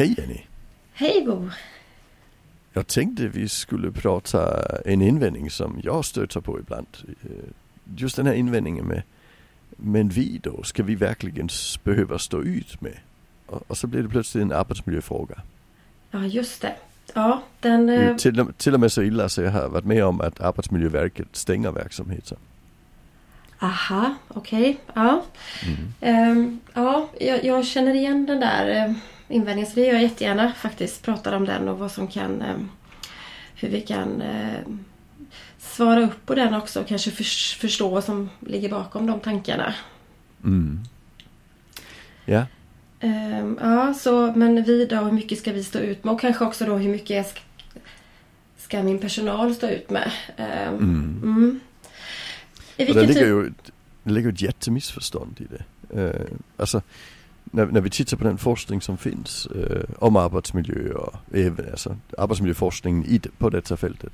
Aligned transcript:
Hej 0.00 0.14
Jenny! 0.18 0.40
Hej 0.92 1.24
Bo! 1.26 1.48
Jag 2.72 2.86
tänkte 2.86 3.28
vi 3.28 3.48
skulle 3.48 3.92
prata 3.92 4.62
en 4.84 5.02
invändning 5.02 5.50
som 5.50 5.80
jag 5.84 6.04
stöter 6.04 6.40
på 6.40 6.58
ibland. 6.58 6.86
Eh, 7.22 7.30
just 7.96 8.16
den 8.16 8.26
här 8.26 8.34
invändningen 8.34 8.86
med 8.86 9.02
Men 9.70 10.08
vi 10.08 10.40
då, 10.42 10.62
ska 10.62 10.82
vi 10.82 10.94
verkligen 10.94 11.48
behöva 11.84 12.18
stå 12.18 12.42
ut 12.42 12.80
med? 12.80 12.96
Och, 13.46 13.78
så 13.78 13.86
blir 13.86 14.02
det 14.02 14.08
plötsligt 14.08 14.42
en 14.42 14.52
arbetsmiljöfråga. 14.52 15.42
Ja 16.10 16.26
just 16.26 16.62
det. 16.62 16.74
Ja, 17.14 17.42
den... 17.60 17.88
Eh... 17.88 18.16
Till, 18.16 18.46
till 18.56 18.74
och 18.74 18.80
med 18.80 18.92
så 18.92 19.02
illa 19.02 19.28
så 19.28 19.42
jag 19.42 19.50
har 19.50 19.68
varit 19.68 19.84
med 19.84 20.04
om 20.04 20.20
att 20.20 20.40
Arbetsmiljöverket 20.40 21.28
stänger 21.32 21.72
verksamheter. 21.72 22.38
Aha, 23.58 24.14
okej. 24.28 24.60
Okay. 24.60 24.76
Ja. 24.94 25.24
Mm. 26.00 26.38
Um, 26.38 26.60
ja, 26.74 27.08
jag, 27.20 27.44
jag, 27.44 27.66
känner 27.66 27.94
igen 27.94 28.26
den 28.26 28.40
där 28.40 28.94
invändningen 29.30 29.70
så 29.70 29.74
det 29.74 29.86
gör 29.86 29.92
jag 29.92 30.02
jättegärna 30.02 30.52
faktiskt. 30.52 31.02
Pratar 31.02 31.32
om 31.32 31.44
den 31.44 31.68
och 31.68 31.78
vad 31.78 31.92
som 31.92 32.08
kan... 32.08 32.42
Uh, 32.42 32.56
hur 33.54 33.68
vi 33.68 33.80
kan 33.80 34.22
uh, 34.22 34.76
svara 35.58 36.00
upp 36.00 36.26
på 36.26 36.34
den 36.34 36.54
också 36.54 36.80
och 36.80 36.86
kanske 36.86 37.10
för, 37.10 37.24
förstå 37.58 37.88
vad 37.88 38.04
som 38.04 38.30
ligger 38.40 38.68
bakom 38.68 39.06
de 39.06 39.20
tankarna. 39.20 39.74
Mm. 40.44 40.80
Ja. 42.24 42.46
Um, 43.02 43.58
ja, 43.60 43.94
så 43.94 44.32
men 44.36 44.64
vi 44.64 44.86
då, 44.86 44.96
hur 44.96 45.12
mycket 45.12 45.38
ska 45.38 45.52
vi 45.52 45.64
stå 45.64 45.78
ut 45.78 46.04
med? 46.04 46.14
Och 46.14 46.20
kanske 46.20 46.44
också 46.44 46.64
då 46.64 46.76
hur 46.76 46.90
mycket 46.90 47.38
ska, 48.58 48.82
min 48.82 48.98
personal 48.98 49.54
stå 49.54 49.68
ut 49.68 49.90
med? 49.90 50.10
Um, 50.38 50.44
mm. 50.46 51.20
Mm. 51.22 51.60
I 52.76 52.84
vilken 52.84 53.06
det 53.06 53.12
ligger 53.12 53.26
ju 53.26 53.52
det 54.02 54.12
ligger 54.12 54.32
ett 54.32 54.42
jättemissförstånd 54.42 55.40
i 55.40 55.46
det. 55.50 56.00
Uh, 56.00 56.26
alltså 56.56 56.82
när, 57.50 57.66
när 57.66 57.80
vi 57.80 57.90
tittar 57.90 58.16
på 58.16 58.24
den 58.24 58.38
forskning 58.38 58.80
som 58.80 58.98
finns 58.98 59.48
uh, 59.56 59.84
om 59.98 60.16
arbetsmiljö 60.16 60.92
och 60.92 61.14
även 61.32 61.70
alltså, 61.70 61.96
arbetsmiljöforskningen 62.18 63.04
i, 63.04 63.20
på 63.38 63.50
detta 63.50 63.76
fältet. 63.76 64.12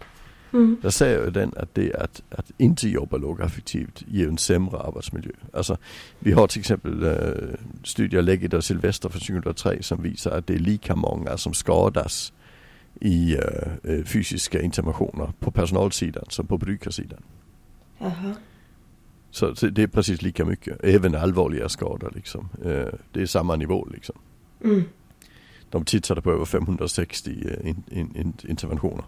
Mm. 0.53 0.77
Där 0.83 0.91
säger 0.91 1.25
ju 1.25 1.31
den 1.31 1.53
att 1.57 1.75
det 1.75 1.95
att, 1.95 2.23
att 2.31 2.51
inte 2.59 2.89
jobba 2.89 3.17
lågaffektivt 3.17 4.05
ger 4.09 4.29
en 4.29 4.39
sämre 4.39 4.79
arbetsmiljö. 4.79 5.33
Alltså 5.53 5.77
vi 6.19 6.33
har 6.33 6.47
till 6.47 6.61
exempel 6.61 7.05
uh, 7.05 7.55
studier 7.85 8.23
Lägget 8.23 8.55
och 8.55 8.65
Silvester 8.65 9.09
från 9.09 9.21
2003 9.21 9.83
som 9.83 10.03
visar 10.03 10.31
att 10.31 10.47
det 10.47 10.55
är 10.55 10.59
lika 10.59 10.97
många 10.97 11.37
som 11.37 11.55
skadas 11.55 12.33
i 13.01 13.37
uh, 13.37 14.05
fysiska 14.05 14.63
interventioner 14.63 15.33
på 15.39 15.51
personalsidan 15.51 16.25
som 16.29 16.47
på 16.47 16.59
brukarsidan. 16.59 17.23
Aha. 18.01 18.35
Så, 19.37 19.55
så, 19.55 19.67
det 19.67 19.83
är 19.83 19.87
precis 19.87 20.23
lika 20.23 20.45
mycket. 20.45 20.85
Även 20.85 21.15
allvarliga 21.15 21.69
skador 21.69 22.13
liksom. 22.15 22.49
Eh, 22.65 22.95
det 23.13 23.23
är 23.23 23.27
samma 23.27 23.57
nivå 23.57 23.89
liksom. 23.93 24.17
Mm. 24.65 24.85
De 25.71 25.85
tittade 25.85 26.23
på 26.23 26.33
över 26.33 26.45
560 26.45 27.31
eh, 27.31 27.69
in, 27.69 27.83
in, 27.91 28.17
in, 28.17 28.33
interventioner. 28.49 29.05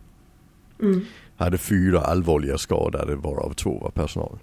Mm. 0.82 1.04
Hade 1.36 1.58
fyra 1.58 2.00
allvarliga 2.00 2.58
skadade 2.58 3.16
varav 3.16 3.52
två 3.52 3.78
var 3.78 3.90
personal. 3.90 4.38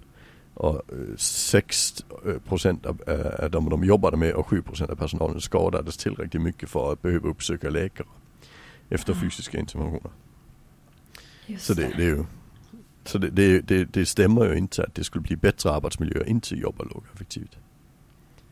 Och 0.54 0.82
6 1.16 2.04
eh, 2.26 2.38
procent 2.38 2.86
av 2.86 3.02
äh, 3.06 3.50
de 3.50 3.70
de 3.70 3.84
jobbade 3.84 4.16
med 4.16 4.34
och 4.34 4.46
7 4.46 4.62
procent 4.62 4.90
av 4.90 4.96
personalen 4.96 5.40
skadades 5.40 5.96
tillräckligt 5.96 6.42
mycket 6.42 6.68
för 6.68 6.92
att 6.92 7.02
behöva 7.02 7.28
uppsöka 7.28 7.70
läkare. 7.70 8.08
Efter 8.88 9.12
mm. 9.12 9.24
fysiska 9.24 9.58
interventioner. 9.58 10.10
Just 11.46 11.64
så 11.64 11.74
det, 11.74 11.92
det 11.96 12.02
är 12.02 12.08
ju 12.08 12.24
så 13.08 13.18
det, 13.18 13.30
det, 13.30 13.60
det, 13.60 13.84
det 13.84 14.06
stämmer 14.06 14.46
ju 14.46 14.58
inte 14.58 14.82
att 14.82 14.94
det 14.94 15.04
skulle 15.04 15.22
bli 15.22 15.36
bättre 15.36 15.70
arbetsmiljö 15.70 16.20
att 16.20 16.26
inte 16.26 16.54
jobba 16.54 16.84
lågaffektivt. 16.84 17.56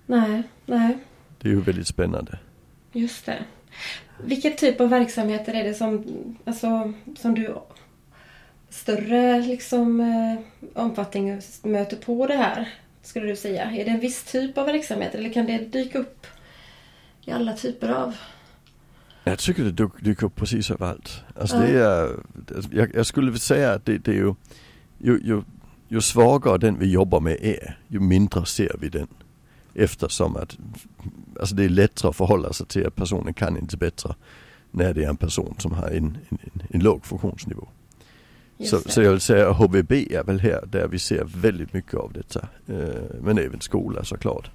Nej, 0.06 0.42
nej. 0.66 0.98
Det 1.40 1.48
är 1.48 1.52
ju 1.52 1.60
väldigt 1.60 1.86
spännande. 1.86 2.38
Just 2.92 3.26
det. 3.26 3.44
Vilken 4.24 4.56
typ 4.56 4.80
av 4.80 4.88
verksamheter 4.88 5.54
är 5.54 5.64
det 5.64 5.74
som, 5.74 6.04
alltså, 6.44 6.92
som 7.18 7.34
du 7.34 7.54
större 8.68 9.40
liksom, 9.40 10.00
eh, 10.00 10.38
omfattning 10.82 11.40
möter 11.62 11.96
på 11.96 12.26
det 12.26 12.36
här? 12.36 12.68
Skulle 13.02 13.26
du 13.26 13.36
säga. 13.36 13.70
Är 13.70 13.84
det 13.84 13.90
en 13.90 14.00
viss 14.00 14.24
typ 14.24 14.58
av 14.58 14.66
verksamhet 14.66 15.14
eller 15.14 15.32
kan 15.32 15.46
det 15.46 15.58
dyka 15.58 15.98
upp 15.98 16.26
i 17.24 17.30
alla 17.30 17.52
typer 17.52 17.88
av 17.88 18.14
jag 19.24 19.38
tycker 19.38 19.64
det 19.64 19.90
dyker 20.00 20.26
upp 20.26 20.36
precis 20.36 20.70
överallt. 20.70 21.24
Alltså 21.40 21.58
det 21.58 21.80
är, 21.80 22.16
jag, 22.70 22.94
jag 22.94 23.06
skulle 23.06 23.38
säga 23.38 23.72
att 23.72 23.84
det, 23.84 23.98
det 23.98 24.10
är 24.10 24.14
ju, 24.14 24.34
ju, 24.98 25.20
ju, 25.24 25.42
ju 25.88 26.00
svagare 26.00 26.58
den 26.58 26.78
vi 26.78 26.90
jobbar 26.90 27.20
med 27.20 27.38
är, 27.40 27.78
ju 27.88 28.00
mindre 28.00 28.46
ser 28.46 28.76
vi 28.80 28.88
den. 28.88 29.08
Eftersom 29.74 30.36
att, 30.36 30.58
alltså 31.40 31.54
det 31.54 31.64
är 31.64 31.68
lättare 31.68 32.10
att 32.10 32.16
förhålla 32.16 32.52
sig 32.52 32.66
till 32.66 32.86
att 32.86 32.96
personen 32.96 33.34
kan 33.34 33.56
inte 33.56 33.76
bättre 33.76 34.14
när 34.70 34.94
det 34.94 35.04
är 35.04 35.08
en 35.08 35.16
person 35.16 35.54
som 35.58 35.72
har 35.72 35.88
en, 35.88 36.18
en, 36.28 36.38
en, 36.42 36.62
en 36.70 36.80
låg 36.80 37.06
funktionsnivå. 37.06 37.68
Så, 38.58 38.78
så, 38.78 39.02
jag 39.02 39.10
vill 39.10 39.20
säga 39.20 39.52
HVB 39.52 39.92
är 39.92 40.24
väl 40.24 40.40
här 40.40 40.64
där 40.66 40.88
vi 40.88 40.98
ser 40.98 41.24
väldigt 41.24 41.72
mycket 41.72 41.94
av 41.94 42.12
detta. 42.12 42.48
Eh, 42.66 43.02
men 43.22 43.38
även 43.38 43.60
skola 43.60 44.04
såklart. 44.04 44.50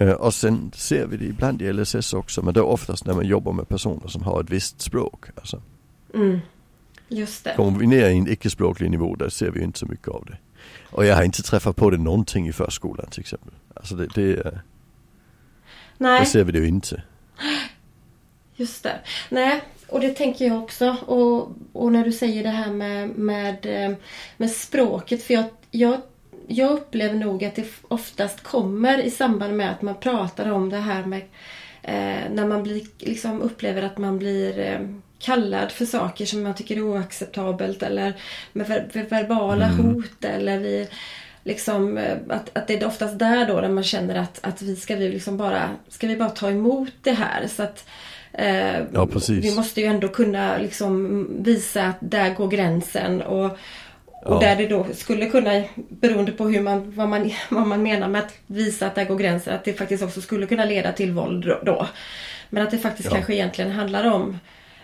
Uh, 0.00 0.10
och 0.10 0.34
sen 0.34 0.72
ser 0.74 1.06
vi 1.06 1.16
det 1.16 1.24
ibland 1.24 1.62
i 1.62 1.72
LSS 1.72 2.12
också 2.12 2.42
men 2.42 2.54
det 2.54 2.60
är 2.60 2.64
oftast 2.64 3.06
när 3.06 3.14
man 3.14 3.26
jobbar 3.26 3.52
med 3.52 3.68
personer 3.68 4.08
som 4.08 4.22
har 4.22 4.40
ett 4.40 4.50
visst 4.50 4.80
språk. 4.80 5.24
Alltså. 5.36 5.62
Mm. 6.14 6.40
Just 7.08 7.44
det. 7.44 7.54
Kommer 7.56 7.78
vi 7.78 7.86
ner 7.86 8.08
i 8.08 8.18
en 8.18 8.28
icke-språklig 8.28 8.90
nivå 8.90 9.16
där 9.16 9.28
ser 9.28 9.50
vi 9.50 9.62
inte 9.62 9.78
så 9.78 9.86
mycket 9.86 10.08
av 10.08 10.24
det. 10.26 10.38
Och 10.90 11.06
jag 11.06 11.16
har 11.16 11.22
inte 11.22 11.42
träffat 11.42 11.76
på 11.76 11.90
det 11.90 11.98
någonting 11.98 12.48
i 12.48 12.52
förskolan 12.52 13.06
till 13.10 13.20
exempel. 13.20 13.52
Alltså 13.74 13.94
det, 13.94 14.06
det 14.14 14.60
Nej. 15.98 16.18
Där 16.18 16.24
ser 16.24 16.44
vi 16.44 16.52
det 16.52 16.58
ju 16.58 16.68
inte. 16.68 17.02
Just 18.56 18.82
det. 18.82 19.00
Nej, 19.28 19.62
och 19.88 20.00
det 20.00 20.10
tänker 20.10 20.46
jag 20.46 20.62
också. 20.62 20.96
Och, 21.06 21.52
och 21.72 21.92
när 21.92 22.04
du 22.04 22.12
säger 22.12 22.42
det 22.42 22.48
här 22.48 22.72
med, 22.72 23.08
med, 23.08 23.66
eh, 23.66 23.96
med 24.36 24.50
språket. 24.50 25.22
För 25.22 25.34
jag, 25.34 25.44
jag 25.70 26.00
jag 26.48 26.70
upplever 26.70 27.14
nog 27.14 27.44
att 27.44 27.54
det 27.54 27.66
oftast 27.88 28.42
kommer 28.42 28.98
i 28.98 29.10
samband 29.10 29.56
med 29.56 29.70
att 29.70 29.82
man 29.82 29.94
pratar 29.94 30.50
om 30.50 30.68
det 30.70 30.78
här 30.78 31.04
med 31.04 31.22
eh, 31.82 32.30
när 32.30 32.46
man 32.46 32.62
blir, 32.62 32.82
liksom 32.98 33.42
upplever 33.42 33.82
att 33.82 33.98
man 33.98 34.18
blir 34.18 34.58
eh, 34.58 34.80
kallad 35.18 35.72
för 35.72 35.84
saker 35.84 36.26
som 36.26 36.42
man 36.42 36.54
tycker 36.54 36.76
är 36.76 36.82
oacceptabelt 36.82 37.82
eller 37.82 38.14
med 38.52 38.66
ver 38.66 39.06
verbala 39.10 39.66
mm. 39.66 39.78
hot 39.78 40.24
eller 40.24 40.58
vi 40.58 40.88
liksom 41.44 41.98
eh, 41.98 42.16
att, 42.28 42.56
att 42.56 42.66
det 42.66 42.82
är 42.82 42.86
oftast 42.86 43.18
där 43.18 43.46
då 43.46 43.60
där 43.60 43.68
man 43.68 43.84
känner 43.84 44.14
att, 44.14 44.38
att 44.42 44.62
vi 44.62 44.76
ska 44.76 44.96
vi 44.96 45.08
liksom 45.08 45.36
bara 45.36 45.70
ska 45.88 46.06
vi 46.06 46.16
bara 46.16 46.30
ta 46.30 46.50
emot 46.50 46.92
det 47.02 47.12
här 47.12 47.46
så 47.46 47.62
att 47.62 47.84
eh, 48.32 48.78
ja, 48.92 49.08
vi 49.28 49.54
måste 49.56 49.80
ju 49.80 49.86
ändå 49.86 50.08
kunna 50.08 50.58
liksom 50.58 51.26
visa 51.42 51.84
att 51.84 51.96
där 52.00 52.34
går 52.34 52.48
gränsen 52.48 53.22
och 53.22 53.58
och 54.22 54.40
där 54.40 54.56
det 54.56 54.66
då 54.66 54.86
skulle 54.94 55.26
kunna, 55.26 55.62
beroende 55.74 56.32
på 56.32 56.48
hur 56.48 56.62
man, 56.62 56.92
vad, 56.96 57.08
man, 57.08 57.30
vad 57.50 57.66
man 57.66 57.82
menar 57.82 58.08
med 58.08 58.20
att 58.20 58.34
visa 58.46 58.86
att 58.86 58.94
där 58.94 59.04
går 59.04 59.16
gränsen, 59.16 59.54
att 59.54 59.64
det 59.64 59.72
faktiskt 59.72 60.02
också 60.02 60.20
skulle 60.20 60.46
kunna 60.46 60.64
leda 60.64 60.92
till 60.92 61.12
våld 61.12 61.52
då. 61.66 61.86
Men 62.50 62.62
att 62.62 62.70
det 62.70 62.78
faktiskt 62.78 63.08
ja. 63.08 63.14
kanske 63.14 63.34
egentligen 63.34 63.70
handlar 63.70 64.12
om 64.12 64.38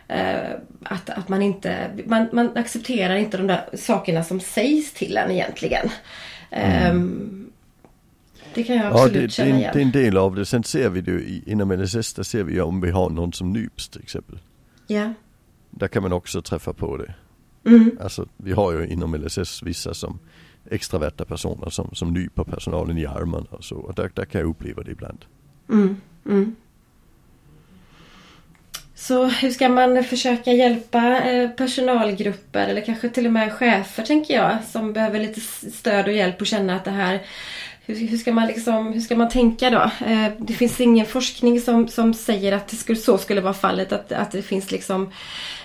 eh, 0.08 0.50
att, 0.82 1.10
att 1.10 1.28
man 1.28 1.42
inte, 1.42 1.90
man, 2.06 2.28
man 2.32 2.56
accepterar 2.56 3.16
inte 3.16 3.36
de 3.36 3.46
där 3.46 3.68
sakerna 3.74 4.24
som 4.24 4.40
sägs 4.40 4.92
till 4.92 5.16
en 5.16 5.30
egentligen. 5.30 5.88
Mm. 6.50 6.96
Um, 6.96 7.52
det 8.54 8.64
kan 8.64 8.76
jag 8.76 8.86
absolut 8.86 9.14
ja, 9.14 9.20
det, 9.20 9.30
känna 9.30 9.58
igen. 9.58 9.70
Det 9.72 9.78
är 9.78 9.84
en 9.84 9.90
del 9.90 10.16
av 10.16 10.34
det. 10.34 10.46
Sen 10.46 10.64
ser 10.64 10.88
vi 10.88 11.00
det 11.00 11.10
ju 11.10 11.42
inom 11.46 11.72
LSS, 11.72 12.14
där 12.14 12.22
ser 12.22 12.42
vi 12.42 12.60
om 12.60 12.80
vi 12.80 12.90
har 12.90 13.10
någon 13.10 13.32
som 13.32 13.52
nyps 13.52 13.88
till 13.88 14.02
exempel. 14.02 14.38
Ja. 14.86 15.12
Där 15.70 15.88
kan 15.88 16.02
man 16.02 16.12
också 16.12 16.42
träffa 16.42 16.72
på 16.72 16.96
det. 16.96 17.14
Mm. 17.68 17.98
Alltså 18.00 18.26
vi 18.36 18.52
har 18.52 18.72
ju 18.72 18.86
inom 18.86 19.14
LSS 19.14 19.62
vissa 19.62 19.94
som 19.94 20.18
extraverta 20.70 21.24
personer 21.24 21.70
som, 21.70 21.90
som 21.94 22.12
nyper 22.12 22.44
personalen 22.44 22.98
i 22.98 23.06
armarna 23.06 23.46
och 23.50 23.64
så. 23.64 23.76
Och 23.76 23.94
där, 23.94 24.10
där 24.14 24.24
kan 24.24 24.40
jag 24.40 24.50
uppleva 24.50 24.82
det 24.82 24.90
ibland. 24.90 25.24
Mm. 25.68 25.96
Mm. 26.26 26.56
Så 28.94 29.26
hur 29.26 29.50
ska 29.50 29.68
man 29.68 30.04
försöka 30.04 30.52
hjälpa 30.52 31.20
eh, 31.20 31.50
personalgrupper 31.50 32.68
eller 32.68 32.80
kanske 32.80 33.08
till 33.08 33.26
och 33.26 33.32
med 33.32 33.52
chefer 33.52 34.02
tänker 34.02 34.34
jag 34.34 34.64
som 34.64 34.92
behöver 34.92 35.20
lite 35.20 35.40
stöd 35.70 36.06
och 36.06 36.12
hjälp 36.12 36.40
och 36.40 36.46
känna 36.46 36.76
att 36.76 36.84
det 36.84 36.90
här 36.90 37.20
hur, 37.88 38.08
hur, 38.08 38.18
ska 38.18 38.32
man 38.32 38.46
liksom, 38.46 38.92
hur 38.92 39.00
ska 39.00 39.16
man 39.16 39.28
tänka 39.28 39.70
då? 39.70 40.06
Eh, 40.06 40.32
det 40.38 40.52
finns 40.52 40.80
ingen 40.80 41.06
forskning 41.06 41.60
som, 41.60 41.88
som 41.88 42.14
säger 42.14 42.52
att 42.52 42.68
det 42.68 42.76
skulle, 42.76 42.98
så 42.98 43.18
skulle 43.18 43.40
vara 43.40 43.54
fallet. 43.54 43.92
Att, 43.92 44.12
att 44.12 44.30
det 44.30 44.42
finns 44.42 44.70
liksom 44.70 45.10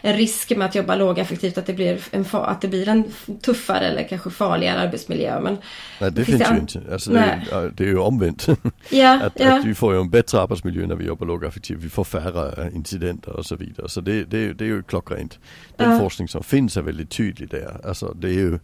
en 0.02 0.18
risk 0.18 0.50
med 0.58 0.66
att 0.66 0.76
jobba 0.76 0.96
lågaffektivt. 0.96 1.58
Att 1.58 1.66
det 1.66 1.74
blir 1.74 2.00
en, 2.12 2.26
att 2.32 2.62
det 2.62 2.68
blir 2.68 2.90
en 2.90 3.04
tuffare 3.42 3.88
eller 3.88 4.04
kanske 4.04 4.30
farligare 4.30 4.80
arbetsmiljö. 4.80 5.40
Men 5.40 5.58
nej 6.00 6.12
det 6.12 6.26
finns, 6.26 6.52
ju 6.52 6.56
inte. 6.56 6.82
Alltså 6.92 7.12
det, 7.12 7.20
är, 7.52 7.72
det 7.76 7.84
är 7.84 7.88
ju 7.88 7.98
omvänt. 7.98 8.48
Ja, 8.90 9.22
att, 9.24 9.40
ja. 9.40 9.60
att 9.60 9.66
vi 9.66 9.76
får 9.76 9.94
ju 9.94 10.00
en 10.00 10.10
bättre 10.10 10.42
arbetsmiljö 10.42 10.88
när 10.88 10.96
vi 10.96 11.06
jobbar 11.06 11.28
lågaffektivt. 11.28 11.80
Vi 11.80 11.90
får 11.90 12.04
färre 12.04 12.72
incidenter 12.74 13.32
och 13.32 13.46
så 13.46 13.56
vidare. 13.56 13.90
Så 13.90 14.02
det, 14.02 14.24
det, 14.24 14.54
det 14.54 14.64
är 14.64 14.68
ju 14.68 14.84
klockrent. 14.84 15.40
Den 15.78 15.92
ja. 15.92 16.00
forskning 16.00 16.28
som 16.28 16.44
finns 16.44 16.78
är 16.78 16.82
väldigt 16.82 17.10
tydlig 17.10 17.50
där. 17.50 17.82
Alltså 17.88 18.14
det 18.14 18.28
är 18.28 18.34
ju 18.34 18.60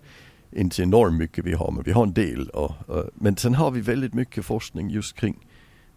inte 0.52 0.84
enormt 0.84 1.18
mycket 1.18 1.46
vi 1.46 1.54
har 1.54 1.72
men 1.72 1.84
vi 1.84 1.92
har 1.92 2.04
en 2.04 2.14
del. 2.14 2.50
Och, 2.50 2.72
och, 2.90 3.10
men 3.14 3.38
sen 3.38 3.56
har 3.56 3.72
vi 3.72 3.82
väldigt 3.82 4.14
mycket 4.14 4.46
forskning 4.46 4.90
just 4.90 5.16
kring 5.16 5.48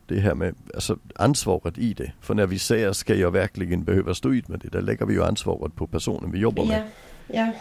det 0.07 0.21
här 0.21 0.35
med 0.35 0.55
alltså, 0.75 0.99
ansvaret 1.17 1.79
i 1.79 1.95
det. 1.95 2.13
För 2.21 2.35
när 2.35 2.47
vi 2.47 2.59
säger 2.59 2.93
ska 2.93 3.15
jag 3.15 3.31
verkligen 3.31 3.85
behöva 3.85 4.15
stå 4.15 4.33
ut 4.33 4.49
med 4.49 4.61
det, 4.61 4.69
där 4.69 4.81
lägger 4.81 5.07
vi 5.07 5.15
ju 5.15 5.25
ansvaret 5.25 5.75
på 5.75 5.87
personen 5.87 6.31
vi 6.31 6.39
jobbar 6.39 6.65
med. 6.65 6.83
Ja. 6.83 6.87
Ja. 7.35 7.53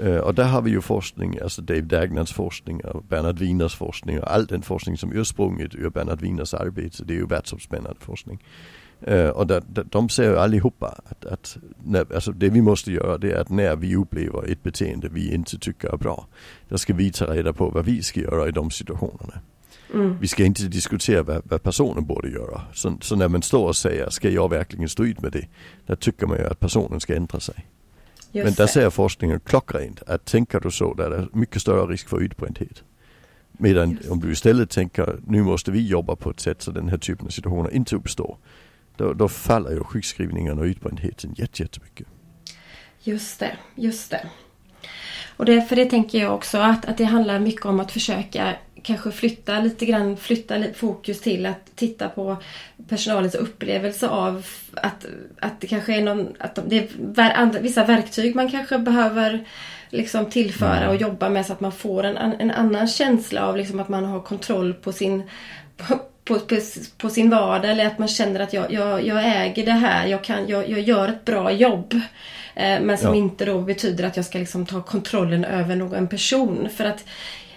Uh, 0.00 0.18
och 0.18 0.34
där 0.34 0.44
har 0.44 0.62
vi 0.62 0.70
ju 0.70 0.80
forskning, 0.80 1.38
alltså 1.42 1.62
Dave 1.62 1.80
Dagnans 1.80 2.32
forskning 2.32 2.84
och 2.84 3.04
Bernhard 3.04 3.38
Wieners 3.38 3.76
forskning 3.76 4.20
och 4.20 4.32
all 4.32 4.46
den 4.46 4.62
forskning 4.62 4.96
som 4.96 5.12
ursprunget 5.12 5.74
ur 5.74 5.90
Bernhard 5.90 6.20
Wieners 6.20 6.54
arbete. 6.54 7.04
Det 7.04 7.12
är 7.12 7.18
ju 7.18 7.26
världsomspännande 7.26 8.00
forskning. 8.00 8.38
Uh, 9.08 9.28
och 9.28 9.46
där, 9.46 9.62
där, 9.68 9.84
de 9.90 10.08
säger 10.08 10.30
ju 10.30 10.38
allihopa 10.38 11.00
att, 11.04 11.24
att 11.24 11.56
när, 11.84 12.14
alltså 12.14 12.32
det 12.32 12.48
vi 12.48 12.62
måste 12.62 12.92
göra 12.92 13.18
det 13.18 13.32
är 13.32 13.40
att 13.40 13.50
när 13.50 13.76
vi 13.76 13.96
upplever 13.96 14.52
ett 14.52 14.62
beteende 14.62 15.08
vi 15.08 15.34
inte 15.34 15.58
tycker 15.58 15.88
är 15.88 15.96
bra. 15.96 16.26
Då 16.68 16.78
ska 16.78 16.94
vi 16.94 17.12
ta 17.12 17.34
reda 17.34 17.52
på 17.52 17.70
vad 17.70 17.84
vi 17.84 18.02
ska 18.02 18.20
göra 18.20 18.48
i 18.48 18.50
de 18.50 18.70
situationerna. 18.70 19.40
Mm. 19.94 20.18
Vi 20.20 20.28
ska 20.28 20.44
inte 20.44 20.62
diskutera 20.62 21.22
vad, 21.22 21.42
vad, 21.44 21.62
personen 21.62 22.04
borde 22.04 22.28
göra. 22.28 22.62
Så, 22.72 22.98
så, 23.00 23.16
när 23.16 23.28
man 23.28 23.42
står 23.42 23.68
och 23.68 23.76
säger, 23.76 24.10
ska 24.10 24.30
jag 24.30 24.50
verkligen 24.50 24.88
stå 24.88 25.04
ut 25.04 25.20
med 25.20 25.32
det? 25.32 25.46
Då 25.86 25.96
tycker 25.96 26.26
man 26.26 26.38
ju 26.38 26.46
att 26.46 26.60
personen 26.60 27.00
ska 27.00 27.14
ändra 27.14 27.40
sig. 27.40 27.66
Just 28.32 28.44
Men 28.44 28.54
där 28.54 28.64
det. 28.64 28.72
säger 28.72 28.90
forskningen 28.90 29.40
klockrent 29.40 30.02
att 30.06 30.24
tänker 30.24 30.60
du 30.60 30.70
så, 30.70 30.94
där 30.94 31.10
är 31.10 31.18
det 31.18 31.28
mycket 31.32 31.62
större 31.62 31.92
risk 31.92 32.08
för 32.08 32.20
utbrändhet. 32.20 32.82
Medan 33.52 33.90
Just. 33.90 34.10
om 34.10 34.20
du 34.20 34.32
istället 34.32 34.70
tänker, 34.70 35.20
nu 35.26 35.42
måste 35.42 35.70
vi 35.70 35.86
jobba 35.86 36.16
på 36.16 36.30
ett 36.30 36.40
sätt 36.40 36.62
så 36.62 36.70
den 36.70 36.88
här 36.88 36.98
typen 36.98 37.26
av 37.26 37.30
situationer 37.30 37.74
inte 37.74 37.96
uppstår. 37.96 38.36
Då, 38.98 39.12
då 39.12 39.28
faller 39.28 39.70
ju 39.70 39.84
sjukskrivningen 39.84 40.58
och 40.58 40.64
utbrändheten 40.64 41.34
jättemycket. 41.36 42.06
Just 43.02 43.40
det, 43.40 43.56
just 43.74 44.10
det. 44.10 44.26
Och 45.36 45.44
det, 45.44 45.62
för 45.62 45.76
det 45.76 45.84
tänker 45.84 46.18
jag 46.18 46.34
också 46.34 46.58
att, 46.58 46.84
att 46.84 46.96
det 46.96 47.04
handlar 47.04 47.38
mycket 47.38 47.66
om 47.66 47.80
att 47.80 47.92
försöka 47.92 48.54
kanske 48.82 49.10
flytta 49.10 49.60
lite 49.60 49.86
grann, 49.86 50.16
flytta 50.16 50.62
fokus 50.74 51.20
till 51.20 51.46
att 51.46 51.76
titta 51.76 52.08
på 52.08 52.36
personalens 52.88 53.34
upplevelse 53.34 54.08
av 54.08 54.46
att, 54.74 55.06
att 55.40 55.60
det 55.60 55.66
kanske 55.66 55.96
är 55.96 56.02
någon, 56.02 56.28
att 56.38 56.58
det 56.66 56.78
är 56.78 57.60
vissa 57.60 57.84
verktyg 57.84 58.34
man 58.34 58.50
kanske 58.50 58.78
behöver 58.78 59.44
liksom 59.90 60.26
tillföra 60.26 60.76
mm. 60.76 60.88
och 60.88 60.96
jobba 60.96 61.28
med 61.28 61.46
så 61.46 61.52
att 61.52 61.60
man 61.60 61.72
får 61.72 62.04
en, 62.04 62.16
en 62.16 62.50
annan 62.50 62.88
känsla 62.88 63.46
av 63.46 63.56
liksom 63.56 63.80
att 63.80 63.88
man 63.88 64.04
har 64.04 64.20
kontroll 64.20 64.74
på 64.74 64.92
sin 64.92 65.22
på, 65.76 66.00
på, 66.28 66.38
på, 66.38 66.56
på 66.98 67.10
sin 67.10 67.30
vardag 67.30 67.70
eller 67.70 67.86
att 67.86 67.98
man 67.98 68.08
känner 68.08 68.40
att 68.40 68.52
jag, 68.52 68.72
jag, 68.72 69.06
jag 69.06 69.46
äger 69.46 69.64
det 69.64 69.72
här, 69.72 70.06
jag, 70.06 70.24
kan, 70.24 70.48
jag, 70.48 70.68
jag 70.68 70.80
gör 70.80 71.08
ett 71.08 71.24
bra 71.24 71.52
jobb. 71.52 71.94
Eh, 72.54 72.80
men 72.80 72.98
som 72.98 73.08
ja. 73.08 73.14
inte 73.14 73.44
då 73.44 73.60
betyder 73.60 74.04
att 74.04 74.16
jag 74.16 74.26
ska 74.26 74.38
liksom 74.38 74.66
ta 74.66 74.82
kontrollen 74.82 75.44
över 75.44 75.76
någon 75.76 76.08
person. 76.08 76.68
För 76.76 76.84
att 76.84 77.04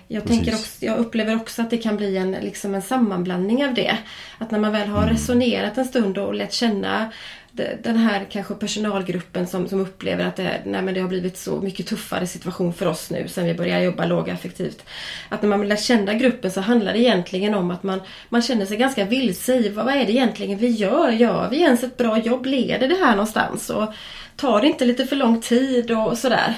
jag, 0.08 0.28
tänker 0.28 0.54
också, 0.54 0.86
jag 0.86 0.98
upplever 0.98 1.36
också 1.36 1.62
att 1.62 1.70
det 1.70 1.78
kan 1.78 1.98
bli 1.98 2.18
en, 2.18 2.32
liksom 2.32 2.76
en 2.76 2.82
sammanblandning 2.82 3.66
av 3.66 3.74
det. 3.74 3.98
Att 4.38 4.52
när 4.52 4.60
man 4.60 4.72
väl 4.72 4.88
har 4.88 5.04
mm. 5.04 5.14
resonerat 5.14 5.78
en 5.78 5.86
stund 5.86 6.18
och 6.18 6.34
lärt 6.34 6.54
känna 6.54 7.12
Eh, 7.58 7.66
den 7.84 7.98
här 7.98 8.28
kanske 8.32 8.54
personalgruppen 8.54 9.48
som, 9.48 9.68
som 9.68 9.82
upplever 9.82 10.26
att 10.26 10.36
det, 10.36 10.62
nej 10.66 10.82
men 10.82 10.94
det 10.94 11.00
har 11.00 11.08
blivit 11.08 11.38
så 11.38 11.62
mycket 11.62 11.88
tuffare 11.88 12.28
situation 12.28 12.74
för 12.74 12.86
oss 12.86 13.10
nu 13.10 13.28
sen 13.28 13.46
vi 13.46 13.54
började 13.54 13.84
jobba 13.84 14.06
lågaffektivt. 14.06 14.84
Att 15.30 15.42
när 15.42 15.50
man 15.50 15.68
lär 15.68 15.76
känna 15.76 16.14
gruppen 16.14 16.52
så 16.52 16.62
handlar 16.62 16.94
det 16.94 17.00
egentligen 17.00 17.54
om 17.54 17.72
att 17.72 17.84
man, 17.84 18.02
man 18.30 18.42
känner 18.42 18.66
sig 18.66 18.78
ganska 18.78 19.06
vilse 19.06 19.56
i 19.56 19.70
vad, 19.70 19.86
vad 19.86 19.96
är 19.96 20.06
det 20.06 20.12
egentligen 20.12 20.58
vi 20.58 20.68
gör? 20.68 21.12
Gör 21.12 21.50
vi 21.50 21.62
ens 21.62 21.84
ett 21.84 21.98
bra 21.98 22.18
jobb? 22.18 22.46
Leder 22.46 22.88
det 22.88 22.98
här 23.06 23.12
någonstans? 23.12 23.70
Och 23.70 23.94
tar 24.36 24.62
det 24.62 24.68
inte 24.68 24.86
lite 24.86 25.06
för 25.06 25.16
lång 25.16 25.42
tid 25.42 25.92
och 25.92 26.18
sådär? 26.18 26.56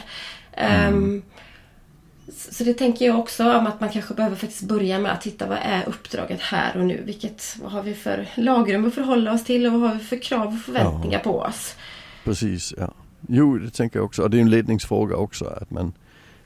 Ehm, 0.54 0.88
mm. 0.88 1.04
Um, 1.04 1.22
så 2.52 2.64
det 2.64 2.74
tänker 2.74 3.06
jag 3.06 3.20
också 3.20 3.44
om 3.58 3.68
att 3.68 3.80
man 3.80 3.90
kanske 3.90 4.14
behöver 4.14 4.36
faktiskt 4.36 4.64
börja 4.64 5.00
med 5.00 5.12
att 5.12 5.22
titta 5.22 5.48
vad 5.48 5.58
är 5.62 5.90
uppdraget 5.90 6.42
här 6.42 6.78
och 6.78 6.86
nu? 6.86 7.04
Vilket, 7.06 7.58
vad 7.62 7.72
har 7.72 7.84
vi 7.84 7.94
för 7.94 8.28
lagrum 8.36 8.88
att 8.88 8.94
förhålla 8.94 9.34
oss 9.34 9.44
till 9.44 9.66
och 9.66 9.72
vad 9.74 9.82
har 9.82 9.98
vi 9.98 10.04
för 10.04 10.22
krav 10.22 10.48
och 10.48 10.60
förväntningar 10.60 11.22
ja. 11.24 11.32
på 11.32 11.40
oss? 11.40 11.76
Precis, 12.24 12.74
ja. 12.78 12.94
Jo, 13.28 13.58
det 13.58 13.70
tänker 13.70 14.00
jag 14.00 14.06
också. 14.06 14.22
Och 14.22 14.30
det 14.30 14.38
är 14.38 14.42
en 14.42 14.50
ledningsfråga 14.50 15.16
också. 15.16 15.46
Att 15.46 15.72
man, 15.72 15.94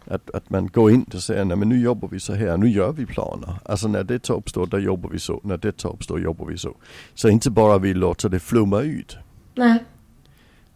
att, 0.06 0.30
att 0.36 0.50
man 0.50 0.68
går 0.68 0.92
in 0.92 1.06
och 1.14 1.24
säger, 1.24 1.46
nej 1.46 1.58
men 1.58 1.70
nu 1.70 1.80
jobbar 1.80 2.08
vi 2.08 2.20
så 2.20 2.34
här, 2.34 2.58
nu 2.58 2.70
gör 2.70 2.92
vi 2.92 3.06
planer. 3.06 3.56
Alltså 3.66 3.88
när 3.88 4.04
detta 4.04 4.34
uppstår, 4.34 4.66
då 4.66 4.80
jobbar 4.80 5.10
vi 5.10 5.20
så. 5.20 5.42
När 5.44 5.58
detta 5.58 5.88
uppstår, 5.88 6.22
jobbar 6.22 6.46
vi 6.46 6.58
så. 6.58 6.76
Så 7.14 7.30
inte 7.30 7.50
bara 7.52 7.78
vi 7.78 7.94
låter 7.94 8.30
det 8.30 8.40
flumma 8.40 8.82
ut. 8.82 9.18
Nej. 9.56 9.84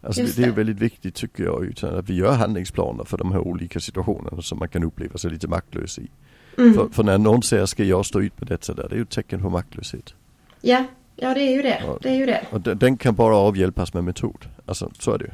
Alltså 0.02 0.22
det, 0.22 0.36
det, 0.36 0.44
är 0.44 0.50
väldigt 0.50 0.78
viktigt 0.78 1.14
tycker 1.14 1.44
jag 1.44 1.64
utan 1.64 1.98
att 1.98 2.10
vi 2.10 2.14
gör 2.14 2.32
handlingsplaner 2.32 3.04
för 3.04 3.18
de 3.18 3.32
här 3.32 3.38
olika 3.38 3.80
situationerna 3.80 4.42
som 4.42 4.58
man 4.58 4.68
kan 4.68 4.84
uppleva 4.84 5.18
sig 5.18 5.30
lite 5.30 5.48
maktlös 5.48 5.98
i. 5.98 6.10
Mm. 6.58 6.74
För, 6.74 6.88
för, 6.88 7.02
när 7.02 7.18
någon 7.18 7.42
säger 7.42 7.66
ska 7.66 7.84
jag 7.84 8.06
stå 8.06 8.20
ut 8.20 8.40
med 8.40 8.48
detta 8.48 8.74
där, 8.74 8.88
det 8.88 8.94
är 8.94 8.96
ju 8.96 9.02
ett 9.02 9.10
tecken 9.10 9.42
på 9.42 9.50
maktlöshet. 9.50 10.14
Ja, 10.60 10.84
ja 11.16 11.34
det 11.34 11.40
är 11.40 11.56
ju 11.56 11.62
det. 11.62 11.82
det, 12.00 12.08
är 12.08 12.14
ju 12.14 12.26
det. 12.26 12.44
Och 12.50 12.60
den 12.60 12.96
kan 12.96 13.14
bara 13.14 13.36
avhjälpas 13.36 13.94
med 13.94 14.04
metod. 14.04 14.48
Alltså 14.66 14.90
så 14.98 15.12
är 15.12 15.18
det 15.18 15.24
ju. 15.24 15.30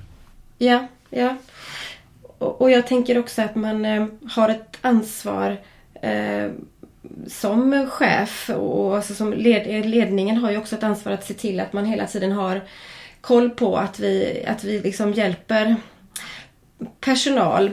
Ja, 0.66 0.86
ja. 1.10 1.36
Och, 2.38 2.60
och 2.60 2.70
jag 2.70 2.86
tänker 2.86 3.18
också 3.18 3.42
att 3.42 3.54
man 3.54 3.84
eh, 3.84 4.06
har 4.30 4.48
ett 4.48 4.78
ansvar 4.80 5.56
eh, 6.02 6.50
som 7.26 7.86
chef 7.90 8.50
och 8.50 8.96
alltså 8.96 9.14
som 9.14 9.32
led, 9.32 9.86
ledningen 9.86 10.36
har 10.36 10.50
ju 10.50 10.56
också 10.56 10.76
ett 10.76 10.82
ansvar 10.82 11.12
att 11.12 11.26
se 11.26 11.34
till 11.34 11.60
att 11.60 11.72
man 11.72 11.84
hela 11.84 12.06
tiden 12.06 12.32
har 12.32 12.60
koll 13.20 13.50
på 13.50 13.76
att 13.76 14.00
vi, 14.00 14.44
att 14.46 14.64
vi 14.64 14.80
liksom 14.80 15.12
hjälper 15.12 15.76
personal 17.00 17.70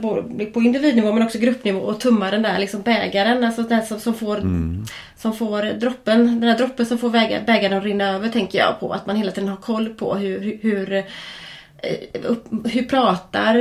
på 0.54 0.62
individnivå 0.62 1.14
men 1.14 1.24
också 1.24 1.40
gruppnivå 1.40 1.80
och 1.80 2.00
tumma 2.00 2.32
den 2.32 2.42
där 2.42 2.60
liksom 2.60 2.82
bägaren, 2.82 3.44
alltså 3.44 3.62
den 3.62 3.86
som, 3.86 4.00
som 4.00 4.14
får 4.14 4.38
mm. 4.38 4.86
som 5.16 5.34
får 5.34 5.80
droppen, 5.80 6.26
den 6.26 6.42
där 6.42 6.58
droppen 6.58 6.86
som 6.86 6.98
får 6.98 7.10
bägaren 7.46 7.78
att 7.78 7.84
rinna 7.84 8.10
över 8.10 8.30
tänker 8.30 8.60
jag 8.60 8.80
på. 8.80 8.94
Att 8.94 9.06
man 9.06 9.16
hela 9.16 9.32
tiden 9.32 9.50
har 9.50 9.58
koll 9.58 9.90
på 9.90 10.16
hur, 10.16 10.60
hur, 10.62 10.94
eh, 10.94 11.04
hur, 12.66 12.84
pratar, 12.84 13.54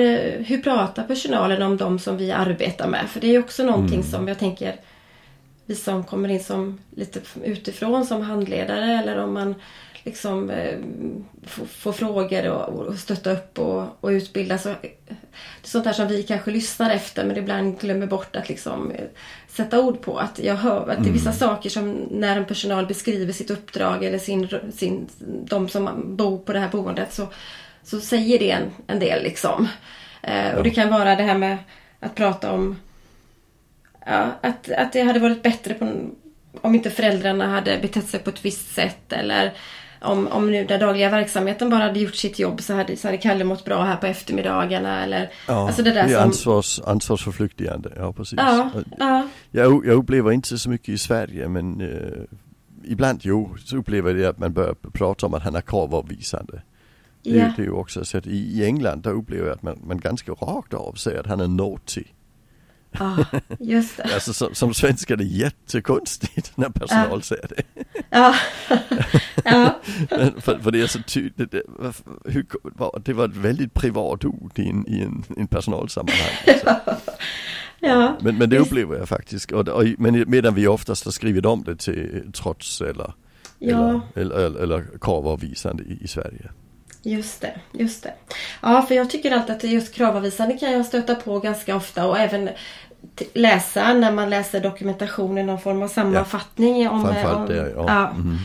hur 0.44 0.62
pratar 0.62 1.02
personalen 1.02 1.62
om 1.62 1.76
de 1.76 1.98
som 1.98 2.16
vi 2.16 2.32
arbetar 2.32 2.88
med? 2.88 3.06
För 3.08 3.20
det 3.20 3.34
är 3.34 3.38
också 3.38 3.62
någonting 3.62 4.00
mm. 4.00 4.10
som 4.10 4.28
jag 4.28 4.38
tänker 4.38 4.76
vi 5.66 5.74
som 5.74 6.04
kommer 6.04 6.28
in 6.28 6.44
som 6.44 6.78
lite 6.90 7.20
utifrån 7.44 8.06
som 8.06 8.22
handledare 8.22 8.98
eller 8.98 9.18
om 9.18 9.34
man 9.34 9.54
liksom 10.04 10.50
eh, 10.50 10.78
få, 11.46 11.66
få, 11.66 11.92
frågor 11.92 12.48
och, 12.48 12.68
och 12.68 12.94
stötta 12.94 13.30
upp 13.30 13.58
och, 13.58 13.86
och 14.00 14.08
utbilda. 14.08 14.58
Så, 14.58 14.68
det 14.68 14.88
är 15.62 15.68
sånt 15.68 15.84
där 15.84 15.92
som 15.92 16.08
vi 16.08 16.22
kanske 16.22 16.50
lyssnar 16.50 16.90
efter 16.90 17.24
men 17.24 17.36
ibland 17.36 17.80
glömmer 17.80 18.06
bort 18.06 18.36
att 18.36 18.48
liksom 18.48 18.90
eh, 18.90 19.04
sätta 19.48 19.80
ord 19.80 20.00
på. 20.00 20.18
Att 20.18 20.38
jag 20.38 20.54
hör 20.54 20.88
att 20.88 21.04
det 21.04 21.10
är 21.10 21.12
vissa 21.12 21.30
mm. 21.30 21.38
saker 21.38 21.70
som 21.70 21.92
när 22.10 22.36
en 22.36 22.44
personal 22.44 22.86
beskriver 22.86 23.32
sitt 23.32 23.50
uppdrag 23.50 24.04
eller 24.04 24.18
sin, 24.18 24.48
sin, 24.74 25.08
de 25.44 25.68
som 25.68 26.16
bor 26.16 26.38
på 26.38 26.52
det 26.52 26.60
här 26.60 26.68
boendet 26.68 27.12
så, 27.12 27.28
så 27.82 28.00
säger 28.00 28.38
det 28.38 28.50
en, 28.50 28.70
en 28.86 28.98
del 28.98 29.22
liksom. 29.22 29.68
Eh, 30.22 30.54
och 30.54 30.64
det 30.64 30.70
kan 30.70 30.90
vara 30.90 31.16
det 31.16 31.22
här 31.22 31.38
med 31.38 31.58
att 32.00 32.14
prata 32.14 32.52
om 32.52 32.76
ja, 34.06 34.30
att, 34.40 34.70
att 34.70 34.92
det 34.92 35.02
hade 35.02 35.18
varit 35.18 35.42
bättre 35.42 35.74
på, 35.74 35.92
om 36.60 36.74
inte 36.74 36.90
föräldrarna 36.90 37.46
hade 37.46 37.78
betett 37.78 38.08
sig 38.08 38.20
på 38.20 38.30
ett 38.30 38.44
visst 38.44 38.74
sätt 38.74 39.12
eller 39.12 39.52
om, 40.04 40.28
om 40.28 40.50
nu 40.50 40.64
den 40.64 40.80
dagliga 40.80 41.10
verksamheten 41.10 41.70
bara 41.70 41.82
hade 41.82 42.00
gjort 42.00 42.14
sitt 42.14 42.38
jobb 42.38 42.60
så 42.60 42.74
hade, 42.74 42.96
så 42.96 43.08
hade 43.08 43.18
Kalle 43.18 43.44
mått 43.44 43.64
bra 43.64 43.82
här 43.82 43.96
på 43.96 44.06
eftermiddagarna 44.06 45.04
eller 45.04 45.30
Ja, 45.48 45.66
alltså 45.66 45.82
det, 45.82 45.90
där 45.90 46.06
det 46.06 46.14
är 46.14 46.18
som... 46.18 46.28
ansvars, 46.28 46.80
ansvarsförflyktigande, 46.86 47.92
ja 47.96 48.12
precis. 48.12 48.38
Ja, 48.38 48.70
ja. 48.98 49.28
Jag, 49.50 49.86
jag 49.86 49.96
upplever 49.96 50.32
inte 50.32 50.58
så 50.58 50.70
mycket 50.70 50.88
i 50.88 50.98
Sverige 50.98 51.48
men 51.48 51.80
eh, 51.80 52.38
ibland 52.84 53.20
jo, 53.22 53.56
så 53.64 53.76
upplever 53.76 54.14
jag 54.14 54.30
att 54.30 54.38
man 54.38 54.52
börjar 54.52 54.74
prata 54.74 55.26
om 55.26 55.34
att 55.34 55.42
han 55.42 55.54
är 55.54 55.60
kravavvisande. 55.60 56.62
Det, 57.22 57.30
ja. 57.30 57.52
det 57.56 57.62
är 57.62 57.66
ju 57.66 57.72
också 57.72 58.04
så 58.04 58.18
att 58.18 58.26
i, 58.26 58.36
i 58.36 58.64
England 58.64 59.02
där 59.02 59.10
upplever 59.10 59.46
jag 59.46 59.54
att 59.54 59.62
man, 59.62 59.78
man 59.86 59.98
ganska 59.98 60.32
rakt 60.32 60.74
av 60.74 60.92
säger 60.92 61.20
att 61.20 61.26
han 61.26 61.40
är 61.40 61.48
naughty. 61.48 62.04
Ja, 62.98 63.24
just 63.58 63.96
det. 63.96 64.14
alltså 64.14 64.32
som, 64.32 64.54
som 64.54 64.74
svensk 64.74 65.10
är 65.10 65.16
det 65.16 65.24
jättekonstigt 65.24 66.52
när 66.54 66.68
personal 66.68 67.08
ja. 67.10 67.20
säger 67.20 67.48
det. 67.48 67.84
Ja. 68.10 68.34
ja. 69.44 69.80
för, 70.40 70.58
för 70.58 70.70
det 70.70 70.80
är 70.80 70.86
så 70.86 71.02
tydligt, 71.02 71.50
det, 71.50 71.62
hur, 72.24 72.46
det 73.04 73.12
var 73.12 73.28
ett 73.28 73.36
väldigt 73.36 73.74
privat 73.74 74.24
ord 74.24 74.58
i 74.58 74.68
en, 74.68 74.88
i 74.88 75.00
en, 75.00 75.24
en 75.36 75.46
personalsammanhang. 75.46 76.34
Alltså. 76.46 77.00
Ja. 77.80 78.16
Men, 78.20 78.38
men 78.38 78.50
det 78.50 78.58
upplever 78.58 78.96
jag 78.96 79.08
faktiskt. 79.08 79.52
Och, 79.52 79.68
och, 79.68 79.84
men 79.98 80.24
medan 80.30 80.54
vi 80.54 80.66
oftast 80.66 81.04
har 81.04 81.12
skrivit 81.12 81.46
om 81.46 81.64
det 81.64 81.76
till 81.76 82.32
trots 82.34 82.80
eller, 82.80 83.14
ja. 83.58 84.00
eller, 84.14 84.36
eller, 84.36 84.60
eller 84.60 84.84
kravavvisande 85.00 85.82
i, 85.82 85.98
i 86.00 86.08
Sverige. 86.08 86.50
Just 87.06 87.40
det, 87.40 87.60
just 87.72 88.02
det. 88.02 88.14
Ja, 88.62 88.82
för 88.82 88.94
jag 88.94 89.10
tycker 89.10 89.30
alltid 89.30 89.56
att 89.56 89.64
just 89.64 89.94
kravavvisande 89.94 90.58
kan 90.58 90.72
jag 90.72 90.86
stöta 90.86 91.14
på 91.14 91.38
ganska 91.38 91.76
ofta 91.76 92.06
och 92.06 92.18
även 92.18 92.50
läsa 93.34 93.94
när 93.94 94.12
man 94.12 94.30
läser 94.30 94.60
dokumentation 94.60 95.38
i 95.38 95.42
någon 95.42 95.60
form 95.60 95.82
av 95.82 95.88
sammanfattning. 95.88 96.82
Ja, 96.82 96.90
om, 96.90 97.04
om, 97.04 97.46
det, 97.46 97.72
ja. 97.76 97.84
ja. 97.86 98.10
Mm. 98.10 98.38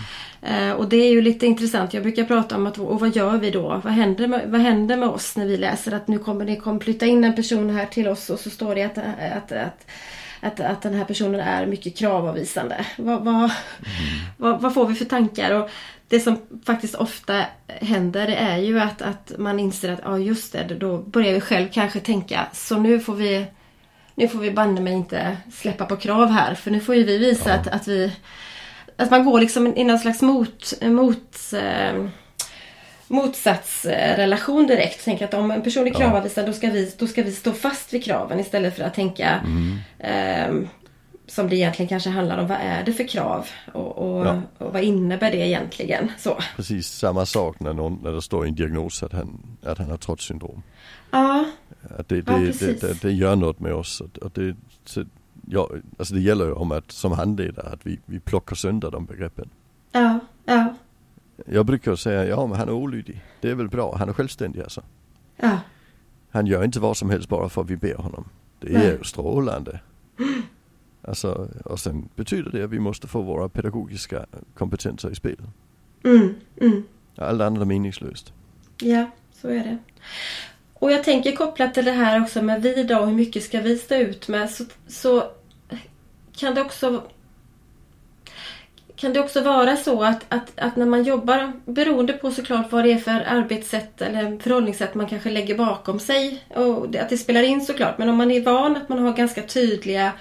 Uh, 0.50 0.74
och 0.74 0.90
det 0.90 0.98
är 0.98 1.10
ju 1.10 1.22
lite 1.22 1.46
intressant. 1.46 1.94
Jag 1.94 2.04
brukar 2.04 2.24
prata 2.24 2.56
om 2.56 2.68
att 2.68 2.78
och 2.78 3.00
vad 3.00 3.16
gör 3.16 3.38
vi 3.38 3.52
då? 3.52 3.82
Vad 3.84 3.94
händer, 3.94 4.28
med, 4.28 4.42
vad 4.48 4.62
händer 4.62 4.98
med 4.98 5.10
oss 5.10 5.36
när 5.36 5.46
vi 5.46 5.58
läser 5.58 5.92
att 5.92 6.08
nu 6.08 6.20
kommer 6.20 6.46
det 6.46 6.56
kommer 6.56 6.80
flytta 6.80 7.06
in 7.06 7.24
en 7.24 7.36
person 7.36 7.70
här 7.70 7.86
till 7.86 8.08
oss 8.08 8.30
och 8.30 8.40
så 8.40 8.50
står 8.50 8.76
det 8.76 8.84
att, 8.84 8.98
att, 8.98 9.52
att 9.52 9.86
att, 10.42 10.60
att 10.60 10.82
den 10.82 10.94
här 10.94 11.06
personen 11.06 11.40
är 11.40 11.66
mycket 11.66 11.98
kravavvisande. 11.98 12.86
Vad, 12.98 13.24
vad, 13.24 13.36
mm. 13.36 13.50
vad, 14.38 14.62
vad, 14.62 14.74
får 14.74 14.88
vi 14.88 14.96
för 14.96 15.06
tankar? 15.06 15.52
Och 15.52 15.70
det 16.08 16.20
som 16.20 16.38
faktiskt 16.66 16.96
ofta 16.96 17.46
händer 17.68 18.28
är 18.28 18.58
ju 18.58 18.80
att, 18.80 19.02
att 19.02 19.32
man 19.38 19.60
inser 19.60 19.94
att 19.94 20.00
ja 20.04 20.20
just 20.20 20.54
det, 20.54 20.64
då 20.64 20.98
börjar 20.98 21.34
vi 21.34 21.42
själv 21.42 21.68
kanske 21.72 22.00
tänka 22.00 22.48
så 22.54 22.80
nu 22.80 23.00
får 23.00 23.16
vi 23.16 23.46
nu 24.20 24.28
får 24.28 24.40
vi 24.40 24.52
banne 24.52 24.82
mig 24.82 24.94
inte 24.94 25.38
släppa 25.52 25.86
på 25.86 25.96
krav 25.96 26.30
här 26.30 26.56
för 26.56 26.72
nu 26.72 26.80
får 26.80 26.96
ju 26.96 27.04
vi 27.04 27.18
visa 27.18 27.50
ja. 27.50 27.56
att, 27.56 27.68
att 27.68 27.88
vi 27.88 28.12
att 28.96 29.12
man 29.12 29.26
går 29.26 29.40
liksom 29.40 29.78
i 29.78 29.84
någon 29.84 30.00
slags 30.00 30.22
mot, 30.22 30.74
mot 30.82 31.54
eh, 31.54 32.06
motsatsrelation 33.08 34.68
direkt. 34.68 35.02
Tänk 35.06 35.22
att 35.22 35.34
om 35.34 35.52
en 35.52 35.62
person 35.62 35.88
är 35.88 35.92
kravavvisande 35.94 36.52
då, 36.52 36.58
ska 36.58 36.70
vi, 36.70 36.94
då 36.98 37.08
ska 37.08 37.24
vi 37.24 37.32
stå 37.32 37.52
fast 37.52 37.94
vid 37.94 38.04
kraven 38.04 38.40
istället 38.40 38.76
för 38.76 38.84
att 38.84 38.94
tänka 38.94 39.42
mm. 39.46 39.78
eh, 40.00 40.70
som 41.28 41.50
det 41.50 41.56
egentligen 41.56 41.90
kanske 41.90 42.10
handlar 42.10 42.38
om. 42.38 42.48
Vad 42.48 42.58
är 42.62 42.84
det 42.84 42.94
för 42.94 43.08
krav? 43.08 43.48
Och, 43.74 43.98
och, 43.98 44.26
ja. 44.26 44.42
och, 44.58 44.74
vad 44.74 44.84
innebär 44.84 45.32
det 45.32 45.48
egentligen? 45.48 46.12
Så. 46.18 46.38
Precis 46.56 46.88
samma 46.88 47.26
sak 47.26 47.60
när, 47.60 47.74
någon, 47.74 48.00
när 48.04 48.12
det 48.12 48.22
står 48.22 48.46
i 48.46 48.50
en 48.50 48.56
diagnos 48.56 49.04
att 49.04 49.14
han, 49.14 49.58
att 49.64 49.78
han 49.78 49.90
har 49.90 49.98
trotssyndrom. 49.98 50.64
Ja. 51.12 51.46
Att 51.98 52.08
det, 52.08 52.22
det, 52.22 52.32
ja, 52.32 52.54
det, 52.60 52.82
det, 52.82 53.02
det, 53.02 53.12
gör 53.12 53.36
något 53.36 53.60
med 53.60 53.74
oss. 53.74 54.02
Och 54.02 54.32
det, 54.34 54.56
så, 54.86 55.04
ja, 55.48 55.70
alltså 55.98 56.14
det 56.14 56.22
gäller 56.22 56.46
ju 56.46 56.52
om 56.52 56.72
att 56.72 56.92
som 56.92 57.12
handledare 57.12 57.70
att 57.70 57.86
vi, 57.86 58.00
vi 58.06 58.20
plockar 58.20 58.56
sönder 58.56 58.92
de 58.92 59.06
begreppen. 59.06 59.50
Ja, 59.92 60.20
ja. 60.46 60.76
Jag 61.46 61.66
brukar 61.66 61.96
säga, 61.96 62.26
ja 62.26 62.48
men 62.48 62.58
han 62.58 62.68
är 62.68 62.74
olydig. 62.74 63.24
Det 63.42 63.50
är 63.50 63.56
väl 63.56 63.70
bra, 63.70 63.96
han 63.98 64.10
är 64.10 64.14
självständig 64.14 64.62
alltså. 64.62 64.82
Ja. 65.38 65.60
Han 66.32 66.46
gör 66.46 66.64
inte 66.64 66.80
vad 66.80 66.98
som 66.98 67.10
helst 67.10 67.30
bara 67.30 67.50
för 67.50 67.62
att 67.62 67.70
vi 67.70 67.78
ber 67.78 67.96
honom. 67.96 68.26
Det 68.60 68.76
är 68.76 68.92
ju 68.92 69.04
strålande. 69.04 69.80
Alltså, 71.02 71.50
och 71.66 71.80
sen 71.80 72.10
betyder 72.16 72.52
det 72.52 72.64
att 72.64 72.70
vi 72.70 72.80
måste 72.80 73.08
få 73.08 73.22
våra 73.22 73.50
pedagogiska 73.50 74.26
kompetenser 74.58 75.12
i 75.12 75.16
spel. 75.16 75.38
Mm, 76.04 76.36
mm. 76.62 76.84
Allt 77.16 77.42
annat 77.42 77.62
är 77.62 77.66
meningslöst. 77.66 78.34
Ja, 78.82 79.12
så 79.32 79.48
är 79.48 79.54
det. 79.54 79.78
Och 80.80 80.92
jag 80.92 81.04
tänker 81.04 81.32
kopplat 81.36 81.74
till 81.74 81.86
det 81.86 81.92
här 81.92 82.22
också 82.22 82.42
med 82.42 82.62
vi 82.62 82.84
då, 82.84 83.06
hur 83.06 83.14
mycket 83.14 83.44
ska 83.44 83.62
vi 83.62 83.78
stå 83.78 83.96
ut 83.96 84.28
med? 84.28 84.50
Så, 84.50 84.64
så 84.88 85.24
kan 86.38 86.56
det 86.56 86.62
också 86.62 87.04
kan 88.96 89.14
det 89.14 89.20
också 89.20 89.42
vara 89.42 89.76
så 89.76 90.04
att, 90.04 90.26
att, 90.30 90.52
att 90.56 90.76
när 90.76 90.86
man 90.86 91.04
jobbar, 91.04 91.52
beroende 91.66 92.14
på 92.14 92.32
såklart 92.32 92.72
vad 92.72 92.84
det 92.84 92.92
är 92.92 92.98
för 92.98 93.24
arbetssätt 93.28 94.02
eller 94.02 94.40
förhållningssätt 94.40 94.96
man 94.96 95.08
kanske 95.08 95.30
lägger 95.30 95.58
bakom 95.58 96.00
sig, 96.00 96.44
och 96.56 96.96
att 96.96 97.10
det 97.10 97.18
spelar 97.18 97.44
in 97.44 97.62
såklart, 97.62 97.98
men 97.98 98.10
om 98.10 98.16
man 98.16 98.32
är 98.32 98.42
van 98.42 98.76
att 98.76 98.90
man 98.90 99.00
har 99.00 99.14
ganska 99.14 99.42
tydliga 99.42 100.12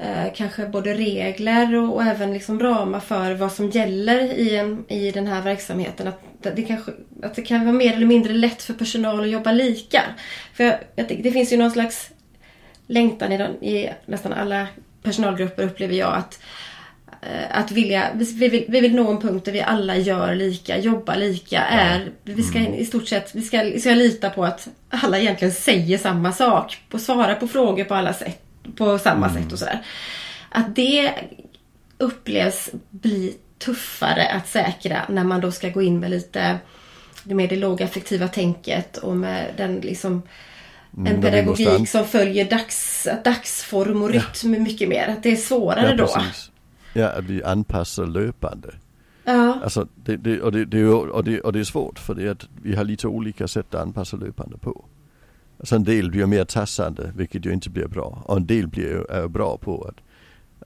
eh, 0.00 0.32
kanske 0.34 0.66
både 0.66 0.94
regler 0.94 1.76
och, 1.76 1.94
och, 1.94 2.02
även 2.02 2.32
liksom 2.32 2.60
ramar 2.60 3.00
för 3.00 3.34
vad 3.34 3.52
som 3.52 3.70
gäller 3.70 4.20
i, 4.20 4.56
en, 4.56 4.84
i 4.88 5.10
den 5.10 5.26
här 5.26 5.42
verksamheten. 5.42 6.08
Att 6.08 6.56
det, 6.56 6.62
kanske, 6.62 6.92
att 7.22 7.34
det 7.34 7.42
kan 7.42 7.64
vara 7.64 7.72
mer 7.72 7.92
eller 7.92 8.06
mindre 8.06 8.32
lätt 8.32 8.62
för 8.62 8.74
personal 8.74 9.20
att 9.20 9.30
jobba 9.30 9.52
lika. 9.52 10.02
För 10.54 10.64
jag, 10.64 10.78
det, 10.94 11.04
det 11.04 11.32
finns 11.32 11.52
ju 11.52 11.56
någon 11.56 11.70
slags 11.70 12.10
längtan 12.86 13.32
i, 13.32 13.36
den, 13.36 13.64
i 13.64 13.90
nästan 14.06 14.32
alla 14.32 14.66
personalgrupper 15.02 15.62
upplever 15.62 15.94
jag 15.94 16.14
att 16.14 16.40
Eh, 17.22 17.58
att 17.58 17.70
vilja, 17.70 18.10
vi 18.14 18.48
vill, 18.48 18.64
vi 18.68 18.80
vill 18.80 18.94
nå 18.94 19.10
en 19.10 19.20
punkt 19.20 19.44
där 19.44 19.52
vi 19.52 19.60
alla 19.60 19.96
gör 19.96 20.34
lika, 20.34 20.78
jobbar 20.78 21.16
lika. 21.16 21.60
Är, 21.60 22.10
vi 22.24 22.42
ska 22.42 22.58
mm. 22.58 22.74
i 22.74 22.84
stort 22.84 23.08
sett 23.08 23.34
vi 23.34 23.42
ska, 23.42 23.62
vi 23.62 23.80
ska 23.80 23.90
lita 23.90 24.30
på 24.30 24.44
att 24.44 24.68
alla 24.88 25.18
egentligen 25.18 25.54
säger 25.54 25.98
samma 25.98 26.32
sak. 26.32 26.78
På, 26.88 26.98
svarar 26.98 27.34
på 27.34 27.48
frågor 27.48 27.84
på 27.84 27.94
alla 27.94 28.12
sätt. 28.12 28.42
På 28.76 28.98
samma 28.98 29.28
mm. 29.28 29.42
sätt 29.42 29.52
och 29.52 29.58
sådär. 29.58 29.86
Att 30.48 30.76
det 30.76 31.14
upplevs 31.98 32.70
bli 32.90 33.36
tuffare 33.58 34.28
att 34.28 34.48
säkra 34.48 35.02
när 35.08 35.24
man 35.24 35.40
då 35.40 35.52
ska 35.52 35.68
gå 35.68 35.82
in 35.82 36.00
med 36.00 36.10
lite 36.10 36.58
med 37.24 37.48
det 37.48 37.56
lågaffektiva 37.56 38.28
tänket 38.28 38.96
och 38.96 39.16
med 39.16 39.54
den 39.56 39.80
liksom 39.80 40.22
en 40.96 41.06
mm, 41.06 41.20
pedagogik 41.20 41.88
som 41.88 42.04
följer 42.04 42.50
dags, 42.50 43.08
dagsform 43.24 44.02
och 44.02 44.10
rytm 44.10 44.54
ja. 44.54 44.60
mycket 44.60 44.88
mer. 44.88 45.08
Att 45.08 45.22
det 45.22 45.32
är 45.32 45.36
svårare 45.36 45.88
ja, 45.88 45.96
då. 45.96 46.08
Ja, 46.92 47.08
att 47.08 47.24
vi 47.24 47.42
anpassar 47.42 48.06
löpande. 48.06 48.74
Ja. 49.24 49.60
Alltså, 49.62 49.88
det, 50.04 50.16
det, 50.16 50.40
och, 50.40 50.52
det, 50.52 50.64
det, 50.64 50.84
och, 50.84 51.24
det, 51.24 51.40
och 51.40 51.52
det 51.52 51.60
är 51.60 51.64
svårt 51.64 51.98
för 51.98 52.14
det 52.14 52.28
att 52.28 52.48
vi 52.62 52.76
har 52.76 52.84
lite 52.84 53.06
olika 53.06 53.48
sätt 53.48 53.74
att 53.74 53.82
anpassa 53.82 54.16
löpande 54.16 54.58
på. 54.58 54.84
Alltså 55.60 55.76
en 55.76 55.84
del 55.84 56.10
blir 56.10 56.26
mer 56.26 56.44
tassande 56.44 57.12
vilket 57.16 57.46
ju 57.46 57.52
inte 57.52 57.70
blir 57.70 57.86
bra. 57.86 58.22
Och 58.26 58.36
en 58.36 58.46
del 58.46 58.68
blir 58.68 59.10
är 59.10 59.28
bra 59.28 59.58
på 59.58 59.84
att, 59.84 59.96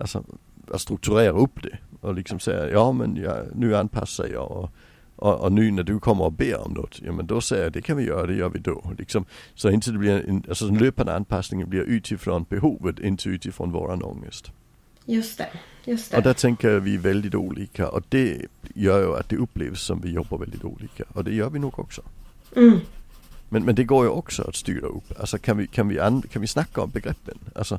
alltså, 0.00 0.24
att 0.70 0.80
strukturera 0.80 1.32
upp 1.32 1.62
det. 1.62 1.78
Och 2.00 2.14
liksom 2.14 2.40
säga, 2.40 2.70
ja 2.70 2.92
men 2.92 3.16
jag, 3.16 3.36
nu 3.54 3.76
anpassar 3.76 4.26
jag 4.32 4.50
och, 4.50 4.70
och, 5.16 5.40
och, 5.40 5.52
nu 5.52 5.70
när 5.70 5.82
du 5.82 6.00
kommer 6.00 6.24
och 6.24 6.32
ber 6.32 6.66
om 6.66 6.72
något, 6.72 7.00
ja 7.04 7.12
men 7.12 7.26
då 7.26 7.40
säger 7.40 7.62
jag 7.62 7.72
det 7.72 7.82
kan 7.82 7.96
vi 7.96 8.04
göra, 8.04 8.26
det 8.26 8.34
gör 8.34 8.48
vi 8.48 8.58
då. 8.58 8.92
Liksom, 8.98 9.24
så 9.54 9.70
inte 9.70 9.90
det 9.90 9.98
blir 9.98 10.28
en, 10.28 10.44
alltså 10.48 10.66
den 10.66 10.78
löpande 10.78 11.14
anpassningen 11.14 11.68
blir 11.68 11.80
utifrån 11.80 12.46
behovet, 12.48 12.98
inte 12.98 13.28
utifrån 13.28 13.72
våran 13.72 14.02
ångest. 14.02 14.52
Just 15.04 15.38
det. 15.38 15.48
Just 15.84 16.10
det. 16.10 16.16
Och 16.16 16.22
där 16.22 16.34
tänker 16.34 16.80
vi 16.80 16.96
väldigt 16.96 17.34
olika 17.34 17.88
och 17.88 18.02
det 18.08 18.46
gör 18.74 19.00
ju 19.00 19.16
att 19.16 19.28
det 19.28 19.36
upplevs 19.36 19.82
som 19.82 20.00
vi 20.00 20.10
jobbar 20.10 20.38
väldigt 20.38 20.64
olika 20.64 21.04
och 21.12 21.24
det 21.24 21.34
gör 21.34 21.50
vi 21.50 21.58
nog 21.58 21.78
också. 21.78 22.02
Mm. 22.56 22.80
Men, 23.48 23.64
men 23.64 23.74
det 23.74 23.84
går 23.84 24.04
ju 24.04 24.10
också 24.10 24.42
att 24.42 24.56
styra 24.56 24.86
upp. 24.86 25.20
Alltså 25.20 25.38
kan 25.38 25.58
vi, 25.58 25.66
kan 25.66 25.88
vi, 25.88 26.00
an, 26.00 26.22
kan 26.22 26.42
vi 26.42 26.48
snacka 26.48 26.80
om 26.80 26.90
begreppen? 26.90 27.38
Alltså, 27.54 27.78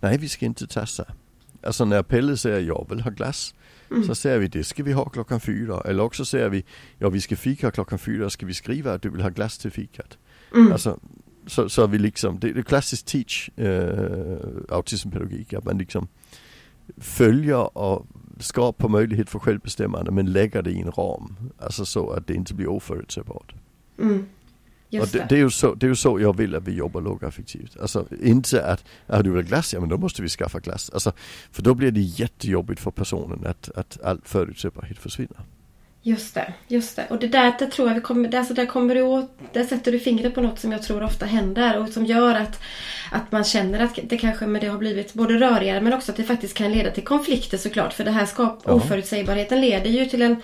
nej 0.00 0.18
vi 0.18 0.28
ska 0.28 0.46
inte 0.46 0.66
tassa. 0.66 1.04
Alltså 1.62 1.84
när 1.84 2.02
Pelle 2.02 2.36
säger 2.36 2.60
jag 2.60 2.86
vill 2.90 3.00
ha 3.00 3.10
glass. 3.10 3.54
Mm. 3.90 4.04
Så 4.04 4.14
säger 4.14 4.38
vi 4.38 4.48
det 4.48 4.64
ska 4.64 4.82
vi 4.82 4.92
ha 4.92 5.08
klockan 5.08 5.40
fyra. 5.40 5.80
Eller 5.84 6.02
också 6.02 6.24
säger 6.24 6.48
vi 6.48 6.64
ja 6.98 7.08
vi 7.08 7.20
ska 7.20 7.36
fika 7.36 7.70
klockan 7.70 7.98
fyra. 7.98 8.30
Ska 8.30 8.46
vi 8.46 8.54
skriva 8.54 8.92
att 8.92 9.02
du 9.02 9.10
vill 9.10 9.22
ha 9.22 9.28
glass 9.28 9.58
till 9.58 9.70
fikat? 9.70 10.18
Mm. 10.54 10.72
Alltså, 10.72 10.98
så, 11.46 11.68
så 11.68 11.86
vi 11.86 11.98
liksom, 11.98 12.38
det 12.38 12.48
är 12.50 12.62
klassiskt 12.62 13.06
teach 13.06 13.50
äh, 13.56 14.38
autismpedagogik. 14.68 15.52
Att 15.52 15.64
man 15.64 15.78
liksom 15.78 16.08
följer 16.96 17.78
och 17.78 18.06
skapar 18.38 18.88
möjlighet 18.88 19.30
för 19.30 19.38
självbestämmande 19.38 20.10
men 20.10 20.32
lägger 20.32 20.62
det 20.62 20.70
i 20.70 20.80
en 20.80 20.90
ram. 20.90 21.36
Alltså 21.58 21.84
så 21.84 22.10
att 22.10 22.26
det 22.26 22.34
inte 22.34 22.54
blir 22.54 22.66
oförutsägbart. 22.66 23.54
Mm. 23.98 24.26
Just 24.90 25.14
och 25.14 25.20
det, 25.20 25.26
det, 25.28 25.34
är 25.34 25.38
ju 25.38 25.50
så, 25.50 25.74
det 25.74 25.86
är 25.86 25.88
ju 25.88 25.96
så 25.96 26.20
jag 26.20 26.36
vill 26.36 26.54
att 26.54 26.68
vi 26.68 26.72
jobbar 26.72 27.00
lågaffektivt. 27.00 27.76
Alltså 27.80 28.06
inte 28.22 28.64
att, 28.64 28.84
att 29.06 29.24
du 29.24 29.30
vill 29.30 29.44
glass, 29.44 29.74
ja 29.74 29.80
men 29.80 29.88
då 29.88 29.98
måste 29.98 30.22
vi 30.22 30.28
skaffa 30.28 30.60
glass. 30.60 30.90
Alltså, 30.90 31.12
för 31.52 31.62
då 31.62 31.74
blir 31.74 31.90
det 31.90 32.00
jättejobbigt 32.00 32.80
för 32.80 32.90
personen 32.90 33.46
att, 33.46 33.70
att 33.74 33.98
all 34.02 34.20
förutsägbarhet 34.24 34.98
försvinner. 34.98 35.40
Just 36.02 36.34
det, 36.34 36.52
just 36.68 36.96
det. 36.96 37.06
Och 37.10 37.18
det 37.18 37.28
där 37.28 37.54
det 37.58 37.66
tror 37.66 37.88
jag 37.88 37.94
vi 37.94 38.00
kommer, 38.00 38.34
alltså 38.34 38.54
där 38.54 38.66
kommer 38.66 38.94
du 38.94 39.02
åt, 39.02 39.30
där 39.52 39.64
sätter 39.64 39.92
du 39.92 39.98
fingret 39.98 40.34
på 40.34 40.40
något 40.40 40.58
som 40.58 40.72
jag 40.72 40.82
tror 40.82 41.02
ofta 41.02 41.26
händer 41.26 41.78
och 41.78 41.88
som 41.88 42.04
gör 42.06 42.34
att, 42.34 42.60
att 43.12 43.32
man 43.32 43.44
känner 43.44 43.80
att 43.80 43.98
det 44.02 44.16
kanske 44.16 44.46
med 44.46 44.60
det 44.60 44.66
har 44.66 44.78
blivit 44.78 45.14
både 45.14 45.34
rörigare 45.34 45.80
men 45.80 45.92
också 45.92 46.12
att 46.12 46.16
det 46.16 46.24
faktiskt 46.24 46.54
kan 46.54 46.72
leda 46.72 46.90
till 46.90 47.04
konflikter 47.04 47.58
såklart. 47.58 47.92
För 47.92 48.04
det 48.04 48.10
här 48.10 48.26
skap, 48.26 48.62
ja. 48.64 48.72
oförutsägbarheten 48.72 49.60
leder 49.60 49.90
ju 49.90 50.06
till 50.06 50.22
en 50.22 50.42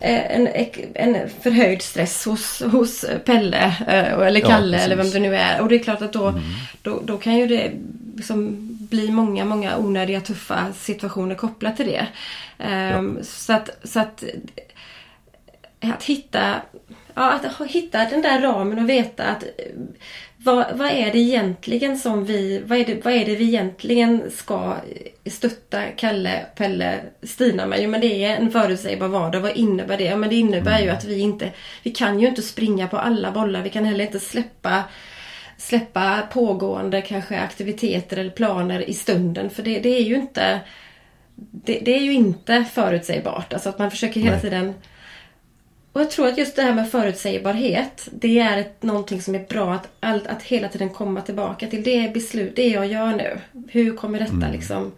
en, 0.00 0.48
en 0.94 1.30
förhöjd 1.42 1.82
stress 1.82 2.24
hos, 2.24 2.62
hos 2.62 3.04
Pelle 3.24 3.76
eh, 3.86 4.12
eller 4.12 4.40
Kalle 4.40 4.76
ja, 4.76 4.82
eller 4.82 4.96
vem 4.96 5.10
det 5.10 5.20
nu 5.20 5.36
är. 5.36 5.60
Och 5.60 5.68
det 5.68 5.74
är 5.74 5.82
klart 5.82 6.02
att 6.02 6.12
då, 6.12 6.28
mm. 6.28 6.42
då, 6.82 7.00
då 7.04 7.18
kan 7.18 7.36
ju 7.36 7.46
det 7.46 7.72
liksom 8.16 8.68
bli 8.90 9.10
många, 9.10 9.44
många 9.44 9.78
onödiga 9.78 10.20
tuffa 10.20 10.72
situationer 10.72 11.34
kopplat 11.34 11.76
till 11.76 11.86
det. 11.86 12.06
Um, 12.58 13.16
ja. 13.18 13.24
Så 13.24 13.52
att, 13.52 13.70
så 13.84 14.00
att 14.00 14.24
att 15.80 16.02
hitta, 16.02 16.54
ja, 17.14 17.32
att 17.32 17.66
hitta 17.66 18.04
den 18.04 18.22
där 18.22 18.40
ramen 18.40 18.78
och 18.78 18.88
veta 18.88 19.24
att 19.24 19.44
vad, 20.54 20.78
vad 20.78 20.90
är 20.90 21.12
det 21.12 21.18
egentligen 21.18 21.98
som 21.98 22.24
vi, 22.24 22.62
vad 22.66 22.78
är 22.78 22.84
det, 22.84 23.04
vad 23.04 23.14
är 23.14 23.24
det 23.24 23.36
vi 23.36 23.44
egentligen 23.44 24.30
ska 24.30 24.74
stötta 25.26 25.82
Kalle, 25.96 26.46
Pelle, 26.56 27.00
Stina 27.22 27.66
med? 27.66 27.82
Jo 27.82 27.90
men 27.90 28.00
det 28.00 28.24
är 28.24 28.36
en 28.36 28.50
förutsägbar 28.50 29.08
vardag. 29.08 29.40
Vad 29.40 29.56
innebär 29.56 29.98
det? 29.98 30.04
Ja 30.04 30.16
men 30.16 30.30
det 30.30 30.36
innebär 30.36 30.80
ju 30.80 30.88
att 30.88 31.04
vi 31.04 31.18
inte, 31.20 31.50
vi 31.82 31.90
kan 31.90 32.20
ju 32.20 32.28
inte 32.28 32.42
springa 32.42 32.88
på 32.88 32.98
alla 32.98 33.32
bollar. 33.32 33.62
Vi 33.62 33.70
kan 33.70 33.84
heller 33.84 34.04
inte 34.04 34.20
släppa 34.20 34.84
släppa 35.56 36.22
pågående 36.32 37.02
kanske 37.02 37.38
aktiviteter 37.38 38.16
eller 38.16 38.30
planer 38.30 38.90
i 38.90 38.94
stunden. 38.94 39.50
För 39.50 39.62
det, 39.62 39.78
det 39.78 39.88
är 39.88 40.02
ju 40.02 40.14
inte 40.14 40.60
det, 41.34 41.78
det, 41.84 41.96
är 41.96 42.00
ju 42.00 42.12
inte 42.12 42.64
förutsägbart. 42.72 43.52
Alltså 43.52 43.68
att 43.68 43.78
man 43.78 43.90
försöker 43.90 44.20
hela 44.20 44.32
Nej. 44.32 44.40
tiden 44.40 44.74
och 45.98 46.04
jag 46.04 46.10
tror 46.10 46.28
att 46.28 46.38
just 46.38 46.56
det 46.56 46.62
här 46.62 46.74
med 46.74 46.90
förutsägbarhet, 46.90 48.08
det 48.12 48.38
är 48.38 48.58
ett, 48.58 48.82
någonting 48.82 49.22
som 49.22 49.34
är 49.34 49.46
bra 49.48 49.74
att, 49.74 49.88
allt, 50.00 50.26
att 50.26 50.42
hela 50.42 50.68
tiden 50.68 50.90
komma 50.90 51.20
tillbaka 51.20 51.66
till. 51.66 51.82
Det 51.82 52.04
är 52.04 52.12
beslut, 52.12 52.56
det 52.56 52.68
jag 52.68 52.86
gör 52.86 53.12
nu. 53.12 53.38
Hur 53.68 53.96
kommer 53.96 54.18
detta 54.18 54.32
mm. 54.32 54.52
liksom... 54.52 54.92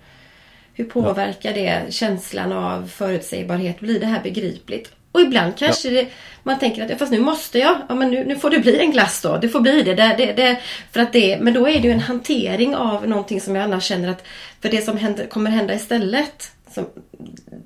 Hur 0.75 0.85
påverkar 0.85 1.55
det 1.55 1.93
känslan 1.93 2.53
av 2.53 2.87
förutsägbarhet? 2.89 3.81
Blir 3.81 4.01
det 4.01 4.07
här 4.07 4.23
begripligt? 4.23 4.93
Och 5.13 5.21
ibland 5.21 5.57
kanske 5.57 5.91
det, 5.91 6.07
man 6.43 6.59
tänker 6.59 6.93
att 6.93 6.99
fast 6.99 7.13
nu 7.13 7.21
måste 7.21 7.59
jag. 7.59 7.77
Ja 7.89 7.95
men 7.95 8.11
nu, 8.11 8.25
nu 8.25 8.37
får 8.37 8.51
det 8.51 8.59
bli 8.59 8.81
en 8.81 8.91
glass 8.91 9.23
då. 9.23 9.37
Det 9.37 9.49
får 9.49 9.61
bli 9.61 9.83
det. 9.83 9.95
det, 9.95 10.15
det, 10.19 10.33
det 10.33 10.61
för 10.93 11.01
att 11.01 11.13
det 11.13 11.39
men 11.41 11.55
då 11.55 11.69
är 11.69 11.81
det 11.81 11.89
ju 11.89 11.93
en 11.93 12.01
hantering 12.01 12.77
av 12.77 13.09
någonting 13.09 13.41
som 13.41 13.57
jag 13.57 13.65
annars 13.65 13.85
känner 13.85 14.09
att 14.09 14.27
för 14.61 14.69
det 14.69 14.83
som 14.83 14.97
händer, 14.97 15.27
kommer 15.27 15.51
hända 15.51 15.75
istället. 15.75 16.51
Som, 16.75 16.87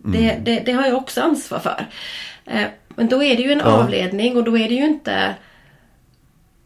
det, 0.05 0.31
Mm. 0.31 0.45
det, 0.45 0.61
det 0.61 0.73
har 0.73 0.87
jag 0.87 0.97
också 0.97 1.21
ansvar 1.21 1.59
för. 1.59 1.87
Eh, 2.95 2.97
men 2.97 3.09
då 3.09 3.23
är 3.23 3.37
det 3.37 3.43
ju 3.43 3.53
en 3.53 3.59
Ja. 3.59 3.83
avledning 3.83 4.37
och 4.37 4.45
då 4.45 4.59
är 4.59 4.69
det 4.69 4.75
ju 4.75 4.85
inte 4.87 5.37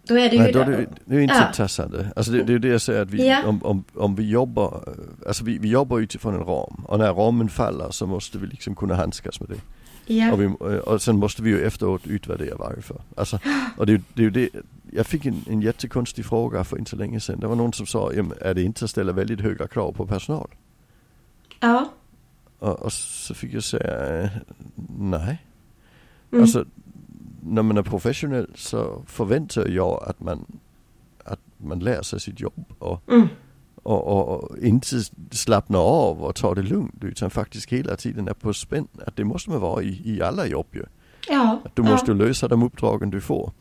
då 0.08 0.14
är 0.18 0.30
det 0.30 0.36
ju 0.36 0.42
Nej, 0.42 0.52
då 0.52 0.60
är 0.60 0.66
det, 0.66 0.86
det 1.04 1.16
är 1.16 1.20
inte 1.20 1.34
Ja. 1.34 1.52
tassande. 1.54 2.12
Alltså 2.16 2.32
det, 2.32 2.42
det 2.42 2.52
är 2.54 2.58
det 2.58 2.68
jag 2.68 2.80
säger 2.80 3.02
att 3.02 3.10
vi, 3.10 3.28
Ja. 3.28 3.46
om, 3.46 3.62
om, 3.64 3.84
om 3.94 4.14
vi 4.14 4.30
jobbar, 4.30 4.84
eh, 4.86 5.28
alltså 5.28 5.44
vi, 5.44 5.58
vi 5.58 5.68
jobbar 5.68 5.98
utifrån 5.98 6.34
en 6.34 6.44
ram. 6.44 6.84
Och 6.88 6.98
när 6.98 7.12
ramen 7.14 7.48
faller 7.48 7.90
så 7.90 8.06
måste 8.06 8.38
vi 8.38 8.46
liksom 8.46 8.74
kunna 8.74 8.94
handskas 8.94 9.40
med 9.40 9.48
det. 9.48 10.14
ja. 10.14 10.32
Och, 10.32 10.40
vi, 10.42 10.46
och 10.86 11.02
sen 11.02 11.16
måste 11.18 11.42
vi 11.42 11.50
ju 11.50 11.66
efteråt 11.66 12.06
utvärdera 12.06 12.56
varför. 12.58 12.96
Alltså, 13.16 13.38
och 13.76 13.86
det, 13.86 14.02
det 14.14 14.20
är 14.22 14.24
ju 14.24 14.30
det, 14.30 14.48
jag 14.92 15.06
fick 15.06 15.26
en, 15.26 15.44
en 15.50 15.60
jättekonstig 15.62 16.24
fråga 16.26 16.64
för 16.64 16.78
inte 16.78 16.90
så 16.90 16.96
länge 16.96 17.20
sedan. 17.20 17.40
Det 17.40 17.46
var 17.46 17.56
någon 17.56 17.72
som 17.72 17.86
sa, 17.86 18.12
"Jamen, 18.12 18.38
är 18.40 18.54
det 18.54 18.62
inte 18.62 18.84
att 18.84 18.90
ställa 18.90 19.12
väldigt 19.12 19.40
höga 19.40 19.66
krav 19.68 19.92
på 19.92 20.06
personal? 20.06 20.48
ja. 21.60 21.88
Och, 22.58 22.82
och 22.82 22.92
så 22.92 23.34
fick 23.34 23.54
jag 23.54 23.62
säga, 23.64 24.22
eh, 24.22 24.28
nej. 24.98 25.38
Mm. 26.32 26.42
Alltså, 26.42 26.64
när 27.42 27.62
man 27.62 27.76
är 27.78 27.82
professionell 27.82 28.50
så 28.54 29.02
förväntar 29.06 29.68
jag 29.68 30.04
att 30.06 30.20
man, 30.20 30.44
att 31.24 31.40
man 31.56 31.78
lär 31.78 32.02
sig 32.02 32.20
sitt 32.20 32.40
jobb 32.40 32.64
och, 32.78 33.02
Mm. 33.08 33.28
och, 33.82 34.06
och, 34.06 34.28
och 34.28 34.58
inte 34.58 34.86
slappnar 35.30 35.78
av 35.78 36.22
och 36.24 36.34
tar 36.34 36.54
det 36.54 36.62
lugnt 36.62 37.04
utan 37.04 37.30
faktiskt 37.30 37.70
hela 37.72 37.96
tiden 37.96 38.28
är 38.28 38.34
på 38.34 38.52
spänn. 38.54 38.88
Att 39.06 39.16
det 39.16 39.24
måste 39.24 39.50
man 39.50 39.60
vara 39.60 39.82
i, 39.82 40.02
i 40.04 40.22
alla 40.22 40.46
jobb 40.46 40.66
ju. 40.72 40.84
ja. 41.28 41.60
Att 41.64 41.76
du 41.76 41.82
ja. 41.82 41.90
måste 41.90 42.14
lösa 42.14 42.48
de 42.48 42.62
uppdragen 42.62 43.10
du 43.10 43.20
får. 43.20 43.52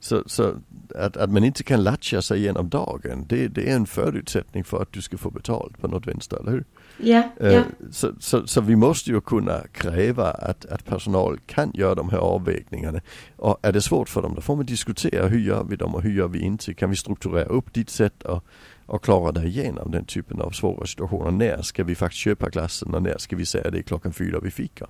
Så, 0.00 0.22
så 0.26 0.54
att, 0.92 1.16
att 1.16 1.30
man 1.30 1.44
inte 1.44 1.62
kan 1.62 1.82
latcha 1.82 2.22
sig 2.22 2.40
genom 2.40 2.68
dagen, 2.68 3.24
det, 3.28 3.48
det 3.48 3.70
är 3.70 3.76
en 3.76 3.86
förutsättning 3.86 4.64
för 4.64 4.82
att 4.82 4.92
du 4.92 5.02
ska 5.02 5.18
få 5.18 5.30
betalt 5.30 5.80
på 5.80 5.88
något 5.88 6.06
vänster, 6.06 6.36
eller 6.40 6.50
hur? 6.50 6.64
Ja, 6.98 7.22
Eh, 7.40 7.52
ja. 7.52 7.62
Så, 7.90 8.12
så, 8.18 8.46
så 8.46 8.60
vi 8.60 8.76
måste 8.76 9.10
ju 9.10 9.20
kunna 9.20 9.60
kräva 9.72 10.30
att, 10.30 10.66
att 10.66 10.84
personal 10.84 11.38
kan 11.46 11.70
göra 11.74 11.94
de 11.94 12.10
här 12.10 12.18
avvägningarna. 12.18 13.00
Och 13.36 13.58
är 13.62 13.72
det 13.72 13.80
svårt 13.80 14.08
för 14.08 14.22
dem, 14.22 14.34
då 14.34 14.40
får 14.40 14.56
man 14.56 14.66
diskutera 14.66 15.26
hur 15.26 15.40
gör 15.40 15.64
vi 15.64 15.76
dem 15.76 15.94
och 15.94 16.02
hur 16.02 16.12
gör 16.12 16.28
vi 16.28 16.38
inte? 16.38 16.74
Kan 16.74 16.90
vi 16.90 16.96
strukturera 16.96 17.44
upp 17.44 17.74
ditt 17.74 17.90
sätt 17.90 18.22
och, 18.22 18.44
och 18.86 19.04
klara 19.04 19.32
dig 19.32 19.46
igenom 19.46 19.90
den 19.90 20.04
typen 20.04 20.40
av 20.40 20.50
svåra 20.50 20.86
situationer? 20.86 21.30
När 21.30 21.62
ska 21.62 21.84
vi 21.84 21.94
faktiskt 21.94 22.22
köpa 22.22 22.48
glassen 22.48 22.94
och 22.94 23.02
när 23.02 23.18
ska 23.18 23.36
vi 23.36 23.46
säga 23.46 23.70
det 23.70 23.78
är 23.78 23.82
klockan 23.82 24.12
fyra 24.12 24.40
vi 24.40 24.50
fikar? 24.50 24.88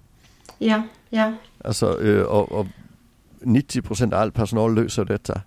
ja, 0.58 0.82
ja. 1.08 1.34
Alltså, 1.64 2.06
eh, 2.06 2.22
och, 2.22 2.52
och 2.52 2.66
90% 3.40 4.14
av 4.14 4.20
all 4.20 4.32
personal 4.32 4.74
löser 4.74 5.04
detta 5.04 5.40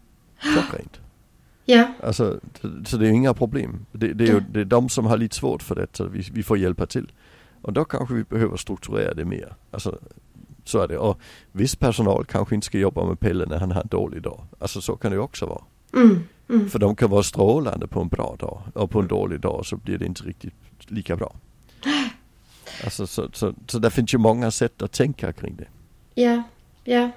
klockrent. 0.44 1.00
Ja, 1.66 1.88
Alltså, 2.04 2.40
så- 2.62 2.72
så 2.86 2.98
det 2.98 3.08
är 3.08 3.12
inga 3.12 3.34
problem. 3.34 3.86
Det, 3.92 4.14
det 4.14 4.24
är 4.24 4.34
ju 4.34 4.40
det 4.40 4.60
är 4.60 4.66
de 4.66 4.90
som 4.90 5.06
har 5.06 5.18
lite 5.18 5.36
svårt 5.36 5.64
för 5.64 5.76
det, 5.76 5.88
så 5.94 6.06
vi, 6.06 6.20
vi 6.34 6.44
får 6.44 6.58
hjälpa 6.58 6.86
till. 6.86 7.12
Och 7.62 7.74
då 7.74 7.86
kanske 7.86 8.16
vi 8.16 8.24
behöver 8.24 8.58
strukturera 8.58 9.14
det 9.14 9.26
mer. 9.26 9.56
Alltså, 9.72 10.00
så 10.64 10.80
är 10.80 10.88
det. 10.88 10.98
Och 10.98 11.20
viss 11.52 11.76
personal 11.76 12.26
kanske 12.26 12.56
inte 12.56 12.66
ska 12.66 12.78
jobba 12.78 13.06
med 13.06 13.20
Pelle 13.20 13.46
när 13.46 13.60
han 13.60 13.72
har 13.72 13.82
en 13.82 13.88
dålig 13.88 14.22
dag. 14.22 14.42
Alltså 14.60 14.82
så 14.82 14.96
kan 14.96 15.12
det 15.12 15.16
ju 15.16 15.22
också 15.22 15.46
vara. 15.46 15.62
mm, 16.04 16.24
mm. 16.50 16.70
För 16.70 16.80
de 16.80 16.96
kan 16.96 17.10
vara 17.10 17.24
strålande 17.24 17.88
på 17.88 18.02
en 18.02 18.08
bra 18.08 18.36
dag 18.40 18.62
och 18.74 18.90
på 18.92 19.00
en 19.00 19.08
dålig 19.08 19.40
dag 19.40 19.66
så 19.66 19.78
blir 19.78 19.98
det 19.98 20.06
inte 20.06 20.24
riktigt 20.24 20.54
lika 20.88 21.16
bra. 21.16 21.36
Alltså 22.84 23.08
så, 23.08 23.30
så, 23.34 23.54
så 23.68 23.80
där 23.80 23.90
finns 23.90 24.14
ju 24.14 24.18
många 24.18 24.52
sätt 24.52 24.82
att 24.82 24.92
tänka 24.92 25.34
kring 25.34 25.56
det. 25.56 25.68
Ja, 26.22 26.44
ja. 26.84 27.12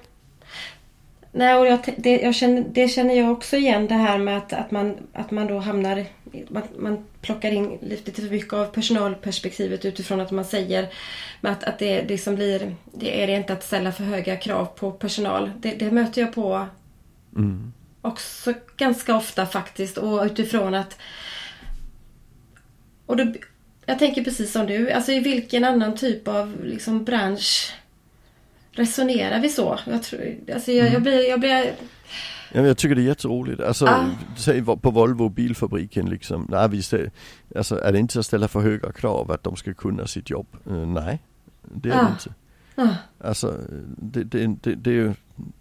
Nej, 1.37 1.55
och 1.55 1.67
jag, 1.67 1.79
det, 1.97 2.21
jag 2.21 2.35
känner, 2.35 2.65
det 2.71 2.87
känner 2.87 3.15
jag 3.15 3.31
också 3.31 3.57
igen 3.57 3.87
det 3.87 3.95
här 3.95 4.17
med 4.17 4.37
att, 4.37 4.53
att, 4.53 4.71
man, 4.71 4.97
att 5.13 5.31
man 5.31 5.47
då 5.47 5.59
hamnar... 5.59 6.05
Man, 6.47 6.63
man 6.77 7.05
plockar 7.21 7.51
in 7.51 7.77
lite 7.81 8.11
för 8.11 8.21
mycket 8.21 8.53
av 8.53 8.65
personalperspektivet 8.65 9.85
utifrån 9.85 10.21
att 10.21 10.31
man 10.31 10.45
säger 10.45 10.89
att, 11.41 11.63
att 11.63 11.79
det, 11.79 12.01
det 12.01 12.17
som 12.17 12.35
blir... 12.35 12.75
Det 12.93 13.23
är 13.23 13.27
inte 13.27 13.53
att 13.53 13.63
ställa 13.63 13.91
för 13.91 14.03
höga 14.03 14.35
krav 14.35 14.65
på 14.65 14.91
personal. 14.91 15.51
Det, 15.59 15.71
det 15.71 15.91
möter 15.91 16.21
jag 16.21 16.33
på 16.33 16.67
Mm. 17.35 17.73
också 18.01 18.53
ganska 18.77 19.15
ofta 19.15 19.45
faktiskt 19.45 19.97
och 19.97 20.23
utifrån 20.23 20.73
att... 20.73 20.97
Och 23.05 23.17
då, 23.17 23.33
jag 23.85 23.99
tänker 23.99 24.23
precis 24.23 24.51
som 24.51 24.65
du, 24.65 24.91
alltså 24.91 25.11
i 25.11 25.19
vilken 25.19 25.63
annan 25.63 25.95
typ 25.95 26.27
av 26.27 26.65
liksom 26.65 27.03
bransch 27.03 27.73
resonerar 28.77 29.39
vi 29.39 29.49
så? 29.49 29.79
Jag, 29.85 30.03
tror, 30.03 30.35
alltså 30.53 30.71
jag, 30.71 30.93
jag 30.93 31.01
blir... 31.01 31.29
Jag 31.29 31.39
blir 31.39 31.73
Ja, 32.53 32.61
jag 32.61 32.77
tycker 32.77 32.95
det 32.95 33.01
är 33.01 33.05
jätteroligt. 33.05 33.61
Alltså, 33.61 33.85
Ah. 33.85 34.09
säg 34.37 34.63
på 34.65 34.91
Volvo 34.91 35.29
bilfabriken 35.29 36.09
liksom. 36.09 36.47
Nej, 36.49 36.69
vi 36.69 36.81
säger, 36.81 37.11
alltså 37.55 37.79
är 37.81 37.91
det 37.91 37.99
inte 37.99 38.19
att 38.19 38.25
ställa 38.25 38.47
för 38.47 38.59
höga 38.61 38.91
krav 38.91 39.31
att 39.31 39.43
de 39.43 39.55
ska 39.55 39.73
kunna 39.73 40.07
sitt 40.07 40.29
jobb? 40.29 40.47
Eh, 40.69 40.73
nej, 40.73 41.19
det 41.61 41.89
är 41.89 41.93
Ah. 41.93 42.03
det 42.03 42.09
inte. 42.11 42.33
ah, 42.75 42.95
Alltså, 43.27 43.57
det, 43.97 44.23
det, 44.23 44.47
det, 44.61 44.75
det 44.75 44.89
är 44.89 44.93
ju, 44.93 45.13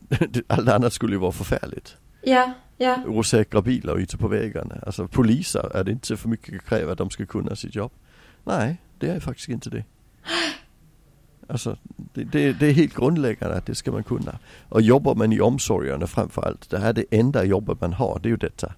allt 0.46 0.68
annat 0.68 0.92
skulle 0.92 1.12
ju 1.12 1.18
vara 1.18 1.32
förfärligt. 1.32 1.96
ja, 2.22 2.52
ja, 2.76 2.98
Osäkra 3.06 3.62
bilar 3.62 3.96
ute 3.98 4.16
på 4.16 4.28
vägarna. 4.28 4.74
Alltså 4.86 5.08
poliser, 5.08 5.76
är 5.76 5.84
det 5.84 5.90
inte 5.92 6.16
för 6.16 6.28
mycket 6.28 6.54
att 6.54 6.66
kräva 6.68 6.92
att 6.92 6.98
de 6.98 7.10
ska 7.10 7.26
kunna 7.26 7.56
sitt 7.56 7.74
jobb? 7.74 7.92
Nej, 8.44 8.76
det 8.98 9.08
är 9.08 9.20
faktiskt 9.20 9.48
inte 9.48 9.70
det. 9.70 9.84
Alltså, 11.48 11.76
det, 12.14 12.24
det, 12.24 12.52
det 12.52 12.66
är 12.66 12.72
helt 12.72 12.94
grundläggande 12.94 13.56
att 13.56 13.66
det 13.66 13.74
ska 13.74 13.92
man 13.92 14.04
kunna. 14.04 14.38
Och 14.68 14.82
jobbar 14.82 15.14
man 15.14 15.32
i 15.32 15.40
omsorgerna 15.40 16.06
framförallt, 16.06 16.70
det 16.70 16.78
här 16.78 16.88
är 16.88 16.92
det 16.92 17.04
enda 17.10 17.44
jobbet 17.44 17.80
man 17.80 17.92
har, 17.92 18.18
det 18.22 18.28
är 18.28 18.30
ju 18.30 18.36
detta. 18.36 18.74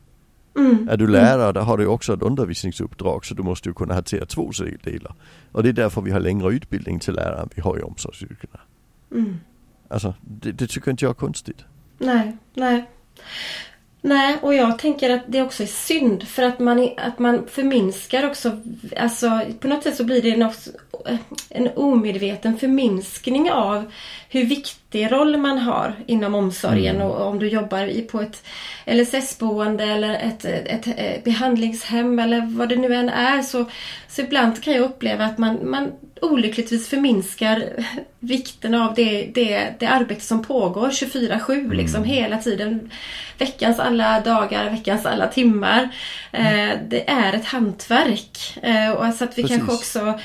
mm, 0.59 0.89
Är 0.89 0.97
du 0.97 1.07
lärare, 1.07 1.53
då 1.53 1.61
har 1.61 1.79
du 1.79 1.87
också 1.87 2.15
ett 2.15 2.23
undervisningsuppdrag 2.23 3.25
så 3.25 3.35
du 3.35 3.43
måste 3.43 3.69
ju 3.69 3.75
kunna 3.75 3.95
hantera 3.95 4.27
två 4.27 4.51
delar. 4.85 5.15
Och 5.53 5.63
det 5.63 5.69
är 5.69 5.73
därför 5.73 6.01
vi 6.03 6.11
har 6.11 6.21
längre 6.21 6.53
utbildning 6.53 6.99
till 6.99 7.15
lärare 7.15 7.41
än 7.43 7.49
vi 7.55 7.63
har 7.63 7.79
i 7.79 7.83
omsorgsyrkena. 7.83 8.61
mm. 9.13 9.37
Alltså, 9.91 10.15
det, 10.21 10.53
det 10.53 10.67
tycker 10.67 10.91
inte 10.91 11.05
jag 11.05 11.11
är 11.11 11.15
konstigt. 11.15 11.65
Nej, 11.99 12.37
nej. 12.55 12.91
Nej, 14.09 14.37
och 14.43 14.55
jag 14.55 14.79
tänker 14.79 15.11
att 15.11 15.23
det 15.27 15.43
också 15.43 15.63
är 15.63 15.67
synd 15.67 16.29
för 16.29 16.43
att 16.43 16.59
man, 16.59 16.91
att 16.97 17.19
man 17.19 17.47
förminskar 17.49 18.27
också, 18.27 18.61
alltså 18.97 19.41
på 19.61 19.69
något 19.69 19.83
sätt 19.83 19.97
så 19.97 20.05
blir 20.05 20.23
det 20.23 20.31
en, 20.31 20.51
en 21.51 21.69
omedveten 21.77 22.59
förminskning 22.59 23.51
av 23.51 23.93
hur 24.29 24.45
viktigt 24.45 24.88
viktig 24.91 25.13
roll 25.13 25.37
man 25.37 25.59
har 25.59 25.95
inom 26.07 26.35
omsorgen 26.35 27.01
och 27.01 27.27
om 27.27 27.39
du 27.39 27.49
jobbar 27.49 28.09
på 28.09 28.21
ett 28.21 28.43
LSS-boende 28.87 29.85
eller 29.85 30.15
ett, 30.15 30.45
ett, 30.45 30.87
ett 30.87 31.25
behandlingshem 31.25 32.19
eller 32.19 32.57
vad 32.57 32.69
det 32.69 32.77
nu 32.77 32.95
än 32.95 33.09
är 33.09 33.43
så, 33.43 33.65
så 34.09 34.23
ibland 34.23 34.63
kan 34.63 34.75
jag 34.75 34.83
uppleva 34.83 35.25
att 35.25 35.39
man, 35.39 35.71
man 35.71 35.93
olyckligtvis 36.21 36.89
förminskar 36.89 37.65
vikten 38.21 38.75
av 38.75 38.95
det, 38.95 39.31
det, 39.35 39.75
det 39.79 39.87
arbete 39.87 40.21
som 40.21 40.43
pågår 40.43 40.89
24-7 40.89 41.75
liksom 41.75 42.05
hela 42.05 42.39
tiden. 42.39 42.91
Veckans 43.39 43.79
alla 43.79 44.21
dagar, 44.21 44.71
veckans 44.71 45.07
alla 45.07 45.27
timmar. 45.27 45.89
Eh, 46.33 46.71
det 46.89 47.11
är 47.11 47.33
ett 47.33 47.47
hantverk. 47.47 48.59
Eh, 48.63 48.91
och 48.91 49.15
så 49.15 49.25
att 49.25 49.39
vi 49.39 49.43
Precis. 49.43 49.57
kanske 49.57 49.75
också 49.75 50.21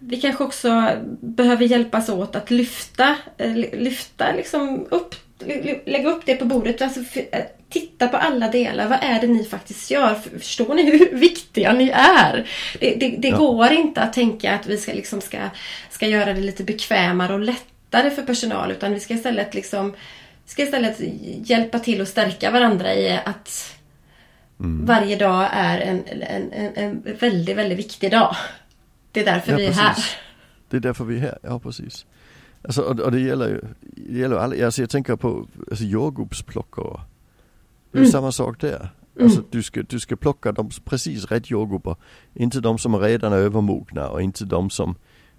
vi 0.00 0.20
kanske 0.20 0.44
också 0.44 0.90
behöver 1.20 1.64
hjälpas 1.64 2.08
åt 2.08 2.36
att 2.36 2.50
lyfta, 2.50 3.16
eh, 3.38 3.54
lyfta 3.56 4.32
liksom 4.36 4.86
upp, 4.90 5.14
lä- 5.38 5.80
lägga 5.86 6.08
upp 6.10 6.22
det 6.26 6.34
på 6.36 6.44
bordet. 6.44 6.82
Alltså, 6.82 7.00
eh, 7.32 7.44
titta 7.70 8.08
på 8.08 8.16
alla 8.16 8.48
delar. 8.48 8.88
Vad 8.88 8.98
är 9.02 9.20
det 9.20 9.26
ni 9.26 9.44
faktiskt 9.44 9.90
gör? 9.90 10.14
För- 10.14 10.38
Förstår 10.38 10.74
ni 10.74 10.90
hur 10.98 11.14
viktiga 11.18 11.72
ni 11.72 11.88
är? 11.94 12.48
Det, 12.80 12.94
det, 12.94 13.08
det 13.18 13.28
Ja. 13.28 13.36
går 13.36 13.72
inte 13.72 14.00
att 14.02 14.12
tänka 14.12 14.52
att 14.54 14.66
vi 14.66 14.78
ska, 14.78 14.92
liksom 14.92 15.20
ska, 15.20 15.38
ska 15.90 16.06
göra 16.06 16.32
det 16.34 16.40
lite 16.40 16.64
bekvämare 16.64 17.32
och 17.34 17.40
lättare 17.40 18.10
för 18.10 18.22
personal. 18.22 18.70
Utan 18.70 18.94
vi 18.94 19.00
ska 19.00 19.14
istället, 19.14 19.54
liksom, 19.54 19.94
ska 20.46 20.62
istället 20.62 20.96
hjälpa 21.50 21.78
till 21.78 22.00
och 22.00 22.08
stärka 22.08 22.50
varandra 22.50 22.94
i 22.94 23.18
att 23.24 23.76
Mm. 24.60 24.86
varje 24.86 25.16
dag 25.16 25.48
är 25.52 25.78
en, 25.78 26.02
en, 26.06 26.52
en, 26.52 26.72
en 26.76 27.16
väldigt, 27.20 27.56
väldigt 27.56 27.78
viktig 27.78 28.10
dag. 28.10 28.36
Det 29.12 29.20
är 29.20 29.24
därför 29.24 29.50
Ja, 29.52 29.56
vi 29.58 29.64
är 29.64 29.68
precis. 29.68 29.82
här. 29.82 29.96
Det 30.68 30.76
är 30.76 30.80
därför 30.80 31.04
vi 31.04 31.16
är 31.16 31.20
här, 31.20 31.38
ja 31.42 31.58
precis. 31.58 32.06
Alltså, 32.62 32.82
och, 32.82 33.00
och 33.00 33.12
det 33.12 33.20
gäller 33.20 33.48
ju, 33.48 33.60
det 33.80 34.18
gäller 34.18 34.36
alla, 34.36 34.64
alltså 34.64 34.82
jag 34.82 34.90
tänker 34.90 35.16
på 35.16 35.46
alltså, 35.70 35.84
jordgubbsplockare. 35.84 37.00
Det 37.92 37.98
är 37.98 38.00
Mm. 38.02 38.10
samma 38.12 38.32
sak 38.32 38.60
där. 38.60 38.88
Alltså 39.20 39.42
du 39.50 39.62
ska, 39.62 39.82
du 39.82 40.00
ska 40.00 40.16
plocka 40.16 40.52
de 40.52 40.70
precis 40.84 41.24
rätt 41.24 41.50
jordgubbar. 41.50 41.96
Inte 42.34 42.60
de 42.60 42.78
som 42.78 42.96
redan 42.96 43.32
är 43.32 43.36
övermogna 43.36 44.08
och 44.08 44.22
inte 44.22 44.44
de 44.44 44.70
som 44.70 44.94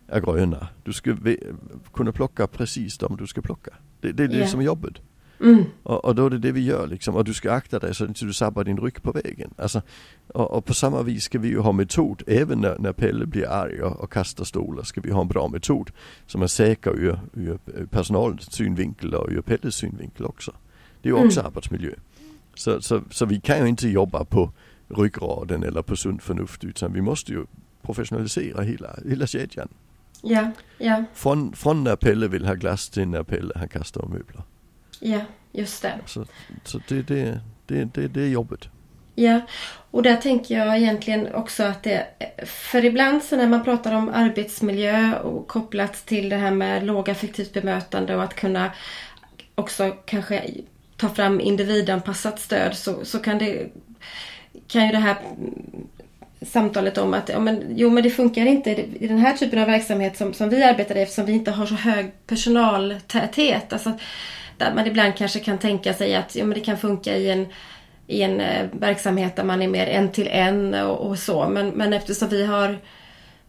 är 0.07 0.19
gröna. 0.21 0.67
Du 0.83 0.93
ska 0.93 1.15
kunna 1.93 2.11
plocka 2.11 2.47
precis 2.47 2.97
de 2.97 3.17
du 3.17 3.27
ska 3.27 3.41
plocka. 3.41 3.71
Det, 4.01 4.11
det 4.11 4.23
är 4.23 4.27
det 4.27 4.37
Ja. 4.37 4.47
som 4.47 4.59
är 4.59 4.63
jobbet. 4.63 4.93
Mm. 5.41 5.63
Och, 5.83 6.05
och, 6.05 6.15
då 6.15 6.25
är 6.25 6.29
det 6.29 6.37
det 6.37 6.51
vi 6.51 6.65
gör 6.65 6.87
liksom. 6.87 7.15
Och 7.15 7.23
du 7.23 7.33
ska 7.33 7.51
akta 7.51 7.79
dig 7.79 7.95
så 7.95 8.03
att 8.03 8.09
inte 8.09 8.25
du 8.25 8.33
sabbar 8.33 8.63
din 8.63 8.77
rygg 8.77 9.03
på 9.03 9.11
vägen. 9.11 9.53
Alltså, 9.57 9.81
och, 10.27 10.51
och, 10.51 10.65
på 10.65 10.73
samma 10.73 11.01
vis 11.01 11.23
ska 11.23 11.39
vi 11.39 11.47
ju 11.47 11.59
ha 11.59 11.71
metod. 11.71 12.23
Även 12.27 12.59
när, 12.59 12.77
när 12.79 12.93
Pelle 12.93 13.25
blir 13.25 13.49
arg 13.49 13.81
och, 13.81 13.99
och 13.99 14.11
kastar 14.11 14.43
stolar 14.43 14.83
ska 14.83 15.01
vi 15.01 15.11
ha 15.11 15.21
en 15.21 15.27
bra 15.27 15.47
metod. 15.47 15.91
Som 16.27 16.41
är 16.41 16.47
säker 16.47 16.91
ur, 16.91 17.19
ur 17.33 17.59
personalens 17.89 18.51
synvinkel 18.51 19.15
och 19.15 19.29
ur 19.29 19.41
Pelles 19.41 19.75
synvinkel 19.75 20.25
också. 20.25 20.51
Det 21.01 21.09
är 21.09 21.13
ju 21.13 21.25
också 21.25 21.39
mm. 21.39 21.47
arbetsmiljö. 21.47 21.93
Så, 22.55 22.81
så, 22.81 23.01
så 23.11 23.25
vi 23.25 23.39
kan 23.39 23.59
ju 23.59 23.67
inte 23.67 23.87
jobba 23.87 24.25
på 24.25 24.51
ryggraden 24.87 25.63
eller 25.63 25.81
på 25.81 25.95
sunt 25.95 26.23
förnuft 26.23 26.63
utan 26.63 26.93
vi 26.93 27.01
måste 27.01 27.31
ju 27.31 27.45
professionalisera 27.81 28.61
hela, 28.61 28.95
hela 29.09 29.27
kedjan. 29.27 29.67
Ja, 30.21 30.51
ja. 30.77 31.03
Från, 31.13 31.53
från 31.53 31.83
när 31.83 31.95
Pelle 31.95 32.27
vill 32.27 32.45
ha 32.45 32.53
glass 32.53 32.89
till 32.89 33.07
när 33.07 33.23
Pelle 33.23 33.53
har 33.55 33.67
kastat 33.67 34.09
möbler. 34.09 34.43
Ja, 35.03 35.19
just 35.51 35.81
det. 35.81 35.99
Så, 36.05 36.25
så 36.63 36.79
det, 36.87 37.01
det, 37.01 37.39
det, 37.67 37.85
det, 37.93 38.07
det 38.07 38.21
är 38.21 38.27
jobbet. 38.27 38.69
Ja, 39.15 39.41
och 39.91 40.03
där 40.03 40.15
tänker 40.15 40.57
jag 40.57 40.77
egentligen 40.77 41.35
också 41.35 41.63
att 41.63 41.83
det, 41.83 42.07
för 42.45 42.85
ibland 42.85 43.23
så 43.23 43.35
när 43.35 43.47
man 43.47 43.63
pratar 43.63 43.95
om 43.95 44.09
arbetsmiljö 44.09 45.19
och 45.19 45.47
kopplat 45.47 46.05
till 46.05 46.29
det 46.29 46.35
här 46.35 46.51
med 46.51 46.83
lågaffektivt 46.83 47.53
bemötande 47.53 48.15
och 48.15 48.23
att 48.23 48.35
kunna 48.35 48.71
också 49.55 49.91
kanske 50.05 50.51
ta 50.97 51.09
fram 51.09 51.39
individanpassat 51.39 52.39
stöd 52.39 52.75
så, 52.75 53.05
så 53.05 53.19
kan 53.19 53.37
det 53.37 53.71
kan 54.67 54.85
ju 54.85 54.91
det 54.91 54.97
här 54.97 55.17
samtalet 56.41 56.97
om 56.97 57.13
att 57.13 57.29
ja, 57.29 57.39
men, 57.39 57.63
jo 57.69 57.89
men 57.89 58.03
det 58.03 58.09
funkar 58.09 58.45
inte 58.45 58.69
i 58.99 59.07
den 59.07 59.17
här 59.17 59.37
typen 59.37 59.59
av 59.59 59.67
verksamhet 59.67 60.17
som, 60.17 60.33
som 60.33 60.49
vi 60.49 60.63
arbetar 60.63 60.95
i 60.95 61.01
eftersom 61.01 61.25
vi 61.25 61.33
inte 61.33 61.51
har 61.51 61.65
så 61.65 61.75
hög 61.75 62.11
personaltäthet. 62.27 63.73
Alltså, 63.73 63.91
där 64.61 64.75
man 64.75 64.87
ibland 64.87 65.15
kanske 65.15 65.39
kan 65.39 65.57
tänka 65.57 65.93
sig 65.93 66.15
att 66.15 66.35
ja, 66.35 66.45
men 66.45 66.57
det 66.57 66.65
kan 66.65 66.77
funka 66.77 67.17
i 67.17 67.29
en, 67.29 67.47
i 68.07 68.21
en 68.21 68.41
eh, 68.41 68.67
verksamhet 68.71 69.35
där 69.35 69.43
man 69.43 69.61
är 69.61 69.67
mer 69.67 69.87
en 69.87 70.11
till 70.11 70.27
en 70.27 70.73
och, 70.73 71.07
och 71.09 71.19
så. 71.19 71.49
Men, 71.49 71.69
men 71.69 71.93
eftersom 71.93 72.29
vi 72.29 72.45
har 72.45 72.77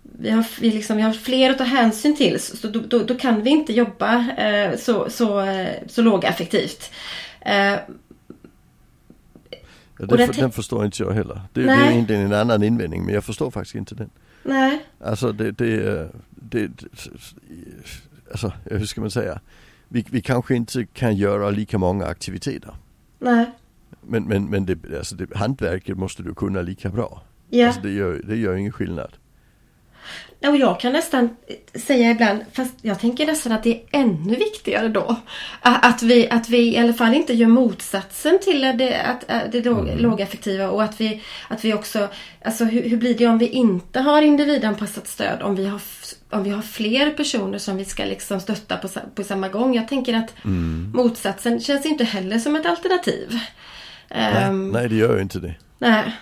vi 0.03 0.31
har, 0.31 0.47
vi, 0.61 0.71
liksom, 0.71 0.97
vi 0.97 1.03
har 1.03 1.13
fler 1.13 1.51
att 1.51 1.59
ta 1.59 1.65
hänsyn 1.65 2.17
till 2.17 2.41
så 2.41 2.69
då, 2.69 2.81
då, 2.81 2.99
då 2.99 3.15
kan 3.15 3.43
vi 3.43 3.51
inte 3.51 3.73
jobba 3.73 4.31
eh, 4.37 4.77
så, 4.77 5.11
så, 5.11 5.41
eh, 5.41 5.69
så 5.87 6.03
lågaffektivt. 6.03 6.91
Eh, 7.41 7.77
Ja, 9.99 10.07
den, 10.07 10.27
för, 10.27 10.41
den 10.41 10.53
förstår 10.53 10.85
inte 10.85 11.03
jag 11.03 11.11
heller. 11.11 11.41
Det, 11.53 11.63
det, 11.63 11.73
är 11.73 11.91
egentligen 11.91 12.23
en 12.23 12.33
annan 12.33 12.63
invändning 12.63 13.05
men 13.05 13.15
jag 13.15 13.25
förstår 13.25 13.51
faktiskt 13.51 13.75
inte 13.75 13.95
den. 13.95 14.11
Nej. 14.43 14.85
Alltså 15.01 15.33
det, 15.33 15.51
det, 15.51 16.09
det, 16.31 16.71
alltså 18.31 18.53
hur 18.65 18.87
ska 18.87 19.01
man 19.01 19.11
säga? 19.11 19.41
Vi, 19.93 20.05
vi 20.11 20.21
kanske 20.21 20.55
inte 20.55 20.85
kan 20.85 21.17
göra 21.17 21.51
lika 21.51 21.79
många 21.79 22.07
aktiviteter. 22.07 22.75
Nej. 23.19 23.51
Men, 24.01 24.25
men, 24.25 24.45
men 24.45 24.67
det, 24.67 24.99
alltså 24.99 25.15
det, 25.15 25.37
hantverket 25.37 25.99
måste 25.99 26.23
du 26.23 26.35
kunna 26.35 26.63
lika 26.63 26.89
bra. 26.89 27.23
Ja. 27.51 27.67
Alltså 27.67 27.83
det 27.83 27.91
gör, 27.91 28.21
det 28.25 28.37
gör 28.37 28.55
ingen 28.55 28.73
skillnad. 28.73 29.13
Och 30.49 30.57
jag 30.57 30.81
kan 30.81 30.93
nästan 30.93 31.37
säga 31.75 32.11
ibland, 32.11 32.41
fast 32.53 32.75
jag 32.83 33.01
tänker 33.01 33.27
nästan 33.27 33.53
att 33.53 33.63
det 33.63 33.75
är 33.75 33.83
ännu 33.91 34.37
viktigare 34.37 34.89
då. 34.89 35.17
Att 35.61 36.03
vi, 36.03 36.31
att 36.31 36.49
vi 36.49 36.75
i 36.75 36.79
alla 36.79 36.93
fall 36.93 37.15
inte 37.15 37.33
gör 37.33 37.49
motsatsen 37.49 38.39
till 38.43 38.61
det, 38.61 39.03
att, 39.03 39.53
det 39.53 39.67
mm. 39.67 39.99
lågeffektiva 39.99 40.71
och 40.71 40.83
att 40.83 41.01
vi, 41.01 41.23
att 41.49 41.65
vi 41.65 41.75
också, 41.75 42.09
alltså 42.45 42.65
hur, 42.65 42.89
hur, 42.89 42.97
blir 42.97 43.15
det 43.15 43.27
om 43.27 43.39
vi 43.39 43.49
inte 43.49 44.01
har 44.01 44.23
individanpassat 44.23 45.09
stöd? 45.09 45.43
Om 45.43 45.57
vi 45.57 45.67
har, 45.67 45.81
om 46.33 46.43
vi 46.43 46.51
har 46.51 46.63
fler 46.63 47.11
personer 47.11 47.59
som 47.59 47.77
vi 47.77 47.85
ska 47.85 48.05
liksom 48.05 48.41
stötta 48.41 48.77
på, 48.77 48.89
på 49.15 49.25
samma 49.25 49.49
gång. 49.49 49.75
Jag 49.75 49.89
tänker 49.89 50.15
att 50.15 50.45
mm. 50.45 50.93
motsatsen 50.95 51.61
känns 51.61 51.87
inte 51.87 52.05
heller 52.05 52.39
som 52.39 52.57
ett 52.57 52.67
alternativ. 52.67 53.39
Nej, 54.09 54.49
um, 54.49 54.69
nej 54.69 54.89
det 54.89 54.95
gör 54.95 55.17
ju 55.17 55.23
inte 55.23 55.39
det. 55.39 55.55
Nej. 55.79 56.17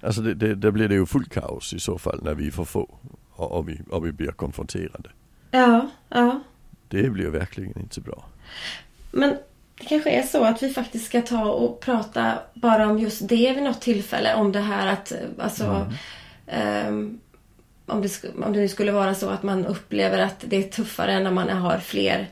Alltså 0.00 0.20
det, 0.20 0.34
det, 0.34 0.54
där 0.54 0.70
blir 0.70 0.88
det 0.88 0.94
ju 0.94 1.06
full 1.06 1.24
kaos 1.24 1.72
i 1.72 1.80
så 1.80 1.98
fall 1.98 2.20
när 2.22 2.34
vi 2.34 2.50
för 2.50 2.64
få 2.64 2.98
och, 3.30 3.52
och, 3.52 3.68
vi, 3.68 3.80
och 3.90 4.06
vi 4.06 4.12
blir 4.12 4.32
konfronterade. 4.32 5.10
Ja, 5.50 5.90
ja. 6.08 6.40
Det 6.88 7.10
blir 7.10 7.28
verkligen 7.28 7.80
inte 7.80 8.00
bra. 8.00 8.24
Men 9.10 9.30
det 9.78 9.84
kanske 9.84 10.10
är 10.10 10.22
så 10.22 10.44
att 10.44 10.62
vi 10.62 10.72
faktiskt 10.72 11.06
ska 11.06 11.22
ta 11.22 11.44
och 11.44 11.80
prata 11.80 12.38
bara 12.54 12.88
om 12.88 12.98
just 12.98 13.28
det 13.28 13.52
vid 13.54 13.62
något 13.62 13.80
tillfälle. 13.80 14.34
Om 14.34 14.52
det 14.52 14.60
här 14.60 14.86
att 14.86 15.12
alltså 15.38 15.88
mm. 16.46 16.88
um, 16.88 17.20
om, 17.86 18.02
det, 18.02 18.24
om 18.44 18.52
det 18.52 18.68
skulle 18.68 18.92
vara 18.92 19.14
så 19.14 19.28
att 19.28 19.42
man 19.42 19.66
upplever 19.66 20.18
att 20.18 20.44
det 20.46 20.56
är 20.56 20.62
tuffare 20.62 21.20
när 21.20 21.30
man 21.30 21.48
har 21.48 21.78
fler 21.78 22.28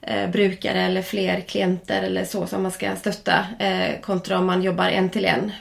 eh, 0.00 0.30
brukare 0.30 0.80
eller 0.80 1.02
fler 1.02 1.40
klienter 1.40 2.02
eller 2.02 2.24
så 2.24 2.46
som 2.46 2.62
man 2.62 2.70
ska 2.70 2.96
stötta 2.96 3.46
eh, 3.58 4.00
kontra 4.00 4.38
om 4.38 4.46
man 4.46 4.62
jobbar 4.62 4.88
en 4.88 5.10
till 5.10 5.24
en. 5.24 5.52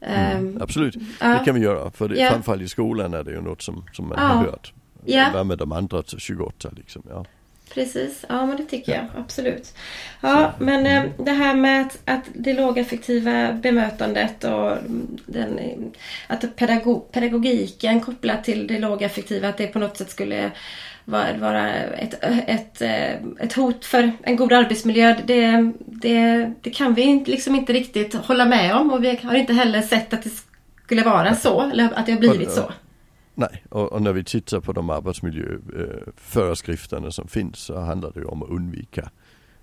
Mm, 0.00 0.36
ehm, 0.36 0.62
absolut, 0.62 0.94
ja. 1.20 1.28
det 1.28 1.44
kan 1.44 1.54
vi 1.54 1.60
göra. 1.60 1.90
För 1.90 2.08
det, 2.08 2.16
ja. 2.16 2.30
framförallt 2.30 2.62
i 2.62 2.68
skolan 2.68 3.14
är 3.14 3.24
det 3.24 3.30
ju 3.30 3.40
något 3.40 3.62
som, 3.62 3.84
som 3.92 4.08
man 4.08 4.18
ja. 4.18 4.24
har 4.24 4.44
hört. 4.44 4.72
Ja. 5.04 5.30
Vad 5.34 5.46
med 5.46 5.58
de 5.58 5.72
andra 5.72 6.02
28 6.02 6.70
liksom. 6.76 7.02
Ja. 7.08 7.24
Precis, 7.74 8.24
ja 8.28 8.46
men 8.46 8.56
det 8.56 8.64
tycker 8.64 8.92
jag 8.92 9.06
absolut. 9.24 9.74
Ja 10.20 10.52
men 10.58 10.86
eh, 10.86 11.10
det 11.24 11.30
här 11.30 11.54
med 11.54 11.82
att, 11.82 11.98
att 12.04 12.24
det 12.34 12.52
lågaffektiva 12.52 13.52
bemötandet 13.52 14.44
och 14.44 14.76
den, 15.26 15.60
att 16.26 16.56
pedagog, 16.56 17.12
pedagogiken 17.12 18.00
kopplat 18.00 18.44
till 18.44 18.66
det 18.66 18.78
lågaffektiva 18.78 19.48
att 19.48 19.56
det 19.56 19.66
på 19.66 19.78
något 19.78 19.96
sätt 19.96 20.10
skulle 20.10 20.50
vara 21.04 21.72
ett, 21.74 22.14
ett, 22.46 22.82
eh, 22.82 23.12
ett 23.38 23.52
hot 23.52 23.84
för 23.84 24.12
en 24.22 24.36
god 24.36 24.52
arbetsmiljö. 24.52 25.16
Det, 25.26 25.72
det, 25.86 26.52
det 26.60 26.70
kan 26.70 26.94
vi 26.94 27.24
liksom 27.26 27.54
inte 27.54 27.72
riktigt 27.72 28.14
hålla 28.14 28.44
med 28.44 28.74
om 28.74 28.92
och 28.92 29.04
vi 29.04 29.18
har 29.22 29.34
inte 29.34 29.52
heller 29.52 29.82
sett 29.82 30.14
att 30.14 30.22
det 30.22 30.30
skulle 30.84 31.02
vara 31.02 31.34
så 31.34 31.60
eller 31.60 31.90
att 31.94 32.06
det 32.06 32.12
har 32.12 32.18
blivit 32.18 32.50
så. 32.50 32.72
Nej, 33.40 33.64
och, 33.68 33.92
och 33.92 34.02
när 34.02 34.12
vi 34.12 34.24
tittar 34.24 34.60
på 34.60 34.72
de 34.72 34.90
arbetsmiljöföreskrifterna 34.90 37.10
som 37.10 37.28
finns 37.28 37.58
så 37.58 37.80
handlar 37.80 38.12
det 38.12 38.20
ju 38.20 38.26
om 38.26 38.42
att 38.42 38.48
undvika 38.48 39.10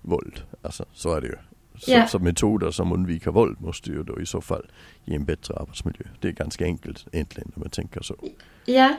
våld. 0.02 0.42
Alltså 0.62 0.84
så 0.92 1.14
är 1.14 1.20
det 1.20 1.26
ju. 1.26 1.36
Så, 1.78 1.90
yeah. 1.90 2.08
så, 2.08 2.18
metoder 2.18 2.70
som 2.70 2.92
undviker 2.92 3.30
våld 3.30 3.60
måste 3.60 3.90
ju 3.90 4.02
då 4.02 4.20
i 4.20 4.26
så 4.26 4.40
fall 4.40 4.66
ge 5.04 5.14
en 5.14 5.24
bättre 5.24 5.54
arbetsmiljö. 5.54 6.04
Det 6.20 6.28
är 6.28 6.32
ganska 6.32 6.64
enkelt 6.64 7.06
egentligen 7.12 7.52
när 7.54 7.60
man 7.60 7.70
tänker 7.70 8.02
så. 8.02 8.14
Ja, 8.64 8.96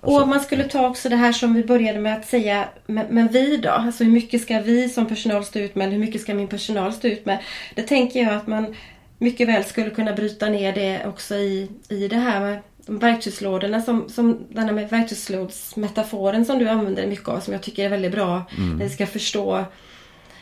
och 0.00 0.12
alltså, 0.12 0.26
man 0.26 0.40
skulle 0.40 0.64
ta 0.64 0.88
också 0.88 1.08
det 1.08 1.16
här 1.16 1.32
som 1.32 1.54
vi 1.54 1.64
började 1.64 1.98
med 1.98 2.14
att 2.14 2.26
säga, 2.26 2.68
men, 2.86 3.06
men, 3.10 3.28
vi 3.28 3.56
då? 3.56 3.70
Alltså 3.70 4.04
hur 4.04 4.10
mycket 4.10 4.42
ska 4.42 4.60
vi 4.60 4.88
som 4.88 5.06
personal 5.06 5.44
stå 5.44 5.58
ut 5.58 5.74
med? 5.74 5.90
Hur 5.90 5.98
mycket 5.98 6.20
ska 6.20 6.34
min 6.34 6.48
personal 6.48 6.92
stå 6.92 7.08
ut 7.08 7.26
med? 7.26 7.42
Det 7.74 7.82
tänker 7.82 8.22
jag 8.22 8.34
att 8.34 8.46
man 8.46 8.74
mycket 9.18 9.48
väl 9.48 9.64
skulle 9.64 9.90
kunna 9.90 10.12
bryta 10.12 10.48
ner 10.48 10.72
det 10.72 11.06
också 11.06 11.34
i, 11.34 11.70
i 11.88 12.08
det 12.08 12.16
här 12.16 12.40
med 12.40 12.62
verktygslådorna 12.86 13.82
som, 13.82 14.08
som 14.08 14.38
den 14.48 14.64
här 14.64 14.72
med 14.72 14.90
verktygslådsmetaforen 14.90 16.44
som 16.44 16.58
du 16.58 16.68
använder 16.68 17.06
mycket 17.06 17.28
av 17.28 17.40
som 17.40 17.52
jag 17.52 17.62
tycker 17.62 17.84
är 17.84 17.88
väldigt 17.88 18.12
bra. 18.12 18.42
Mm. 18.58 18.76
När 18.76 18.84
vi 18.84 18.90
ska 18.90 19.06
förstå 19.06 19.64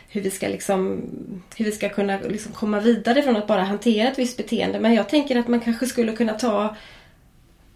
hur 0.09 0.21
vi 0.21 0.31
ska, 0.31 0.47
liksom, 0.47 1.01
hur 1.55 1.65
vi 1.65 1.71
ska 1.71 1.89
kunna 1.89 2.19
liksom 2.19 2.51
komma 2.51 2.79
vidare 2.79 3.21
från 3.21 3.35
att 3.35 3.47
bara 3.47 3.63
hantera 3.63 4.07
ett 4.07 4.19
visst 4.19 4.37
beteende. 4.37 4.79
Men 4.79 4.93
jag 4.93 5.09
tänker 5.09 5.35
att 5.35 5.47
man 5.47 5.59
kanske 5.59 5.85
skulle 5.85 6.11
kunna 6.11 6.33
ta 6.33 6.75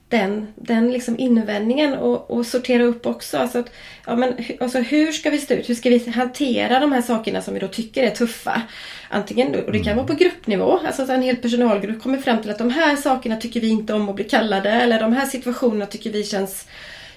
den, 0.10 0.48
den 0.56 0.92
liksom 0.92 1.20
invändningen 1.20 1.94
och, 1.94 2.32
och 2.32 2.46
sortera 2.46 2.84
upp 2.84 3.06
också. 3.06 3.38
Alltså, 3.38 3.60
att, 3.60 3.72
ja, 4.06 4.16
men, 4.16 4.34
alltså, 4.60 4.80
hur 4.80 5.12
ska 5.12 5.30
vi 5.30 5.38
stå 5.38 5.54
ut? 5.54 5.70
Hur 5.70 5.76
ska 5.76 5.90
vi 5.90 6.10
hantera 6.10 6.80
de 6.80 6.92
här 6.92 7.02
sakerna 7.02 7.42
som 7.42 7.54
vi 7.54 7.60
då 7.60 7.68
tycker 7.68 8.04
är 8.04 8.10
tuffa? 8.10 8.62
Antingen, 9.10 9.56
och 9.66 9.72
det 9.72 9.80
kan 9.80 9.96
vara 9.96 10.08
på 10.08 10.14
gruppnivå, 10.14 10.80
alltså 10.86 11.02
att 11.02 11.10
en 11.10 11.22
hel 11.22 11.36
personalgrupp 11.36 12.04
kommer 12.04 12.18
fram 12.18 12.42
till 12.42 12.52
att 12.52 12.58
de 12.58 12.70
här 12.70 12.96
sakerna 12.96 13.36
tycker 13.38 13.62
vi 13.62 13.70
inte 13.70 13.94
om 13.94 14.10
att 14.10 14.16
bli 14.16 14.24
kallade 14.24 14.70
eller 14.70 15.00
de 15.00 15.14
här 15.14 15.26
situationerna 15.26 15.86
tycker 15.86 16.12
vi 16.12 16.24
känns 16.24 16.68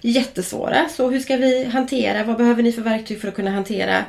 jättesvåra. 0.00 0.88
Så 0.88 1.11
hur 1.11 1.20
ska 1.20 1.37
vi 1.37 1.64
hantera? 1.64 2.24
Vad 2.24 2.37
behöver 2.37 2.62
ni 2.62 2.72
för 2.72 2.83
verktyg 2.83 3.20
för 3.20 3.29
att 3.29 3.35
kunna 3.35 3.50
hantera 3.50 4.05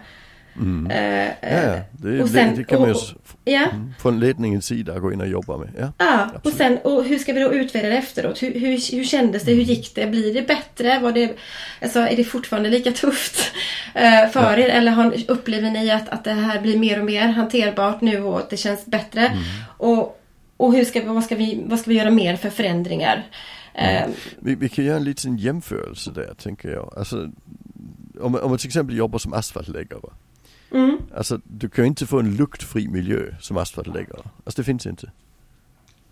Mm. 0.55 0.91
Uh, 0.91 1.27
ja, 1.41 1.79
det, 1.91 2.27
sen, 2.27 2.49
det, 2.49 2.55
det, 2.55 2.63
kan 2.63 2.79
man 2.79 2.89
ju 2.89 2.95
ja. 3.45 3.69
Mm, 3.69 3.93
från 3.99 4.19
ledningens 4.19 4.65
sida 4.65 4.99
gå 4.99 5.13
in 5.13 5.21
och 5.21 5.27
jobba 5.27 5.57
med. 5.57 5.69
Ja, 5.77 5.91
ja 5.97 6.31
och 6.43 6.51
sen 6.51 6.77
och 6.77 7.03
hur 7.03 7.17
ska 7.17 7.33
vi 7.33 7.39
då 7.39 7.53
utvärdera 7.53 7.91
det 7.91 7.97
efteråt? 7.97 8.43
Hur, 8.43 8.53
hur, 8.53 8.95
hur 8.95 9.03
kändes 9.03 9.43
det? 9.43 9.51
Hur 9.51 9.63
mm. 9.63 9.73
gick 9.73 9.95
det? 9.95 10.07
Blir 10.07 10.33
det 10.33 10.47
bättre? 10.47 10.99
Var 10.99 11.11
det, 11.11 11.37
alltså, 11.81 11.99
är 11.99 12.15
det 12.15 12.23
fortfarande 12.23 12.69
lika 12.69 12.91
tufft 12.91 13.51
uh, 13.95 14.31
för 14.31 14.59
er? 14.59 14.69
Eller 14.69 14.91
har, 14.91 15.13
upplever 15.27 15.71
ni 15.71 15.91
att, 15.91 16.09
att 16.09 16.23
det 16.23 16.31
här 16.31 16.61
blir 16.61 16.79
mer 16.79 16.99
och 16.99 17.05
mer 17.05 17.27
hanterbart 17.27 18.01
nu 18.01 18.23
och 18.23 18.39
att 18.39 18.49
det 18.49 18.57
känns 18.57 18.85
bättre? 18.85 19.27
Mm. 19.27 19.43
Och, 19.77 20.21
och 20.57 20.73
hur 20.73 20.85
ska, 20.85 21.13
vad, 21.13 21.23
ska 21.23 21.35
vi, 21.35 21.63
vad 21.65 21.79
ska 21.79 21.89
vi 21.89 21.97
göra 21.97 22.11
mer 22.11 22.35
för 22.35 22.49
förändringar? 22.49 23.27
Mm. 23.73 24.09
Uh, 24.09 24.15
vi, 24.39 24.55
vi, 24.55 24.69
kan 24.69 24.85
göra 24.85 24.97
en 24.97 25.03
liten 25.03 25.37
jämförelse 25.37 26.11
där 26.11 26.33
tänker 26.33 26.69
jag. 26.69 26.93
Alltså, 26.97 27.31
om, 28.19 28.35
om 28.35 28.49
man 28.49 28.57
till 28.57 28.67
exempel 28.67 28.97
jobbar 28.97 29.19
som 29.19 29.33
asfaltläggare. 29.33 30.09
Mm. 30.71 30.97
Alltså 31.15 31.41
du 31.43 31.69
kan 31.69 31.83
ju 31.83 31.87
inte 31.87 32.07
få 32.07 32.19
en 32.19 32.35
luktfri 32.35 32.87
miljö 32.87 33.35
som 33.39 33.57
asfaltläggare. 33.57 34.21
Alltså 34.43 34.61
det 34.61 34.65
finns 34.65 34.85
inte. 34.85 35.11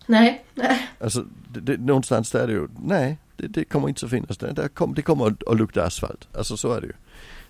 Nej, 0.05 0.45
nej. 0.55 0.89
Alltså 0.99 1.25
det, 1.53 1.59
det, 1.59 1.77
någonstans 1.77 2.31
där 2.31 2.43
är 2.43 2.47
det 2.47 2.53
ju, 2.53 2.67
nej 2.83 3.17
det, 3.35 3.47
det 3.47 3.65
kommer 3.65 3.89
inte 3.89 4.05
att 4.05 4.11
finnas 4.11 4.37
där. 4.37 4.53
Det, 4.53 4.69
kom, 4.69 4.93
det 4.93 5.01
kommer 5.01 5.27
att, 5.27 5.47
att 5.47 5.57
lukta 5.57 5.83
asfalt. 5.83 6.27
Alltså 6.33 6.57
så 6.57 6.73
är 6.73 6.81
det 6.81 6.87
ju. 6.87 6.93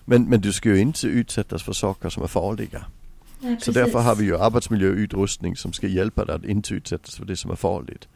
Men, 0.05 0.23
men 0.23 0.41
du 0.41 0.53
ska 0.53 0.69
ju 0.69 0.79
inte 0.79 1.07
utsättas 1.07 1.63
för 1.63 1.73
saker 1.73 2.09
som 2.09 2.23
är 2.23 2.27
farliga. 2.27 2.85
Nej, 3.39 3.57
Så 3.61 3.71
därför 3.71 3.99
har 3.99 4.15
vi 4.15 4.25
ju 4.25 4.37
arbetsmiljöutrustning 4.37 5.55
som 5.55 5.73
ska 5.73 5.87
hjälpa 5.87 6.25
dig 6.25 6.35
att 6.35 6.45
inte 6.45 6.73
utsättas 6.73 7.15
för 7.15 7.25
det 7.25 7.35
som 7.35 7.51
är 7.51 7.55
farligt. 7.55 8.07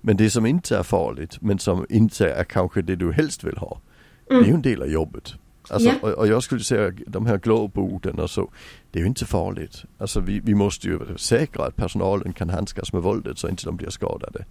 Men 0.00 0.16
det 0.16 0.30
som 0.30 0.46
inte 0.46 0.76
är 0.78 0.82
farligt 0.82 1.38
men 1.40 1.58
som 1.58 1.86
inte 1.88 2.30
är 2.30 2.44
kanske 2.44 2.82
det 2.82 2.96
du 2.96 3.12
helst 3.12 3.44
vill 3.44 3.56
ha. 3.56 3.80
Det 4.28 4.34
är 4.34 4.44
ju 4.44 4.54
en 4.54 4.62
del 4.62 4.82
av 4.82 4.88
jobbet. 4.88 5.34
Alltså, 5.68 5.88
Ja. 5.88 5.94
och, 6.02 6.08
och 6.10 6.26
jag 6.26 6.42
skulle 6.42 6.64
säga 6.64 6.92
de 7.06 7.26
här 7.26 7.38
glåborden 7.38 8.18
och 8.18 8.30
så. 8.30 8.50
Det 8.90 8.98
är 8.98 9.00
ju 9.02 9.08
inte 9.08 9.26
farligt. 9.26 9.84
Alltså 9.98 10.20
vi, 10.20 10.40
vi 10.40 10.54
måste 10.54 10.88
ju 10.88 10.98
säkra 11.16 11.64
att 11.64 11.76
personalen 11.76 12.32
kan 12.32 12.50
handskas 12.50 12.92
med 12.92 13.02
våldet 13.02 13.38
så 13.38 13.48
inte 13.48 13.64
de 13.64 13.76
blir 13.76 13.90
skadade. 13.90 14.44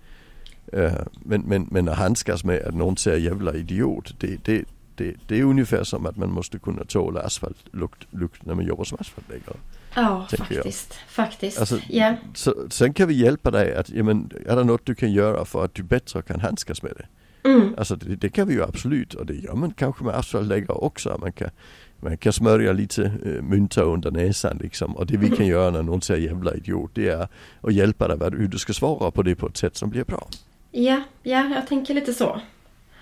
Eh, 0.73 0.93
men, 1.13 1.41
men, 1.41 1.67
men 1.71 1.89
att 1.89 1.97
handskas 1.97 2.43
med 2.43 2.61
att 2.61 2.75
någon 2.75 2.97
säger 2.97 3.17
jävla 3.17 3.53
idiot. 3.53 4.15
Det, 4.19 4.45
det, 4.45 4.63
det, 4.95 5.15
det 5.27 5.39
är 5.39 5.43
ungefär 5.43 5.83
som 5.83 6.05
att 6.05 6.17
man 6.17 6.31
måste 6.31 6.59
kunna 6.59 6.83
tåla 6.83 7.21
asfaltlukt 7.21 8.07
lukt 8.11 8.45
när 8.45 8.55
man 8.55 8.65
jobbar 8.65 8.83
som 8.83 8.97
asfaltläggare. 9.01 9.57
Ja, 9.95 10.27
tänker 10.29 10.55
jag. 10.55 10.63
faktiskt. 10.63 10.93
Faktiskt. 11.07 11.59
Alltså, 11.59 11.79
ja. 11.89 12.15
Så, 12.33 12.55
sen 12.69 12.93
kan 12.93 13.07
vi 13.07 13.13
hjälpa 13.13 13.51
dig 13.51 13.75
att, 13.75 13.89
ja, 13.89 14.03
men, 14.03 14.31
är 14.47 14.55
det 14.55 14.63
något 14.63 14.85
du 14.85 14.95
kan 14.95 15.11
göra 15.11 15.45
för 15.45 15.65
att 15.65 15.73
du 15.73 15.83
bättre 15.83 16.21
kan 16.21 16.39
handskas 16.39 16.83
med 16.83 16.91
det? 16.97 17.05
Mm. 17.43 17.75
Alltså 17.77 17.95
det, 17.95 18.15
det 18.15 18.29
kan 18.29 18.47
vi 18.47 18.53
ju 18.53 18.63
absolut 18.63 19.13
och 19.13 19.25
det 19.25 19.33
gör 19.33 19.53
man 19.53 19.73
kanske 19.73 20.03
med 20.03 20.15
asfaltläggare 20.15 20.77
också. 20.77 21.17
Man 21.21 21.31
kan, 21.31 21.49
man 21.99 22.17
kan 22.17 22.33
smörja 22.33 22.73
lite 22.73 23.05
äh, 23.05 23.41
mynta 23.41 23.81
under 23.81 24.11
näsan 24.11 24.57
liksom. 24.61 24.95
Och 24.95 25.05
det 25.05 25.17
vi 25.17 25.29
kan 25.29 25.47
göra 25.47 25.71
när 25.71 25.83
någon 25.83 26.01
säger 26.01 26.27
jävla 26.27 26.53
idiot 26.53 26.91
det 26.93 27.09
är 27.09 27.27
att 27.61 27.73
hjälpa 27.73 28.07
dig 28.07 28.39
hur 28.39 28.47
du 28.47 28.57
ska 28.57 28.73
svara 28.73 29.11
på 29.11 29.23
det 29.23 29.35
på 29.35 29.47
ett 29.47 29.57
sätt 29.57 29.77
som 29.77 29.89
blir 29.89 30.03
bra. 30.03 30.27
ja, 30.71 31.01
ja, 31.23 31.49
jag 31.55 31.67
tänker 31.67 31.93
lite 31.93 32.13
så. 32.13 32.41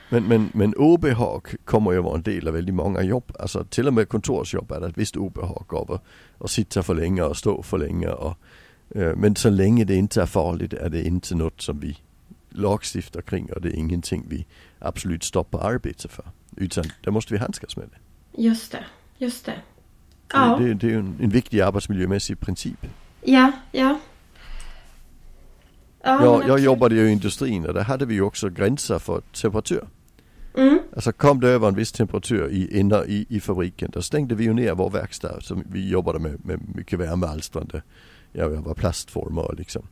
Men, 0.10 0.24
men, 0.24 0.50
men 0.54 0.76
obehag 0.76 1.48
kommer 1.66 1.92
ju 1.92 2.02
vara 2.02 2.16
en 2.16 2.22
del 2.22 2.48
av 2.48 2.54
väldigt 2.54 2.76
många 2.76 3.02
jobb. 3.02 3.32
Alltså 3.40 3.64
till 3.64 3.88
och 3.88 3.94
med 3.94 4.10
kontorsjobb 4.10 4.72
är 4.72 4.80
det 4.80 4.88
ett 4.88 4.98
visst 4.98 5.18
obehag 5.18 5.66
av 5.70 5.92
att, 5.92 6.04
att 6.40 6.52
sitta 6.52 6.84
för 6.84 6.94
länge 6.94 7.24
och 7.24 7.38
stå 7.38 7.64
för 7.64 7.78
länge. 7.78 8.08
Och, 8.08 8.38
eh, 8.96 9.16
men 9.16 9.36
så 9.36 9.50
länge 9.50 9.84
det 9.84 9.96
inte 9.96 10.22
är 10.22 10.26
farligt 10.26 10.74
är 10.74 10.90
det 10.90 11.04
inte 11.04 11.36
något 11.36 11.62
som 11.62 11.80
vi 11.80 11.98
lagstiftar 12.52 13.22
kring 13.22 13.52
och 13.54 13.62
det 13.62 13.70
är 13.70 13.76
ingenting 13.76 14.26
vi 14.30 14.46
absolut 14.80 15.24
stoppar 15.24 15.60
arbete 15.60 16.08
för. 16.08 16.26
Utan 16.56 16.84
det 17.04 17.12
måste 17.12 17.34
vi 17.34 17.40
handskas 17.40 17.78
med 17.78 17.90
det. 17.92 18.42
Just 18.44 18.72
det. 18.72 18.84
Just 19.18 19.46
det. 19.46 19.56
Ja, 20.34 20.58
Det, 20.60 20.68
det, 20.68 20.74
det 20.74 20.88
är 20.88 20.92
ju 20.92 21.00
en, 21.00 21.18
en 21.22 21.30
viktig 21.30 21.62
arbetsmiljömässig 21.62 22.40
princip. 22.40 22.86
ja, 23.22 23.52
ja. 23.72 24.00
Ja, 26.04 26.24
Jag, 26.24 26.48
jag 26.48 26.60
jobbade 26.60 26.96
ju 26.96 27.10
i 27.10 27.12
industrin 27.12 27.66
och 27.66 27.74
där 27.74 27.84
hade 27.84 28.06
vi 28.06 28.14
ju 28.14 28.22
också 28.22 28.50
gränser 28.50 29.00
för 29.00 29.22
temperatur. 29.22 29.88
Mm. 30.58 30.80
Alltså 30.96 31.12
kom 31.12 31.40
det 31.40 31.50
över 31.50 31.68
en 31.68 31.76
viss 31.76 31.92
temperatur 31.92 32.50
i, 32.50 32.80
inne 32.80 33.04
i, 33.08 33.26
i 33.30 33.40
fabriken 33.40 33.92
då 33.94 34.02
stängde 34.02 34.36
vi 34.36 34.44
ju 34.44 34.54
ner 34.54 34.74
vår 34.76 34.90
verkstad 34.90 35.42
som 35.42 35.64
vi 35.72 35.90
jobbade 35.90 36.20
med, 36.20 36.46
med 36.46 36.76
mycket 36.76 37.00
värmealstrande 37.00 37.82
ja, 38.32 38.48
var 38.50 38.74
plastformer 38.74 39.56
liksom. 39.58 39.88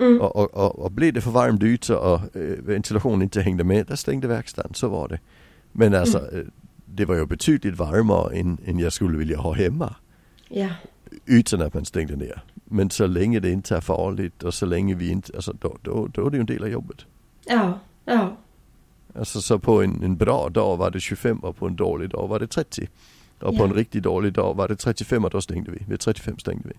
Mm. 0.00 0.20
Och, 0.20 0.36
och, 0.36 0.54
och, 0.54 0.78
och 0.78 0.92
blev 0.92 1.12
det 1.12 1.20
för 1.20 1.30
varmt 1.30 1.62
ute 1.62 1.96
och 1.96 2.36
eh, 2.36 2.42
ventilationen 2.58 3.22
inte 3.22 3.40
hängde 3.42 3.64
med, 3.64 3.86
där 3.86 3.96
stängde 3.96 4.28
verkstaden, 4.28 4.74
så 4.74 4.88
var 4.88 5.08
det. 5.08 5.20
Men 5.72 5.94
alltså 5.94 6.18
Mm. 6.18 6.40
eh, 6.40 6.46
det 6.84 7.04
var 7.04 7.14
ju 7.14 7.26
betydligt 7.26 7.74
varmare 7.78 8.36
än, 8.36 8.58
än 8.64 8.78
jag 8.78 8.92
skulle 8.92 9.18
vilja 9.18 9.38
ha 9.38 9.52
hemma. 9.54 9.94
Ja, 10.48 10.68
Utan 11.26 11.62
att 11.62 11.74
man 11.74 11.84
stängde 11.84 12.16
ner. 12.16 12.42
Men 12.64 12.90
så 12.90 13.06
länge 13.06 13.40
det 13.40 13.50
inte 13.50 13.76
är 13.76 13.80
farligt 13.80 14.42
och 14.42 14.54
så 14.54 14.66
länge 14.66 14.94
vi 14.94 15.08
inte, 15.10 15.32
alltså 15.36 15.52
då, 15.60 15.76
då, 15.82 16.06
då 16.12 16.26
är 16.26 16.30
det 16.30 16.36
ju 16.36 16.40
en 16.40 16.46
del 16.46 16.62
av 16.62 16.68
jobbet. 16.68 16.96
ja, 17.46 17.78
ja. 18.04 18.36
Alltså 19.18 19.42
så 19.42 19.58
på 19.58 19.82
en, 19.82 20.02
en 20.02 20.16
bra 20.16 20.48
dag 20.48 20.76
var 20.76 20.90
det 20.90 21.00
25 21.00 21.38
och 21.38 21.56
på 21.56 21.66
en 21.66 21.76
dålig 21.76 22.10
dag 22.10 22.28
var 22.28 22.38
det 22.40 22.46
30. 22.46 22.88
Och 23.40 23.56
på 23.56 23.62
Ja. 23.62 23.64
en 23.64 23.72
riktigt 23.74 24.02
dålig 24.02 24.32
dag 24.32 24.54
var 24.56 24.68
det 24.68 24.76
35 24.76 25.24
och 25.24 25.30
då 25.30 25.40
stängde 25.40 25.70
vi. 25.70 25.78
Vid 25.88 26.00
35 26.00 26.38
stängde 26.38 26.68
vi. 26.68 26.74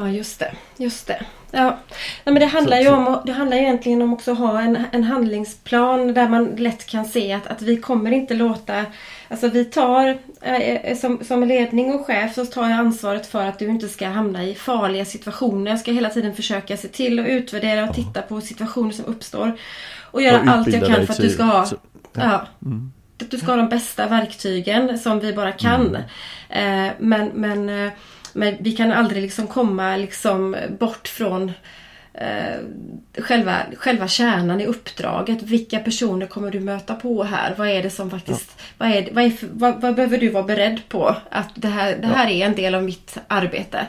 Ja, 0.00 0.08
just 0.08 0.38
det. 0.38 0.52
Just 0.76 1.06
det. 1.06 1.22
Ja. 1.50 1.64
Nej, 1.64 1.76
men 2.24 2.34
det 2.34 2.46
handlar 2.46 2.76
Så- 2.76 2.82
ju 2.82 2.88
om 2.88 3.20
det 3.26 3.32
handlar 3.32 3.56
egentligen 3.56 4.02
om 4.02 4.12
också 4.12 4.32
att 4.32 4.38
ha 4.38 4.60
en, 4.60 4.84
en 4.92 5.04
handlingsplan 5.04 6.14
där 6.14 6.28
man 6.28 6.44
lätt 6.56 6.86
kan 6.86 7.04
se 7.04 7.32
att, 7.32 7.46
att 7.46 7.62
vi 7.62 7.76
kommer 7.76 8.10
inte 8.10 8.34
låta 8.34 8.84
Alltså 9.30 9.48
vi 9.48 9.64
tar 9.64 10.18
eh, 10.42 10.96
som, 10.96 11.24
som 11.24 11.44
ledning 11.44 11.94
och 11.94 12.06
chef 12.06 12.34
så 12.34 12.46
tar 12.46 12.62
jag 12.70 12.78
ansvaret 12.78 13.26
för 13.26 13.44
att 13.44 13.58
du 13.58 13.66
inte 13.68 13.88
ska 13.88 14.08
hamna 14.08 14.44
i 14.44 14.54
farliga 14.54 15.04
situationer. 15.04 15.70
Jag 15.70 15.80
ska 15.80 15.92
hela 15.92 16.10
tiden 16.10 16.34
försöka 16.34 16.76
se 16.76 16.88
till 16.88 17.18
att 17.20 17.26
utvärdera 17.26 17.88
och 17.88 17.94
titta 17.94 18.22
på 18.22 18.40
situationer 18.40 18.90
som 18.90 19.04
uppstår. 19.04 19.58
Och 20.10 20.22
göra 20.22 20.40
Och 20.40 20.48
allt 20.48 20.68
jag 20.72 20.86
kan 20.86 21.06
för 21.06 21.12
att 21.12 21.20
du 21.20 21.28
ska 21.30 21.42
ha 21.42 21.66
så- 21.66 21.76
ja. 22.12 22.46
Mm. 22.62 22.92
Att 23.22 23.30
du 23.30 23.38
ska 23.38 23.46
ha 23.46 23.56
de 23.56 23.68
bästa 23.68 24.06
verktygen 24.06 24.98
som 24.98 25.20
vi 25.20 25.32
bara 25.32 25.52
kan. 25.52 25.96
Eh, 26.48 26.86
men, 26.98 27.30
men, 27.34 27.68
eh, 27.86 27.92
men 28.38 28.56
vi 28.60 28.72
kan 28.72 28.92
aldrig 28.92 29.22
liksom 29.22 29.46
komma 29.46 29.96
liksom 29.96 30.56
bort 30.78 31.08
från 31.08 31.52
eh, 32.14 32.56
själva, 33.18 33.56
själva 33.76 34.08
kärnan 34.08 34.60
i 34.60 34.66
uppdraget. 34.66 35.42
Vilka 35.42 35.78
personer 35.78 36.26
kommer 36.26 36.50
du 36.50 36.60
möta 36.60 36.94
på 36.94 37.22
här? 37.22 37.54
Vad 37.58 37.68
är 37.68 37.82
det 37.82 37.90
som 37.90 38.10
faktiskt... 38.10 38.60
Vad, 38.78 38.88
är, 38.88 39.08
vad, 39.12 39.24
är 39.24 39.32
vad, 39.40 39.80
vad 39.80 39.94
behöver 39.94 40.18
du 40.18 40.28
vara 40.28 40.44
beredd 40.44 40.80
på? 40.88 41.16
Att 41.30 41.48
det 41.54 41.68
här, 41.68 41.96
det 41.96 42.06
här 42.06 42.30
är 42.30 42.46
en 42.46 42.54
del 42.54 42.74
av 42.74 42.84
mitt 42.84 43.18
arbete. 43.28 43.86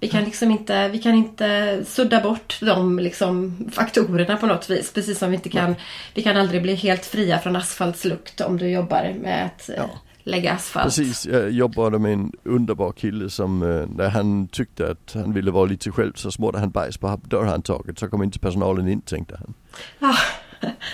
Vi 0.00 0.08
kan 0.08 0.24
liksom 0.24 0.50
inte, 0.50 0.88
vi 0.88 0.98
kan 0.98 1.14
inte 1.14 1.80
sudda 1.84 2.20
bort 2.20 2.58
de 2.60 2.98
liksom 2.98 3.56
faktorerna 3.72 4.36
på 4.36 4.46
något 4.46 4.70
vis. 4.70 4.92
Precis 4.92 5.18
som 5.18 5.30
vi 5.30 5.36
inte 5.36 5.48
kan, 5.48 5.74
vi 6.14 6.22
kan 6.22 6.36
aldrig 6.36 6.62
bli 6.62 6.74
helt 6.74 7.06
fria 7.06 7.38
från 7.38 7.56
asfaltslukt 7.56 8.40
om 8.40 8.58
du 8.58 8.68
jobbar 8.68 9.14
med 9.20 9.46
att 9.46 9.70
Ja. 9.76 9.90
Lägga 10.30 10.52
asfalt. 10.52 10.84
Precis, 10.84 11.26
jag 11.26 11.50
jobbade 11.50 11.98
med 11.98 12.12
en 12.12 12.32
underbar 12.44 12.92
kille 12.92 13.30
som 13.30 13.62
eh, 13.62 13.86
när 13.96 14.08
han 14.08 14.48
tyckte 14.48 14.90
att 14.90 15.12
han 15.14 15.32
ville 15.32 15.50
vara 15.50 15.64
lite 15.64 15.90
själv 15.90 16.12
så 16.14 16.30
smorde 16.30 16.58
han 16.58 16.70
bajs 16.70 16.96
på 16.98 17.20
dörrhandtaget 17.24 17.98
så 17.98 18.08
kom 18.08 18.22
inte 18.22 18.38
personalen 18.38 18.88
in 18.88 19.00
tänkte 19.00 19.36
han. 19.38 19.54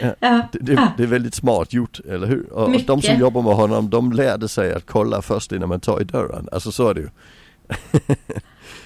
Ja. 0.01 0.15
Ja. 0.21 0.49
Det, 0.53 0.59
det, 0.59 0.73
Ja. 0.73 0.89
det 0.97 1.03
är 1.03 1.07
väldigt 1.07 1.35
smart 1.35 1.73
gjort, 1.73 2.01
eller 2.09 2.27
hur? 2.27 2.53
Och, 2.53 2.65
och 2.75 2.81
de 2.87 3.03
som 3.03 3.19
jobbar 3.19 3.43
med 3.43 3.55
honom 3.55 3.91
de 3.91 4.13
lärde 4.13 4.49
sig 4.49 4.73
att 4.75 4.87
kolla 4.87 5.23
först 5.23 5.53
innan 5.53 5.69
man 5.69 5.81
tar 5.81 6.01
i 6.01 6.05
dörren. 6.05 6.49
Alltså 6.53 6.73
så 6.73 6.89
är 6.89 6.95
det 6.95 7.01
ju. 7.01 7.09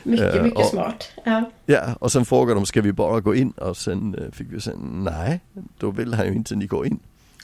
Mycket, 0.03 0.35
Eh, 0.35 0.43
mycket 0.43 0.59
och- 0.59 0.65
smart. 0.67 1.11
Ja. 1.25 1.51
Ja, 1.67 1.83
och 2.01 2.13
sen 2.13 2.25
frågade 2.25 2.55
de 2.61 2.67
ska 2.67 2.83
vi 2.83 2.93
bara 2.93 3.21
gå 3.21 3.35
in 3.35 3.51
och 3.51 3.77
sen 3.77 4.15
eh, 4.15 4.31
fick 4.33 4.47
vi 4.51 4.61
säga 4.61 4.77
nej, 4.93 5.41
då 5.79 5.91
vill 5.91 6.15
han 6.15 6.27
ju 6.27 6.33
inte 6.33 6.55
ni 6.57 6.67
gå 6.67 6.87
in. 6.87 6.99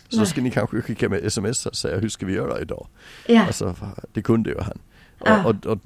Så 0.08 0.16
Nej. 0.16 0.26
ska 0.26 0.40
ni 0.40 0.50
kanske 0.50 0.82
skicka 0.82 1.08
med 1.08 1.24
sms 1.24 1.66
och 1.66 1.76
säga 1.76 1.98
hur 1.98 2.08
ska 2.08 2.26
vi 2.26 2.32
göra 2.32 2.60
idag? 2.60 2.86
Ja. 3.26 3.46
Alltså 3.46 3.74
det 4.12 4.22
kunde 4.22 4.50
ju 4.50 4.60
han. 4.60 4.78
Ja. 5.24 5.44
Och, 5.44 5.50
och, 5.50 5.66
och, 5.66 5.78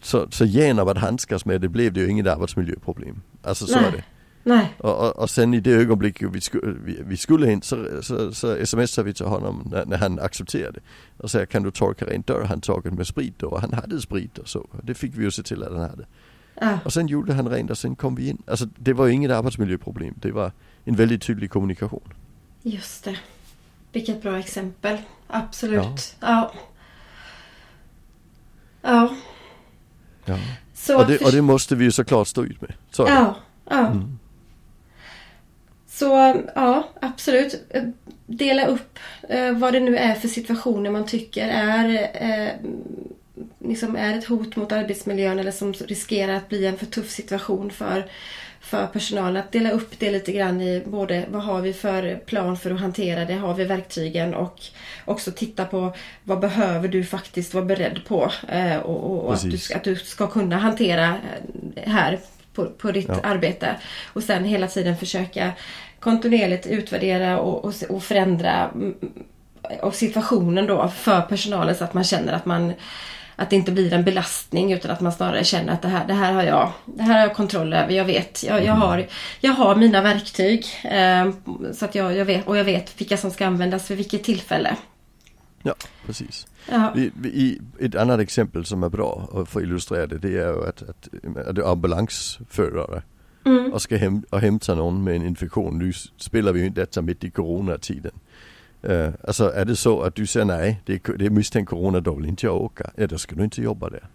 så, 0.00 0.30
så 0.30 0.44
genom 0.44 0.88
att 0.88 0.98
handskas 0.98 1.44
med 1.44 1.60
det 1.60 1.68
blev 1.68 1.92
det 1.92 2.00
ju 2.00 2.08
inget 2.08 2.26
arbetsmiljöproblem. 2.26 3.20
Alltså 3.42 3.66
så 3.66 3.76
Nej. 3.76 3.84
är 3.84 3.92
det. 3.92 4.04
Nej. 4.44 4.74
Och, 4.78 5.06
och, 5.06 5.16
och 5.16 5.30
sen 5.30 5.54
i 5.54 5.60
det 5.60 5.72
ögonblick 5.72 6.22
vi, 6.22 6.40
sku, 6.40 6.58
vi, 6.84 7.02
vi 7.06 7.16
skulle 7.16 7.52
in 7.52 7.62
så, 7.62 8.02
så, 8.02 8.32
så 8.34 8.66
smsade 8.66 9.06
vi 9.06 9.14
till 9.14 9.26
honom 9.26 9.68
när, 9.70 9.86
när 9.86 9.96
han 9.96 10.18
accepterade. 10.18 10.80
Och 11.16 11.30
sa 11.30 11.46
kan 11.46 11.62
du 11.62 11.70
torka 11.70 12.04
rent 12.04 12.26
dörrhandtaget 12.26 12.92
med 12.92 13.06
sprit 13.06 13.38
då? 13.38 13.46
Och 13.46 13.60
han 13.60 13.72
hade 13.72 14.00
sprit 14.00 14.38
och 14.38 14.48
så. 14.48 14.66
Det 14.82 14.94
fick 14.94 15.12
vi 15.14 15.24
ju 15.24 15.30
se 15.30 15.42
till 15.42 15.62
att 15.62 15.72
han 15.72 15.80
hade. 15.80 16.06
Ja. 16.60 16.78
Och 16.84 16.92
sen 16.92 17.06
gjorde 17.06 17.32
han 17.32 17.48
rent 17.48 17.70
och 17.70 17.78
sen 17.78 17.96
kom 17.96 18.14
vi 18.14 18.28
in. 18.28 18.42
Alltså 18.46 18.66
det 18.76 18.92
var 18.92 19.06
ju 19.06 19.12
inget 19.12 19.30
arbetsmiljöproblem. 19.30 20.14
Det 20.16 20.32
var 20.32 20.52
en 20.84 20.94
väldigt 20.94 21.22
tydlig 21.22 21.50
kommunikation. 21.50 22.14
Just 22.62 23.04
det. 23.04 23.16
Vilket 23.92 24.22
bra 24.22 24.38
exempel. 24.38 24.98
Absolut. 25.26 26.16
Ja. 26.20 26.52
Ja. 28.82 29.14
Ja. 30.24 30.38
Så 30.74 30.98
Och, 30.98 31.06
det, 31.06 31.20
och 31.20 31.32
det 31.32 31.42
måste 31.42 31.76
vi 31.76 31.84
ju 31.84 31.90
såklart 31.90 32.28
stå 32.28 32.44
ut 32.44 32.60
med. 32.60 32.72
Så. 32.90 33.02
Ja, 33.08 33.36
ja. 33.70 33.86
Mm. 33.86 34.18
Så 35.86 36.06
ja, 36.54 36.88
absolut. 37.00 37.72
Dela 38.26 38.66
upp 38.66 38.98
eh, 39.28 39.52
vad 39.52 39.72
det 39.72 39.80
nu 39.80 39.96
är 39.96 40.14
för 40.14 40.28
situationer 40.28 40.90
man 40.90 41.06
tycker 41.06 41.48
är, 41.48 42.10
eh, 42.14 42.50
liksom 43.58 43.96
är 43.96 44.18
ett 44.18 44.24
hot 44.24 44.56
mot 44.56 44.72
arbetsmiljön 44.72 45.38
eller 45.38 45.50
som 45.50 45.72
riskerar 45.72 46.32
att 46.32 46.48
bli 46.48 46.66
en 46.66 46.76
för 46.76 46.86
tuff 46.86 47.10
situation 47.10 47.70
för, 47.70 48.06
för 48.72 48.86
personalen. 48.86 49.42
Att 49.42 49.52
dela 49.52 49.70
upp 49.70 49.98
det 49.98 50.10
lite 50.10 50.32
grann 50.32 50.60
i 50.60 50.82
både 50.86 51.24
vad 51.28 51.42
har 51.42 51.60
vi 51.60 51.72
för 51.72 52.16
plan 52.26 52.56
för 52.56 52.70
att 52.70 52.80
hantera 52.80 53.24
det, 53.24 53.34
har 53.34 53.54
vi 53.54 53.64
verktygen 53.64 54.34
och 54.34 54.60
också 55.04 55.32
titta 55.32 55.64
på 55.64 55.92
vad 56.24 56.40
behöver 56.40 56.88
du 56.88 57.04
faktiskt 57.04 57.54
vara 57.54 57.64
beredd 57.64 58.00
på 58.08 58.30
eh, 58.48 58.76
och, 58.76 59.26
och, 59.26 59.34
att, 59.34 59.42
du, 59.50 59.74
att 59.74 59.84
du 59.84 59.96
ska 59.96 60.26
kunna 60.26 60.56
hantera 60.56 61.06
eh, 61.76 61.92
här 61.92 62.18
på, 62.54 62.66
på 62.66 62.92
ditt 62.92 63.08
Ja. 63.08 63.20
arbete. 63.22 63.76
Och 64.12 64.22
sen 64.22 64.44
hela 64.44 64.66
tiden 64.66 64.96
försöka 64.96 65.52
kontinuerligt 66.00 66.66
utvärdera 66.66 67.38
och, 67.40 67.64
och, 67.64 67.74
och 67.88 68.02
förändra 68.02 68.70
mm, 68.74 68.94
och 69.82 69.94
situationen 69.94 70.66
då 70.66 70.88
för 70.88 71.20
personalen 71.20 71.74
så 71.74 71.84
att 71.84 71.94
man 71.94 72.04
känner 72.04 72.32
att 72.32 72.46
man 72.46 72.72
att 73.36 73.50
det 73.50 73.56
inte 73.56 73.72
blir 73.72 73.92
en 73.92 74.04
belastning 74.04 74.72
utan 74.72 74.90
att 74.90 75.00
man 75.00 75.12
snarare 75.12 75.44
känner 75.44 75.72
att 75.72 75.82
det 75.82 75.88
här, 75.88 76.06
det 76.06 76.14
här 76.14 76.32
har 76.32 76.42
jag 76.42 76.72
Det 76.84 77.02
här 77.02 77.12
har 77.12 77.20
jag 77.20 77.36
kontroll 77.36 77.72
över, 77.72 77.92
jag 77.92 78.04
vet 78.04 78.42
Jag, 78.42 78.64
jag, 78.64 78.74
har, 78.74 79.06
jag 79.40 79.52
har 79.52 79.76
mina 79.76 80.02
verktyg 80.02 80.66
eh, 80.84 81.30
Så 81.72 81.84
att 81.84 81.94
jag, 81.94 82.16
jag 82.16 82.24
vet, 82.24 82.46
och 82.46 82.56
jag 82.56 82.64
vet 82.64 83.00
vilka 83.00 83.16
som 83.16 83.30
ska 83.30 83.46
användas 83.46 83.90
vid 83.90 83.98
vilket 83.98 84.24
tillfälle 84.24 84.76
Ja, 85.62 85.74
precis. 86.06 86.46
Vi, 86.94 87.10
i 87.28 87.60
ett 87.80 87.94
annat 87.94 88.20
exempel 88.20 88.64
som 88.64 88.82
är 88.82 88.88
bra 88.88 89.28
för 89.46 89.60
att 89.60 89.64
illustrera 89.64 90.06
det, 90.06 90.18
det 90.18 90.28
är 90.28 90.48
ju 90.48 90.68
att, 90.68 90.82
att, 90.82 91.08
att 91.48 91.54
du 91.54 91.62
är 91.62 91.72
ambulansförare 91.72 93.02
Mm. 93.44 93.72
och 93.72 93.82
ska 93.82 93.96
hem, 93.96 94.22
och 94.30 94.40
hämta 94.40 94.74
någon 94.74 95.04
med 95.04 95.16
en 95.16 95.26
infektion. 95.26 95.78
Nu 95.78 95.92
spelar 96.16 96.52
vi 96.52 96.60
ju 96.60 96.66
inte 96.66 96.80
detta 96.80 97.02
mitt 97.02 97.24
i 97.24 97.30
coronatiden. 97.30 98.12
Uh, 98.88 99.08
alltså 99.28 99.52
är 99.52 99.64
det 99.64 99.76
så 99.76 100.02
att 100.02 100.14
du 100.14 100.26
säger 100.26 100.46
nej, 100.46 100.80
det 100.86 101.08
är, 101.08 101.16
det 101.16 101.26
är 101.26 101.30
misstänkt 101.30 101.68
vill 102.16 102.26
inte 102.26 102.46
jag 102.46 102.56
åka. 102.56 102.90
Ja, 102.96 103.06
då 103.06 103.18
ska 103.18 103.34
du 103.34 103.44
inte 103.44 103.62
jobba 103.62 103.90
där. 103.90 104.08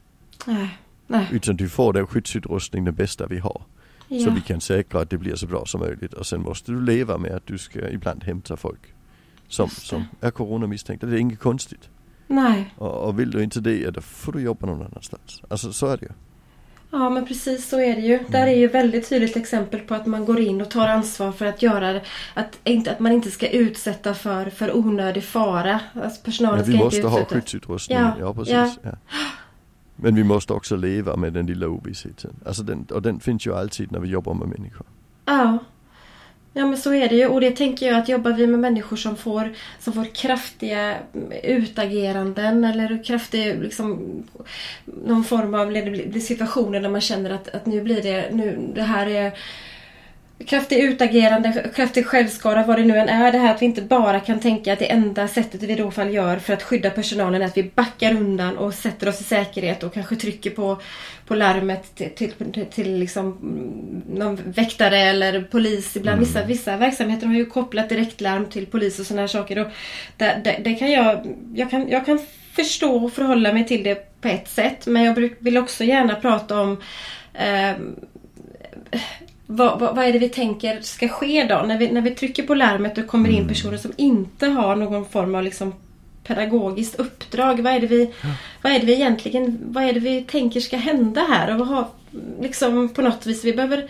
Nej. 0.48 0.78
Nej. 1.08 1.28
Utan 1.32 1.56
du 1.56 1.70
får 1.70 1.94
den 1.94 2.08
skyddsutrustning, 2.08 2.86
den 2.86 2.96
bästa 2.96 3.28
vi 3.28 3.40
har. 3.40 3.62
Så 4.08 4.16
Ja. 4.16 4.32
vi 4.36 4.42
kan 4.42 4.62
säkra 4.62 5.02
att 5.02 5.10
det 5.10 5.18
blir 5.18 5.36
så 5.36 5.48
bra 5.48 5.66
som 5.66 5.80
möjligt. 5.82 6.14
Och 6.14 6.26
sen 6.26 6.42
måste 6.42 6.72
du 6.72 6.82
leva 6.82 7.18
med 7.18 7.32
att 7.32 7.46
du 7.46 7.58
ska 7.58 7.90
ibland 7.90 8.24
hämta 8.24 8.58
folk 8.58 8.80
som, 9.48 9.70
som 9.70 10.04
är 10.22 10.32
coronamisstänkta. 10.32 11.08
Det 11.08 11.16
är 11.16 11.20
inget 11.20 11.40
konstigt. 11.40 11.90
Nej. 12.28 12.74
Och, 12.78 13.08
och 13.08 13.20
vill 13.20 13.32
du 13.32 13.44
inte 13.44 13.60
det, 13.60 13.78
ja, 13.80 13.92
då 13.92 14.02
får 14.02 14.32
du 14.32 14.40
jobba 14.42 14.68
någon 14.68 14.82
annanstans. 14.82 15.42
Alltså 15.50 15.74
så 15.74 15.88
är 15.88 15.98
det 15.98 16.06
ju. 16.06 16.12
Ja 17.00 17.10
men 17.10 17.26
precis 17.26 17.70
så 17.70 17.80
är 17.80 17.96
det 17.96 18.02
ju. 18.02 18.20
Där 18.28 18.48
är 18.48 18.56
ju 18.56 18.68
väldigt 18.68 19.10
tydligt 19.10 19.38
exempel 19.38 19.80
på 19.80 19.94
att 19.96 20.06
man 20.06 20.26
går 20.26 20.40
in 20.40 20.62
och 20.62 20.70
tar 20.70 20.88
ansvar 20.88 21.32
för 21.32 21.46
att 21.46 21.62
göra. 21.62 22.02
Att, 22.34 22.60
inte, 22.64 22.92
att 22.92 23.00
man 23.00 23.12
inte 23.12 23.32
ska 23.32 23.50
utsätta 23.50 24.14
för, 24.14 24.50
för 24.50 24.78
onödig 24.78 25.24
fara. 25.24 25.80
Alltså 25.94 26.22
personalen 26.24 26.58
Ja, 26.60 26.64
ska 26.64 26.72
vi 26.72 26.74
inte 26.74 26.84
måste 26.86 27.08
ha 27.08 27.26
skyddsutrustning. 27.26 27.98
Ja, 27.98 28.16
Ja, 28.20 28.34
precis. 28.34 28.54
ja. 28.54 28.70
Ja. 28.82 28.92
Men 29.96 30.16
vi 30.16 30.24
måste 30.24 30.54
också 30.54 30.76
leva 30.76 31.16
med 31.16 31.34
den 31.34 31.46
lilla 31.46 31.68
ovissheten. 31.68 32.36
Alltså 32.46 32.64
den, 32.64 32.86
och 32.92 33.02
den 33.02 33.20
finns 33.20 33.48
ju 33.48 33.56
alltid 33.56 33.92
när 33.92 34.00
vi 34.00 34.10
jobbar 34.10 34.34
med 34.34 34.48
människor. 34.48 34.88
Ja. 35.26 35.58
Ja 36.58 36.66
men 36.66 36.78
så 36.78 36.94
är 36.94 37.10
det 37.10 37.16
ju. 37.16 37.28
Och 37.28 37.42
det 37.42 37.52
tänker 37.52 37.88
jag 37.88 37.98
att 37.98 38.10
jobbar 38.10 38.32
vi 38.32 38.48
med 38.48 38.60
människor 38.60 38.98
som 38.98 39.16
får, 39.16 39.54
som 39.80 39.94
får 39.94 40.16
kraftiga 40.16 40.98
mm, 41.14 41.32
utageranden 41.44 42.64
eller 42.64 43.04
kraftig 43.04 43.60
liksom 43.60 44.24
någon 44.86 45.24
form 45.24 45.54
av 45.54 46.20
situationer 46.20 46.80
där 46.80 46.90
man 46.90 47.02
känner 47.02 47.30
att, 47.30 47.48
att 47.48 47.66
nu 47.66 47.82
blir 47.82 48.02
det, 48.02 48.30
nu 48.32 48.72
det 48.76 48.82
här 48.82 49.08
är 49.08 49.40
kraftig 50.46 50.80
utagerande, 50.80 51.70
kraftig 51.76 52.06
självskada, 52.06 52.64
vad 52.64 52.78
det 52.78 52.86
nu 52.86 52.98
än 52.98 53.10
är. 53.10 53.32
Det 53.32 53.38
här 53.38 53.56
att 53.56 53.62
vi 53.62 53.66
inte 53.66 53.82
bara 53.82 54.20
kan 54.20 54.40
tänka 54.40 54.74
att 54.74 54.80
det 54.80 54.92
enda 54.92 55.28
sättet 55.28 55.64
vi 55.64 55.74
i 55.74 55.76
då 55.76 55.92
fall 55.92 56.14
gör 56.14 56.38
för 56.38 56.54
att 56.54 56.64
skydda 56.64 56.90
personalen 56.90 57.42
är 57.42 57.46
att 57.46 57.58
vi 57.58 57.64
backar 57.64 58.12
undan 58.12 58.58
och 58.58 58.74
sätter 58.74 59.10
oss 59.10 59.22
i 59.22 59.24
säkerhet 59.24 59.84
och 59.84 59.94
kanske 59.94 60.16
trycker 60.16 60.50
på, 60.50 60.82
på 61.28 61.36
larmet 61.36 61.96
till, 61.96 62.10
till, 62.10 62.32
till, 62.72 63.00
liksom 63.00 63.26
mm, 63.26 64.20
någon 64.20 64.40
väktare 64.46 65.00
eller 65.00 65.42
polis. 65.42 65.96
Ibland 65.96 66.20
vissa, 66.20 66.46
vissa 66.46 66.78
verksamheter 66.78 67.28
har 67.28 67.34
ju 67.34 67.46
kopplat 67.46 67.90
direktlarm 67.90 68.46
till 68.46 68.66
polis 68.66 69.00
och 69.00 69.06
sådana 69.06 69.22
här 69.22 69.28
saker. 69.28 69.60
Och 69.60 69.68
där, 70.18 70.42
där, 70.44 70.60
det 70.64 70.74
kan 70.74 70.92
jag, 70.92 71.36
jag, 71.56 71.70
kan, 71.70 71.90
jag 71.90 72.06
kan 72.06 72.20
förstå 72.56 73.06
och 73.06 73.14
förhålla 73.14 73.54
mig 73.54 73.68
till 73.68 73.84
det 73.84 74.22
på 74.22 74.28
ett 74.28 74.50
sätt. 74.50 74.86
Men 74.86 75.04
jag 75.04 75.30
vill 75.40 75.58
också 75.58 75.84
gärna 75.84 76.16
prata 76.16 76.60
om 76.62 76.82
ehm, 77.34 77.96
vad, 79.48 79.80
vad, 79.80 79.96
vad 79.96 80.06
är 80.06 80.14
det 80.14 80.20
vi 80.20 80.30
tänker 80.30 80.82
ska 80.82 81.08
ske 81.08 81.44
då? 81.44 81.64
När 81.68 81.78
vi, 81.78 81.92
när 81.92 82.02
vi 82.02 82.12
trycker 82.12 82.44
på 82.44 82.56
larmet 82.56 82.98
och 82.98 83.08
kommer 83.08 83.30
in 83.30 83.48
personer 83.48 83.78
som 83.78 83.92
inte 83.98 84.48
har 84.48 84.76
någon 84.76 85.06
form 85.06 85.36
av 85.36 85.44
liksom 85.44 85.74
pedagogiskt 86.24 86.96
uppdrag. 86.96 87.62
Vad 87.62 87.74
är 87.74 87.80
det 87.80 87.88
vi, 87.88 88.14
vad 88.62 88.72
är 88.72 88.80
det 88.80 88.86
vi 88.86 88.94
egentligen, 88.94 89.60
vad 89.62 89.84
är 89.84 89.94
det 89.94 90.00
vi 90.00 90.22
tänker 90.22 90.60
ska 90.60 90.78
hända 90.78 91.22
här? 91.22 91.62
Och 91.62 91.68
har, 91.68 91.88
liksom 92.42 92.90
på 92.90 93.02
något 93.02 93.26
vis, 93.26 93.46
vi 93.46 93.54
behöver, 93.54 93.90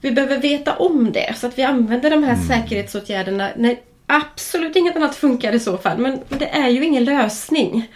vi 0.00 0.12
behöver 0.12 0.38
veta 0.38 0.76
om 0.76 1.12
det 1.12 1.34
så 1.36 1.46
att 1.46 1.58
vi 1.58 1.62
använder 1.62 2.10
de 2.10 2.22
här 2.22 2.36
säkerhetsåtgärderna 2.36 3.50
när 3.56 3.76
absolut 4.06 4.76
inget 4.76 4.96
annat 4.96 5.14
funkar 5.14 5.52
i 5.52 5.60
så 5.60 5.78
fall. 5.78 5.98
Men 5.98 6.18
det 6.28 6.48
är 6.48 6.68
ju 6.68 6.84
ingen 6.84 7.04
lösning. 7.04 7.88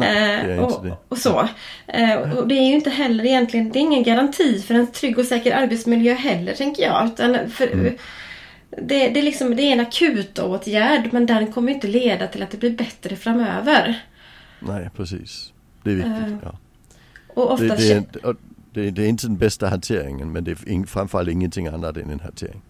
Nej, 0.00 0.46
det 0.46 0.52
är 0.52 0.56
Eh, 0.58 0.64
och, 0.64 0.84
det. 0.84 0.96
och 1.08 1.18
så. 1.18 1.48
Eh, 1.86 2.14
och 2.38 2.48
det 2.48 2.54
är 2.54 2.66
ju 2.68 2.74
inte 2.74 2.90
heller 2.90 3.26
egentligen, 3.26 3.70
det 3.70 3.78
är 3.78 3.80
ingen 3.80 4.02
garanti 4.02 4.60
för 4.62 4.74
en 4.74 4.86
trygg 4.86 5.18
och 5.18 5.24
säker 5.24 5.56
arbetsmiljö 5.56 6.14
heller 6.14 6.54
tänker 6.54 6.82
jag. 6.82 7.06
Utan 7.06 7.50
för, 7.50 7.66
Mm. 7.72 7.94
det, 8.70 9.08
det, 9.08 9.20
är 9.20 9.22
liksom, 9.22 9.56
det 9.56 9.62
är 9.62 9.72
en 9.72 9.80
akut 9.80 10.38
åtgärd 10.38 11.08
men 11.12 11.26
den 11.26 11.52
kommer 11.52 11.72
inte 11.72 11.86
leda 11.86 12.26
till 12.26 12.42
att 12.42 12.50
det 12.50 12.56
blir 12.56 12.70
bättre 12.76 13.16
framöver. 13.16 14.02
Nej, 14.60 14.90
precis. 14.96 15.52
Det 15.82 15.90
är 15.90 15.94
viktigt. 15.94 16.12
Eh, 16.12 16.36
ja. 16.42 16.58
Och 17.28 17.46
det, 17.48 17.52
ofta 17.70 17.76
det, 17.76 17.92
är, 17.92 18.26
och 18.26 18.34
det, 18.72 18.90
det 18.90 19.02
är 19.04 19.08
inte 19.08 19.26
den 19.26 19.36
bästa 19.36 19.68
hanteringen 19.68 20.32
men 20.32 20.44
det 20.44 20.50
är 20.50 20.68
in, 20.68 20.86
framförallt 20.86 21.28
ingenting 21.28 21.66
annat 21.66 21.96
än 21.96 22.10
en 22.10 22.20
hantering. 22.20 22.60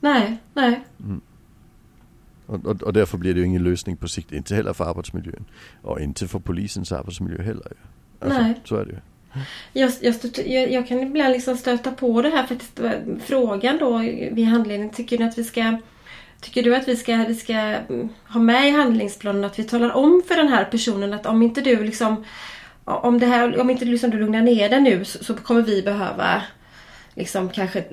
Nej, 0.00 0.36
nej. 0.54 0.80
Och, 2.50 2.66
och, 2.66 2.82
och 2.82 2.92
därför 2.92 3.18
blir 3.18 3.34
det 3.34 3.40
ju 3.40 3.46
ingen 3.46 3.64
lösning 3.64 3.96
på 3.96 4.08
sikt. 4.08 4.32
Inte 4.32 4.54
heller 4.54 4.72
för 4.72 4.84
arbetsmiljön. 4.84 5.44
Och 5.82 6.00
inte 6.00 6.28
för 6.28 6.38
polisens 6.38 6.92
arbetsmiljö 6.92 7.42
heller. 7.42 7.72
Alltså, 8.20 8.40
Nej. 8.40 8.54
Så 8.64 8.76
är 8.76 8.84
det 8.84 8.90
ju. 8.90 8.98
Jag, 9.72 9.92
jag, 10.00 10.14
jag, 10.46 10.72
jag 10.72 10.88
kan 10.88 11.00
ibland 11.00 11.32
liksom 11.32 11.56
stöta 11.56 11.90
på 11.90 12.22
det 12.22 12.28
här 12.28 12.46
faktiskt. 12.46 12.80
Frågan 13.24 13.78
då 13.78 13.98
vid 14.32 14.46
handledning. 14.46 14.90
Tycker 14.90 15.18
du 15.18 15.24
att 15.24 15.38
vi 15.38 15.44
ska 15.44 15.78
Tycker 16.40 16.62
du 16.62 16.76
att 16.76 16.88
vi 16.88 16.96
ska, 16.96 17.16
vi 17.16 17.34
ska 17.34 17.52
mm, 17.52 18.08
ha 18.28 18.40
med 18.40 18.68
i 18.68 18.70
handlingsplanen 18.70 19.44
att 19.44 19.58
vi 19.58 19.64
talar 19.64 19.90
om 19.90 20.22
för 20.28 20.36
den 20.36 20.48
här 20.48 20.64
personen 20.64 21.12
att 21.12 21.26
om 21.26 21.42
inte 21.42 21.60
du 21.60 21.84
liksom 21.84 22.24
om, 22.84 23.18
det 23.18 23.26
här, 23.26 23.60
om 23.60 23.70
inte 23.70 23.84
liksom 23.84 24.10
du 24.10 24.18
lugnar 24.18 24.42
ner 24.42 24.68
dig 24.68 24.80
nu 24.80 25.04
så, 25.04 25.24
så 25.24 25.34
kommer 25.34 25.62
vi 25.62 25.82
behöva 25.82 26.42
liksom 27.14 27.48
kanske 27.48 27.84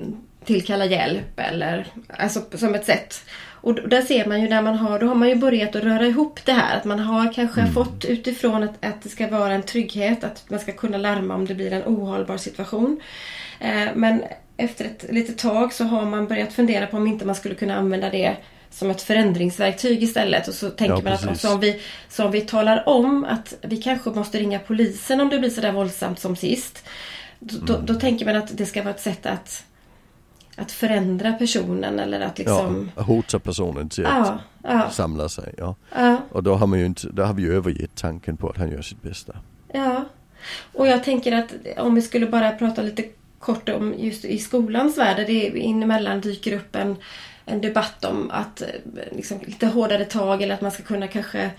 tillkalla 0.44 0.84
hjälp 0.84 1.40
eller 1.40 1.86
alltså 2.18 2.42
som 2.54 2.74
ett 2.74 2.86
sätt. 2.86 3.24
Och 3.60 3.88
där 3.88 4.02
ser 4.02 4.26
man 4.26 4.40
ju 4.40 4.48
när 4.48 4.62
man 4.62 4.74
har, 4.74 4.98
då 4.98 5.06
har 5.06 5.14
man 5.14 5.28
ju 5.28 5.34
börjat 5.34 5.76
att 5.76 5.84
röra 5.84 6.06
ihop 6.06 6.40
det 6.44 6.52
här. 6.52 6.76
Att 6.76 6.84
man 6.84 6.98
har 6.98 7.32
kanske 7.32 7.66
fått 7.66 8.04
utifrån 8.04 8.62
att, 8.62 8.84
att 8.84 9.02
det 9.02 9.08
ska 9.08 9.28
vara 9.28 9.52
en 9.52 9.62
trygghet, 9.62 10.24
att 10.24 10.50
man 10.50 10.60
ska 10.60 10.72
kunna 10.72 10.98
larma 10.98 11.34
om 11.34 11.46
det 11.46 11.54
blir 11.54 11.72
en 11.72 11.82
ohållbar 11.82 12.36
situation. 12.36 13.00
Eh, 13.60 13.88
men 13.94 14.22
efter 14.56 14.84
ett 14.84 15.04
litet 15.10 15.38
tag 15.38 15.72
så 15.72 15.84
har 15.84 16.04
man 16.04 16.26
börjat 16.26 16.52
fundera 16.52 16.86
på 16.86 16.96
om 16.96 17.06
inte 17.06 17.26
man 17.26 17.34
skulle 17.34 17.54
kunna 17.54 17.76
använda 17.76 18.10
det 18.10 18.36
som 18.70 18.90
ett 18.90 19.02
förändringsverktyg 19.02 20.02
istället. 20.02 20.48
Och 20.48 20.54
så 20.54 20.70
tänker 20.70 20.96
Ja, 20.96 21.02
man 21.02 21.12
att 21.12 21.22
precis. 21.22 21.40
så 21.40 21.54
om, 21.54 21.60
vi, 21.60 21.80
så 22.08 22.24
om 22.24 22.30
vi 22.30 22.40
talar 22.40 22.88
om 22.88 23.24
att 23.24 23.54
vi 23.62 23.76
kanske 23.76 24.10
måste 24.10 24.38
ringa 24.38 24.58
polisen 24.58 25.20
om 25.20 25.28
det 25.28 25.38
blir 25.38 25.50
sådär 25.50 25.72
våldsamt 25.72 26.18
som 26.18 26.36
sist. 26.36 26.84
Då, 27.38 27.58
då, 27.66 27.78
då 27.80 27.94
tänker 27.94 28.26
man 28.26 28.36
att 28.36 28.58
det 28.58 28.66
ska 28.66 28.82
vara 28.82 28.94
ett 28.94 29.00
sätt 29.00 29.26
att, 29.26 29.64
att 30.58 30.72
förändra 30.72 31.32
personen 31.32 31.98
eller 31.98 32.20
att 32.20 32.38
liksom... 32.38 32.90
Ja, 32.96 33.02
hota 33.02 33.38
personen 33.38 33.88
till 33.88 34.04
Ja, 34.04 34.10
att 34.10 34.40
ja, 34.62 34.90
samla 34.90 35.28
sig. 35.28 35.54
Ja. 35.58 35.74
ja, 35.94 36.16
Och 36.32 36.42
då 36.42 36.54
har, 36.54 36.66
man 36.66 36.78
ju 36.78 36.86
inte, 36.86 37.08
då 37.08 37.22
har 37.22 37.34
vi 37.34 37.42
ju 37.42 37.56
övergett 37.56 37.94
tanken 37.94 38.36
på 38.36 38.48
att 38.50 38.56
han 38.56 38.70
gör 38.70 38.82
sitt 38.82 39.02
bästa. 39.02 39.32
ja. 39.72 40.04
Och 40.72 40.86
jag 40.86 41.04
tänker 41.04 41.32
att 41.32 41.54
om 41.76 41.94
vi 41.94 42.02
skulle 42.02 42.26
bara 42.26 42.50
prata 42.50 42.82
lite 42.82 43.04
kort 43.38 43.68
om 43.68 43.94
just 43.98 44.24
i 44.24 44.38
skolans 44.38 44.98
värld. 44.98 45.16
Det 45.26 45.58
inemellan 45.58 46.20
dyker 46.20 46.56
upp 46.56 46.76
en, 46.76 46.96
en 47.44 47.60
debatt 47.60 48.04
om 48.04 48.30
att 48.30 48.62
eh, 48.62 48.68
liksom, 49.12 49.38
lite 49.46 49.66
hårdare 49.66 50.04
tag 50.04 50.42
eller 50.42 50.54
att 50.54 50.60
man 50.60 50.70
ska 50.70 50.82
kunna 50.82 51.06
kanske 51.06 51.50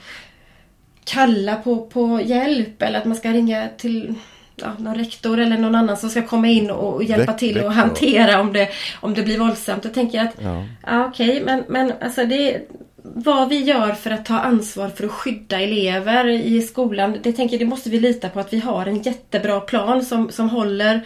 kalla 1.03 1.55
på, 1.55 1.85
på 1.85 2.21
hjälp 2.21 2.81
eller 2.81 2.99
att 2.99 3.05
man 3.05 3.17
ska 3.17 3.29
ringa 3.29 3.69
till 3.77 4.15
ja, 4.61 4.71
någon 4.77 4.95
rektor 4.95 5.39
eller 5.39 5.57
någon 5.57 5.75
annan 5.75 5.97
som 5.97 6.09
ska 6.09 6.21
komma 6.21 6.47
in 6.47 6.71
och, 6.71 6.93
och 6.93 7.03
hjälpa 7.03 7.31
Väk- 7.31 7.37
till 7.39 7.57
och 7.57 7.63
väktare. 7.63 7.73
hantera 7.73 8.41
om 8.41 8.53
det, 8.53 8.69
om 8.99 9.13
det 9.13 9.21
blir 9.21 9.39
våldsamt. 9.39 9.83
Jag 9.83 9.93
tänker 9.93 10.21
att 10.21 10.33
Ja. 10.43 10.65
Ja, 10.87 11.05
okej, 11.05 11.41
men, 11.45 11.63
men 11.67 11.93
alltså 12.01 12.25
det 12.25 12.61
vad 13.03 13.49
vi 13.49 13.63
gör 13.63 13.91
för 13.91 14.11
att 14.11 14.25
ta 14.25 14.39
ansvar 14.39 14.89
för 14.89 15.03
att 15.05 15.11
skydda 15.11 15.59
elever 15.59 16.27
i 16.27 16.61
skolan, 16.61 17.17
det 17.23 17.33
tänker 17.33 17.55
jag, 17.55 17.61
det 17.61 17.69
måste 17.69 17.89
vi 17.89 17.99
lita 17.99 18.29
på 18.29 18.39
att 18.39 18.53
vi 18.53 18.59
har 18.59 18.85
en 18.85 19.01
jättebra 19.01 19.59
plan 19.59 20.05
som, 20.05 20.29
som 20.31 20.49
håller 20.49 21.01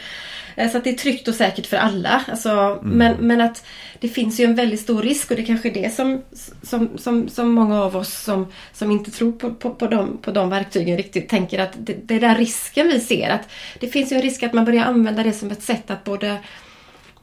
så 0.56 0.78
att 0.78 0.84
det 0.84 0.90
är 0.90 0.94
tryggt 0.94 1.28
och 1.28 1.36
säkert 1.36 1.66
för 1.66 1.78
alla. 1.78 2.24
Alltså, 2.28 2.80
men, 2.84 3.16
men 3.20 3.42
att 3.42 3.66
det 4.00 4.08
finns 4.08 4.40
ju 4.40 4.46
en 4.46 4.56
väldigt 4.56 4.80
stor 4.80 5.02
risk 5.02 5.32
och 5.32 5.38
det 5.38 5.44
är 5.44 5.46
kanske 5.46 5.70
är 5.70 5.74
det 5.74 5.96
som, 5.96 6.22
som, 6.62 6.98
som, 6.98 7.30
som 7.30 7.52
många 7.52 7.84
av 7.84 7.96
oss 7.96 8.14
som, 8.14 8.48
som 8.74 8.92
inte 8.92 9.12
tror 9.12 9.32
på, 9.32 9.54
på, 9.54 9.70
på, 9.70 9.88
de, 9.88 10.18
på 10.18 10.32
de 10.32 10.50
verktygen 10.50 10.98
riktigt 10.98 11.30
tänker 11.30 11.60
att 11.60 11.72
det, 11.78 11.94
det 12.04 12.16
är 12.16 12.20
den 12.20 12.36
risken 12.36 12.88
vi 12.88 13.00
ser. 13.00 13.30
Att 13.30 13.50
det 13.80 13.88
finns 13.88 14.12
ju 14.12 14.16
en 14.16 14.22
risk 14.22 14.44
att 14.44 14.54
man 14.54 14.66
börjar 14.66 14.86
använda 14.86 15.24
det 15.24 15.34
som 15.34 15.52
ett 15.52 15.64
sätt 15.64 15.92
att 15.92 16.04
både 16.04 16.38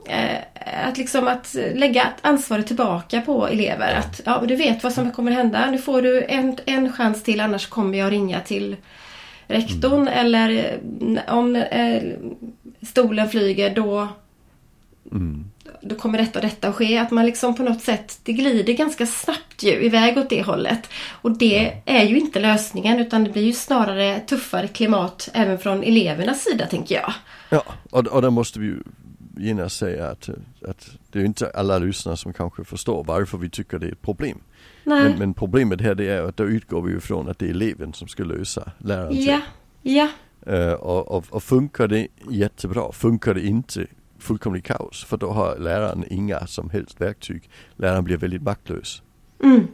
eh, 0.07 0.39
att 0.89 0.99
liksom 0.99 1.29
att 1.29 1.57
lägga 1.75 2.07
ansvaret 2.21 2.67
tillbaka 2.67 3.21
på 3.21 3.49
elever. 3.49 3.95
Att 3.95 4.21
ja, 4.25 4.43
du 4.49 4.57
vet 4.57 4.83
vad 4.83 4.93
som 4.93 5.11
kommer 5.11 5.33
hända. 5.33 5.71
Nu 5.71 5.79
får 5.79 6.03
du 6.03 6.25
en, 6.25 6.59
en 6.67 6.93
chans 6.93 7.23
till 7.23 7.41
annars 7.41 7.67
kommer 7.67 7.99
jag 7.99 8.13
ringa 8.13 8.41
till 8.41 8.77
rektorn 9.51 10.09
eller 10.09 10.51
eh, 10.51 11.35
om 11.35 11.57
eh, 11.57 12.03
stolen 12.83 13.29
flyger 13.29 13.75
då 13.75 14.09
Mm. 15.13 15.45
då 15.83 15.95
kommer 15.95 16.19
detta 16.19 16.39
och 16.39 16.45
detta 16.45 16.69
att 16.69 16.75
ske. 16.75 16.99
Att 16.99 17.11
man 17.11 17.27
liksom 17.27 17.57
på 17.57 17.63
något 17.63 17.83
sätt, 17.83 18.21
det 18.23 18.33
glider 18.33 18.73
ganska 18.73 19.07
snabbt 19.07 19.63
ju 19.63 19.85
iväg 19.85 20.19
åt 20.19 20.31
det 20.31 20.43
hållet. 20.43 20.89
Och 21.11 21.31
det 21.31 21.73
är 21.85 22.05
ju 22.05 22.19
inte 22.19 22.41
lösningen 22.41 22.99
utan 23.01 23.25
det 23.25 23.31
blir 23.31 23.43
ju 23.43 23.53
snarare 23.53 24.21
tuffare 24.21 24.69
klimat 24.69 25.29
även 25.33 25.59
från 25.59 25.83
elevernas 25.83 26.43
sida 26.45 26.67
tänker 26.67 26.95
jag. 26.95 27.13
Ja, 27.49 27.63
och, 27.91 28.07
och 28.07 28.23
där 28.23 28.31
måste 28.31 28.61
vi 28.61 28.67
ju 28.67 28.83
genast 29.39 29.77
säga 29.77 30.09
att, 30.09 30.29
att 30.69 30.91
det 31.13 31.19
är 31.19 31.25
inte 31.25 31.51
alla 31.55 31.79
lyssnare 31.79 32.17
som 32.17 32.33
kanske 32.33 32.65
förstår 32.65 33.05
varför 33.05 33.39
vi 33.39 33.51
tycker 33.51 33.79
det 33.79 33.87
är 33.87 33.93
ett 33.93 34.03
problem. 34.03 34.39
Men, 34.97 35.19
men, 35.19 35.35
problemet 35.35 35.81
här 35.81 35.95
det 35.95 36.09
är 36.09 36.23
att 36.23 36.37
då 36.37 36.45
utgår 36.45 36.83
vi 36.83 36.97
ifrån 36.97 37.29
att 37.29 37.39
det 37.39 37.47
är 37.47 37.51
eleven 37.51 37.93
som 37.93 38.09
ska 38.09 38.25
lösa 38.25 38.73
läraren. 38.79 39.23
Ja, 39.23 39.41
ja. 39.83 40.09
Uh, 40.49 40.73
och, 40.73 41.09
och, 41.09 41.25
och, 41.31 41.43
funkar 41.43 41.89
det 41.89 42.09
jättebra, 42.31 42.93
funkar 42.93 43.35
det 43.35 43.47
inte 43.47 43.87
fullkomligt 44.19 44.65
kaos. 44.65 45.05
För 45.05 45.17
då 45.17 45.31
har 45.31 45.59
läraren 45.59 46.05
inga 46.11 46.47
som 46.47 46.71
helst 46.71 47.01
verktyg. 47.01 47.51
Läraren 47.77 48.05
blir 48.05 48.17
väldigt 48.17 48.43
maktlös. 48.43 49.03
Mm. 49.43 49.67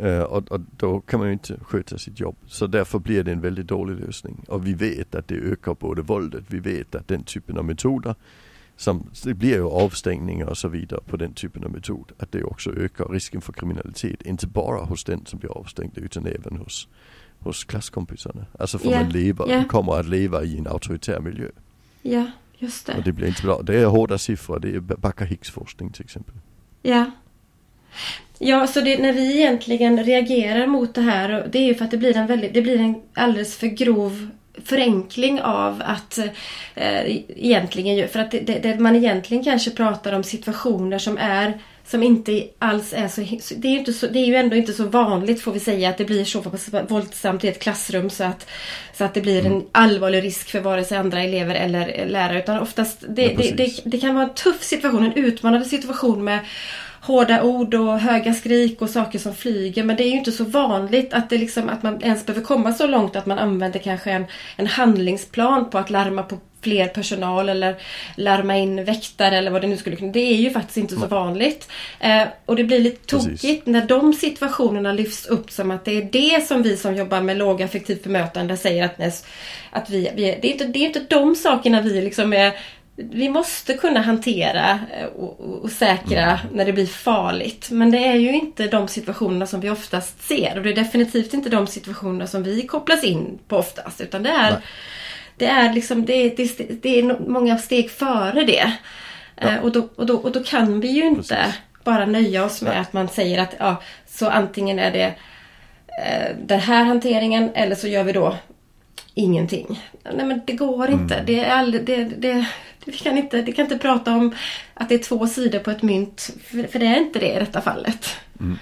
Uh, 0.00 0.22
och, 0.22 0.52
och, 0.52 0.60
då 0.76 1.00
kan 1.00 1.20
man 1.20 1.28
ju 1.28 1.32
inte 1.32 1.58
sköta 1.62 1.98
sitt 1.98 2.20
jobb. 2.20 2.36
Så 2.46 2.66
därför 2.66 2.98
blir 2.98 3.24
det 3.24 3.32
en 3.32 3.40
väldigt 3.40 3.66
dålig 3.66 4.00
lösning. 4.00 4.44
Och 4.48 4.66
vi 4.66 4.74
vet 4.74 5.14
att 5.14 5.28
det 5.28 5.34
ökar 5.34 5.74
både 5.74 6.02
våldet, 6.02 6.44
vi 6.48 6.58
vet 6.58 6.94
att 6.94 7.08
den 7.08 7.22
typen 7.22 7.58
av 7.58 7.64
metoder 7.64 8.14
som, 8.76 9.10
det 9.24 9.34
blir 9.34 9.54
ju 9.54 9.64
avstängningar 9.64 10.46
och 10.46 10.58
så 10.58 10.68
vidare 10.68 11.00
på 11.06 11.16
den 11.16 11.32
typen 11.32 11.64
av 11.64 11.70
metod. 11.70 12.12
Att 12.18 12.32
det 12.32 12.42
också 12.42 12.70
ökar 12.70 13.04
risken 13.08 13.40
för 13.40 13.52
kriminalitet. 13.52 14.22
Inte 14.22 14.46
bara 14.46 14.84
hos 14.84 15.04
den 15.04 15.26
som 15.26 15.38
blir 15.38 15.58
avstängd 15.58 15.98
utan 15.98 16.26
även 16.26 16.56
hos, 16.56 16.88
hos 17.38 17.64
klasskompisarna. 17.64 18.46
Alltså 18.58 18.78
för 18.78 18.88
yeah. 18.88 19.02
man 19.02 19.12
lever, 19.12 19.48
yeah. 19.48 19.66
kommer 19.66 20.00
att 20.00 20.08
leva 20.08 20.44
i 20.44 20.58
en 20.58 20.66
auktoritär 20.66 21.20
miljö. 21.20 21.48
Ja, 22.02 22.26
just 22.58 22.86
det. 22.86 22.94
Och 22.94 23.02
det 23.02 23.12
blir 23.12 23.26
inte 23.28 23.42
bra. 23.42 23.62
Det 23.62 23.76
är 23.76 23.86
hårda 23.86 24.18
siffror. 24.18 24.58
Det 24.58 24.74
är 24.74 24.80
Backa 24.80 25.24
Hicks 25.24 25.50
forskning 25.50 25.92
till 25.92 26.04
exempel. 26.04 26.34
Ja. 26.82 27.10
Ja, 28.38 28.66
så 28.66 28.80
det, 28.80 28.98
när 28.98 29.12
vi 29.12 29.36
egentligen 29.36 30.04
reagerar 30.04 30.66
mot 30.66 30.94
det 30.94 31.00
här, 31.00 31.48
det 31.52 31.58
är 31.58 31.66
ju 31.66 31.74
för 31.74 31.84
att 31.84 31.90
det 31.90 31.96
blir 31.96 32.16
en 32.16 32.26
väldigt, 32.26 32.54
det 32.54 32.62
blir 32.62 32.80
en 32.80 33.02
alldeles 33.14 33.56
för 33.56 33.66
grov 33.66 34.30
förenkling 34.64 35.42
av 35.42 35.82
att 35.84 36.18
eh, 36.74 37.16
egentligen, 37.28 38.08
för 38.08 38.20
att 38.20 38.30
det, 38.30 38.58
det, 38.62 38.80
man 38.80 38.96
egentligen 38.96 39.44
kanske 39.44 39.70
pratar 39.70 40.12
om 40.12 40.22
situationer 40.22 40.98
som 40.98 41.18
är 41.18 41.60
som 41.86 42.02
inte 42.02 42.44
alls 42.58 42.92
är 42.92 43.08
så 43.08 43.20
det, 43.56 43.68
är 43.68 43.78
inte 43.78 43.92
så, 43.92 44.06
det 44.06 44.18
är 44.18 44.26
ju 44.26 44.34
ändå 44.34 44.56
inte 44.56 44.72
så 44.72 44.84
vanligt 44.84 45.42
får 45.42 45.52
vi 45.52 45.60
säga 45.60 45.88
att 45.88 45.98
det 45.98 46.04
blir 46.04 46.24
så 46.24 46.44
våldsamt 46.88 47.44
i 47.44 47.48
ett 47.48 47.62
klassrum 47.62 48.10
så 48.10 48.24
att, 48.24 48.46
så 48.94 49.04
att 49.04 49.14
det 49.14 49.20
blir 49.20 49.40
en 49.40 49.52
mm. 49.52 49.66
allvarlig 49.72 50.24
risk 50.24 50.50
för 50.50 50.60
vare 50.60 50.84
sig 50.84 50.98
andra 50.98 51.22
elever 51.22 51.54
eller 51.54 52.06
lärare. 52.06 52.38
Utan 52.38 52.58
oftast 52.58 53.04
det, 53.08 53.22
ja, 53.22 53.38
det, 53.38 53.50
det, 53.50 53.80
det, 53.84 53.98
kan 53.98 54.14
vara 54.14 54.24
en 54.24 54.34
tuff 54.34 54.62
situation, 54.62 55.04
en 55.04 55.12
utmanande 55.12 55.66
situation 55.66 56.24
med 56.24 56.38
hårda 57.06 57.42
ord 57.42 57.74
och 57.74 58.00
höga 58.00 58.34
skrik 58.34 58.82
och 58.82 58.90
saker 58.90 59.18
som 59.18 59.34
flyger. 59.34 59.84
Men 59.84 59.96
det 59.96 60.04
är 60.04 60.10
ju 60.10 60.18
inte 60.18 60.32
så 60.32 60.44
vanligt 60.44 61.14
att, 61.14 61.30
det 61.30 61.38
liksom, 61.38 61.68
att 61.68 61.82
man 61.82 62.02
ens 62.02 62.26
behöver 62.26 62.44
komma 62.44 62.72
så 62.72 62.86
långt 62.86 63.16
att 63.16 63.26
man 63.26 63.38
använder 63.38 63.78
kanske 63.78 64.10
en, 64.10 64.24
en 64.56 64.66
handlingsplan 64.66 65.70
på 65.70 65.78
att 65.78 65.90
larma 65.90 66.22
på 66.22 66.38
fler 66.60 66.86
personal 66.86 67.48
eller 67.48 67.76
larma 68.16 68.56
in 68.56 68.84
väktare 68.84 69.38
eller 69.38 69.50
vad 69.50 69.60
det 69.60 69.66
nu 69.66 69.76
skulle 69.76 69.96
kunna 69.96 70.12
Det 70.12 70.20
är 70.20 70.36
ju 70.36 70.50
faktiskt 70.50 70.76
inte 70.76 70.94
så 70.94 71.06
vanligt. 71.06 71.68
Eh, 72.00 72.22
och 72.46 72.56
det 72.56 72.64
blir 72.64 72.80
lite 72.80 73.06
tokigt 73.06 73.40
Precis. 73.40 73.66
när 73.66 73.86
de 73.86 74.12
situationerna 74.12 74.92
lyfts 74.92 75.26
upp 75.26 75.50
som 75.50 75.70
att 75.70 75.84
det 75.84 75.92
är 75.92 76.02
det 76.12 76.46
som 76.46 76.62
vi 76.62 76.76
som 76.76 76.96
jobbar 76.96 77.20
med 77.20 77.36
lågaffektivt 77.36 78.04
bemötande 78.04 78.56
säger 78.56 78.84
att, 78.84 79.22
att 79.70 79.90
vi, 79.90 80.10
vi 80.16 80.38
det, 80.42 80.48
är 80.48 80.52
inte, 80.52 80.64
det 80.64 80.78
är 80.78 80.86
inte 80.86 81.06
de 81.08 81.34
sakerna 81.34 81.80
vi 81.80 82.02
liksom 82.02 82.32
är 82.32 82.52
vi 82.96 83.28
måste 83.28 83.74
kunna 83.74 84.00
hantera 84.00 84.80
eh, 84.92 85.06
och, 85.06 85.40
och 85.40 85.70
säkra 85.70 86.22
mm. 86.22 86.38
när 86.52 86.64
det 86.64 86.72
blir 86.72 86.86
farligt. 86.86 87.70
Men 87.70 87.90
det 87.90 87.98
är 87.98 88.14
ju 88.14 88.32
inte 88.32 88.66
de 88.66 88.88
situationerna 88.88 89.46
som 89.46 89.60
vi 89.60 89.70
oftast 89.70 90.22
ser. 90.22 90.56
Och 90.56 90.62
det 90.62 90.70
är 90.70 90.74
definitivt 90.74 91.34
inte 91.34 91.48
de 91.48 91.66
situationerna 91.66 92.26
som 92.26 92.42
vi 92.42 92.66
kopplas 92.66 93.04
in 93.04 93.38
på 93.48 93.56
oftast. 93.56 94.00
Utan 94.00 94.22
det 94.22 94.30
är, 94.30 94.56
det 95.36 95.46
är, 95.46 95.72
liksom, 95.72 96.04
det, 96.04 96.36
det, 96.36 96.82
det 96.82 96.98
är 96.98 97.28
många 97.28 97.58
steg 97.58 97.90
före 97.90 98.44
det. 98.44 98.72
Ja. 99.36 99.48
Eh, 99.48 99.58
och, 99.58 99.72
då, 99.72 99.88
och, 99.96 100.06
då, 100.06 100.16
och 100.16 100.32
då 100.32 100.42
kan 100.42 100.80
vi 100.80 100.88
ju 100.88 101.06
inte 101.06 101.34
Precis. 101.34 101.60
bara 101.84 102.06
nöja 102.06 102.44
oss 102.44 102.62
med 102.62 102.72
Nej. 102.72 102.80
att 102.80 102.92
man 102.92 103.08
säger 103.08 103.42
att 103.42 103.54
ja, 103.58 103.82
så 104.06 104.28
antingen 104.28 104.78
är 104.78 104.90
det 104.90 105.14
eh, 106.06 106.36
den 106.46 106.60
här 106.60 106.84
hanteringen 106.84 107.50
eller 107.54 107.74
så 107.74 107.88
gör 107.88 108.04
vi 108.04 108.12
då 108.12 108.36
ingenting. 109.14 109.80
Nej 110.14 110.26
men 110.26 110.40
det 110.46 110.52
går 110.52 110.90
inte. 110.90 111.14
Mm. 111.14 111.26
Det 111.26 111.44
är 111.44 111.50
all, 111.50 111.72
det, 111.72 112.04
det, 112.04 112.46
vi 112.86 112.92
kan 112.92 113.18
inte, 113.18 113.42
det 113.42 113.52
kan 113.52 113.64
inte 113.64 113.78
prata 113.78 114.16
om 114.16 114.34
att 114.74 114.88
det 114.88 114.94
är 114.94 114.98
två 114.98 115.26
sidor 115.26 115.58
på 115.58 115.70
ett 115.70 115.82
mynt. 115.82 116.30
För, 116.44 116.66
för 116.66 116.78
det 116.78 116.86
är 116.86 116.96
inte 116.96 117.18
det 117.18 117.36
i 117.36 117.38
detta 117.38 117.60
fallet. 117.60 118.06
Mm. 118.40 118.58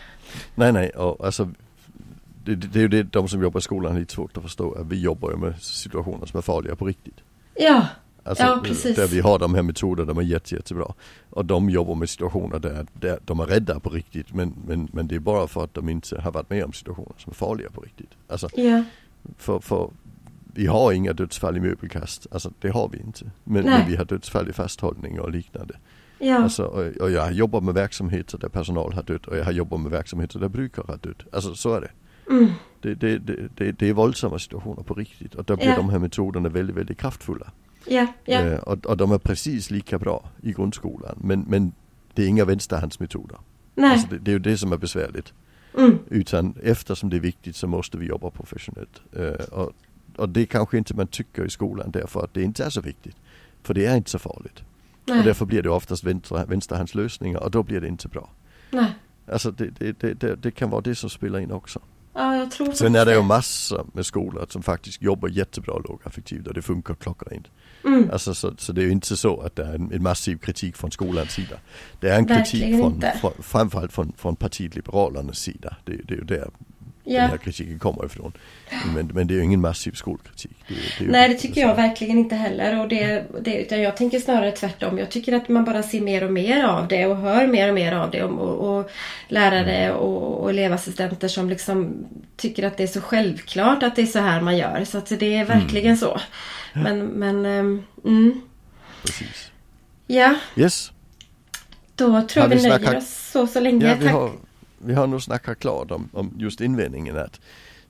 Nej 0.54 0.72
nej, 0.72 0.90
och 0.90 1.26
alltså 1.26 1.50
det, 2.44 2.54
det, 2.54 2.78
är 2.78 2.82
ju 2.82 2.88
det 2.88 3.02
de 3.02 3.28
som 3.28 3.42
jobbar 3.42 3.58
i 3.58 3.62
skolan 3.62 3.96
är 3.96 4.00
lite 4.00 4.14
svårt 4.14 4.36
att 4.36 4.42
förstå. 4.42 4.74
Att 4.74 4.86
vi 4.86 5.00
jobbar 5.00 5.32
med 5.32 5.62
situationer 5.62 6.26
som 6.26 6.38
är 6.38 6.42
farliga 6.42 6.76
på 6.76 6.84
riktigt. 6.84 7.16
Ja, 7.54 7.86
Alltså, 8.26 8.44
ja 8.44 8.60
precis. 8.64 8.96
Där 8.96 9.06
vi 9.06 9.20
har 9.20 9.38
de 9.38 9.54
här 9.54 9.62
metoderna, 9.62 10.12
de 10.12 10.18
är 10.18 10.22
jätte, 10.22 10.54
jättebra. 10.54 10.94
Och 11.30 11.44
de 11.44 11.70
jobbar 11.70 11.94
med 11.94 12.10
situationer 12.10 12.58
där, 12.58 12.86
där 12.92 13.18
de 13.24 13.40
är 13.40 13.46
rädda 13.46 13.80
på 13.80 13.90
riktigt. 13.90 14.34
Men, 14.34 14.54
men, 14.66 14.88
men 14.92 15.08
det 15.08 15.14
är 15.14 15.18
bara 15.18 15.46
för 15.46 15.64
att 15.64 15.74
de 15.74 15.88
inte 15.88 16.20
har 16.20 16.32
varit 16.32 16.50
med 16.50 16.64
om 16.64 16.72
situationer 16.72 17.14
som 17.18 17.30
är 17.30 17.34
farliga 17.34 17.70
på 17.70 17.80
riktigt. 17.80 18.10
Alltså, 18.28 18.48
ja. 18.54 18.82
för, 19.38 19.60
för 19.60 19.90
vi 20.54 20.66
har 20.66 20.92
inga 20.92 21.12
dödsfall 21.12 21.56
i 21.56 21.60
möbelkast. 21.60 22.26
Alltså 22.30 22.52
det 22.60 22.68
har 22.68 22.88
vi 22.88 22.98
inte. 22.98 23.24
Men, 23.44 23.64
men 23.64 23.88
vi 23.88 23.96
har 23.96 24.04
dödsfall 24.04 24.48
i 24.48 24.52
fasthållning 24.52 25.20
och 25.20 25.30
liknande. 25.30 25.74
Ja. 26.18 26.36
Alltså, 26.36 26.64
och, 26.64 26.96
och 26.96 27.10
jag 27.10 27.22
har 27.22 27.30
jobbat 27.30 27.64
med 27.64 27.74
verksamheter 27.74 28.38
där 28.38 28.48
personal 28.48 28.92
har 28.92 29.02
dött 29.02 29.26
och 29.26 29.36
jag 29.36 29.44
har 29.44 29.52
jobbat 29.52 29.80
med 29.80 29.90
verksamheter 29.90 30.38
där 30.38 30.48
brukare 30.48 30.84
har 30.88 30.96
dött. 30.96 31.22
Alltså 31.32 31.54
så 31.54 31.74
är 31.74 31.80
det. 31.80 31.90
Mm. 32.30 32.50
Det, 32.80 32.94
det, 32.94 33.18
det, 33.56 33.72
det, 33.72 33.88
är 33.88 33.92
våldsamma 33.92 34.38
situationer 34.38 34.82
på 34.82 34.94
riktigt 34.94 35.34
och 35.34 35.44
då 35.44 35.56
blir 35.56 35.66
ja. 35.66 35.76
de 35.76 35.90
här 35.90 35.98
metoderna 35.98 36.48
väldigt, 36.48 36.76
väldigt 36.76 36.98
kraftfulla. 36.98 37.52
Ja, 37.86 38.06
ja. 38.24 38.40
Eh, 38.40 38.58
och, 38.58 38.86
och 38.86 38.96
de 38.96 39.12
är 39.12 39.18
precis 39.18 39.70
lika 39.70 39.98
bra 39.98 40.30
i 40.42 40.52
grundskolan 40.52 41.18
men, 41.20 41.40
men 41.48 41.72
det 42.14 42.22
är 42.22 42.26
inga 42.26 42.44
vänsterhandsmetoder. 42.44 43.38
Nej. 43.74 43.92
Alltså 43.92 44.06
det, 44.10 44.18
det 44.18 44.30
är 44.30 44.32
ju 44.32 44.38
det 44.38 44.58
som 44.58 44.72
är 44.72 44.76
besvärligt. 44.76 45.32
Mm. 45.78 45.98
Utan 46.10 46.54
eftersom 46.62 47.10
det 47.10 47.16
är 47.16 47.20
viktigt 47.20 47.56
så 47.56 47.66
måste 47.66 47.98
vi 47.98 48.06
jobba 48.06 48.30
professionellt. 48.30 49.02
Eh, 49.12 49.58
och 49.58 49.72
och 50.16 50.28
det 50.28 50.46
kanske 50.46 50.78
inte 50.78 50.94
man 50.94 51.06
tycker 51.06 51.44
i 51.44 51.50
skolan 51.50 51.90
därför 51.90 52.24
att 52.24 52.34
det 52.34 52.42
inte 52.42 52.64
är 52.64 52.70
så 52.70 52.80
viktigt. 52.80 53.16
För 53.62 53.74
det 53.74 53.86
är 53.86 53.96
inte 53.96 54.10
så 54.10 54.18
farligt. 54.18 54.62
Nej. 55.06 55.18
Och 55.18 55.24
därför 55.24 55.46
blir 55.46 55.62
det 55.62 55.70
oftast 55.70 56.04
vänster, 56.04 56.46
vänsterhandslösningar 56.46 57.38
och 57.38 57.50
då 57.50 57.62
blir 57.62 57.80
det 57.80 57.88
inte 57.88 58.08
bra. 58.08 58.30
Nej. 58.70 58.94
Alltså 59.32 59.50
det, 59.50 59.70
det, 59.78 60.20
det, 60.20 60.36
det, 60.36 60.50
kan 60.50 60.70
vara 60.70 60.80
det 60.80 60.94
som 60.94 61.10
spelar 61.10 61.38
in 61.38 61.52
också. 61.52 61.80
Ja, 62.14 62.36
jag 62.36 62.50
tror 62.50 62.72
Sen 62.72 62.94
är 62.94 63.04
det 63.06 63.14
ju 63.14 63.22
massor 63.22 63.86
med 63.92 64.06
skolor 64.06 64.46
som 64.48 64.62
faktiskt 64.62 65.02
jobbar 65.02 65.28
jättebra 65.28 65.78
lågaffektivt 65.88 66.46
och 66.46 66.54
det 66.54 66.62
funkar 66.62 66.94
klockrent. 66.94 67.46
Mm. 67.84 68.10
Alltså 68.10 68.34
så, 68.34 68.54
så 68.58 68.72
det 68.72 68.80
är 68.80 68.84
ju 68.84 68.90
inte 68.90 69.16
så 69.16 69.40
att 69.40 69.56
det 69.56 69.64
är 69.64 69.74
en, 69.74 69.92
en 69.92 70.02
massiv 70.02 70.38
kritik 70.38 70.76
från 70.76 70.90
skolans 70.90 71.30
sida. 71.30 71.56
Det 72.00 72.08
är 72.08 72.18
en 72.18 72.26
kritik 72.26 72.80
från, 72.80 73.02
från, 73.20 73.32
framförallt 73.42 73.92
från, 73.92 74.12
från 74.16 74.36
partiet 74.36 74.74
Liberalernas 74.74 75.38
sida. 75.38 75.76
Det, 75.84 75.92
det 75.92 76.14
är 76.14 76.18
ju 76.18 76.24
där 76.24 76.50
ja. 77.04 77.20
den 77.20 77.30
här 77.30 77.36
kritiken 77.36 77.78
kommer 77.78 78.06
ifrån. 78.06 78.32
Men, 78.94 79.10
men 79.14 79.26
det 79.26 79.34
är 79.34 79.36
ju 79.36 79.44
ingen 79.44 79.60
massiv 79.60 79.92
skolkritik. 79.92 80.56
Det, 80.68 80.74
det 80.98 81.10
Nej 81.10 81.28
det 81.28 81.34
tycker 81.34 81.60
jag 81.60 81.74
verkligen 81.74 82.18
inte 82.18 82.34
heller. 82.34 82.80
Och 82.80 82.88
det, 82.88 83.24
det, 83.40 83.56
utan 83.56 83.82
jag 83.82 83.96
tänker 83.96 84.20
snarare 84.20 84.52
tvärtom. 84.52 84.98
Jag 84.98 85.10
tycker 85.10 85.32
att 85.32 85.48
man 85.48 85.64
bara 85.64 85.82
ser 85.82 86.00
mer 86.00 86.24
och 86.24 86.32
mer 86.32 86.64
av 86.64 86.88
det 86.88 87.06
och 87.06 87.16
hör 87.16 87.46
mer 87.46 87.68
och 87.68 87.74
mer 87.74 87.92
av 87.92 88.10
det. 88.10 88.22
Och, 88.22 88.78
och, 88.78 88.90
lärare 89.28 89.76
mm. 89.76 89.96
och, 89.96 90.42
och 90.42 90.50
elevassistenter 90.50 91.28
som 91.28 91.48
liksom 91.48 92.06
tycker 92.36 92.66
att 92.66 92.76
det 92.76 92.82
är 92.82 92.86
så 92.86 93.00
självklart 93.00 93.82
att 93.82 93.96
det 93.96 94.02
är 94.02 94.06
så 94.06 94.18
här 94.18 94.40
man 94.40 94.56
gör. 94.56 94.84
Så 94.84 94.98
att 94.98 95.06
det 95.06 95.34
är 95.34 95.44
verkligen 95.44 95.86
mm. 95.86 95.96
så. 95.96 96.20
Men, 96.72 97.06
men 97.06 97.46
um, 97.46 97.82
mm. 98.04 98.40
Precis. 99.02 99.50
Ja. 100.06 100.34
Yes. 100.56 100.92
Då 101.94 102.22
tror 102.22 102.44
jag 102.44 102.56
vi, 102.56 102.68
nöjer 102.68 102.96
oss 102.96 103.30
så, 103.32 103.46
så 103.46 103.60
länge. 103.60 103.86
Ja, 103.88 103.94
vi 104.00 104.08
har 104.08 104.32
vi 104.84 104.94
har 104.94 105.06
nog 105.06 105.22
snackat 105.22 105.58
klart 105.58 105.90
om, 105.90 106.08
om 106.12 106.34
just 106.38 106.60
invändningen 106.60 107.16
att 107.16 107.40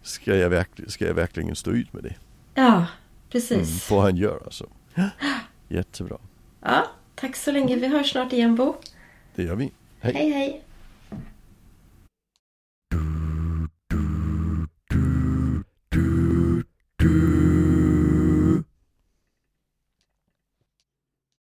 ska 0.03 0.37
jag, 0.37 0.67
ska 0.87 1.07
jag 1.07 1.15
verkligen 1.15 1.57
stå 1.57 1.71
ut 1.71 1.93
med 1.93 2.03
det? 2.03 2.15
Ja, 2.55 2.87
precis. 3.31 3.53
Mm, 3.53 3.65
får 3.67 4.03
han 4.03 4.17
göra 4.17 4.51
så. 4.51 4.67
Jättebra. 5.69 6.19
Ja, 6.61 6.87
tack 7.15 7.37
så 7.37 7.53
länge. 7.53 7.77
Vi 7.77 7.87
hörs 7.87 8.13
snart 8.13 8.33
igen 8.33 8.55
Bo. 8.55 8.75
Det 9.35 9.43
gör 9.43 9.55
vi. 9.55 9.73
Hej, 10.01 10.15
hej. 10.15 10.31
hej. 10.31 10.65
Du, 15.91 15.91
du, 15.91 16.65
du, 16.97 17.34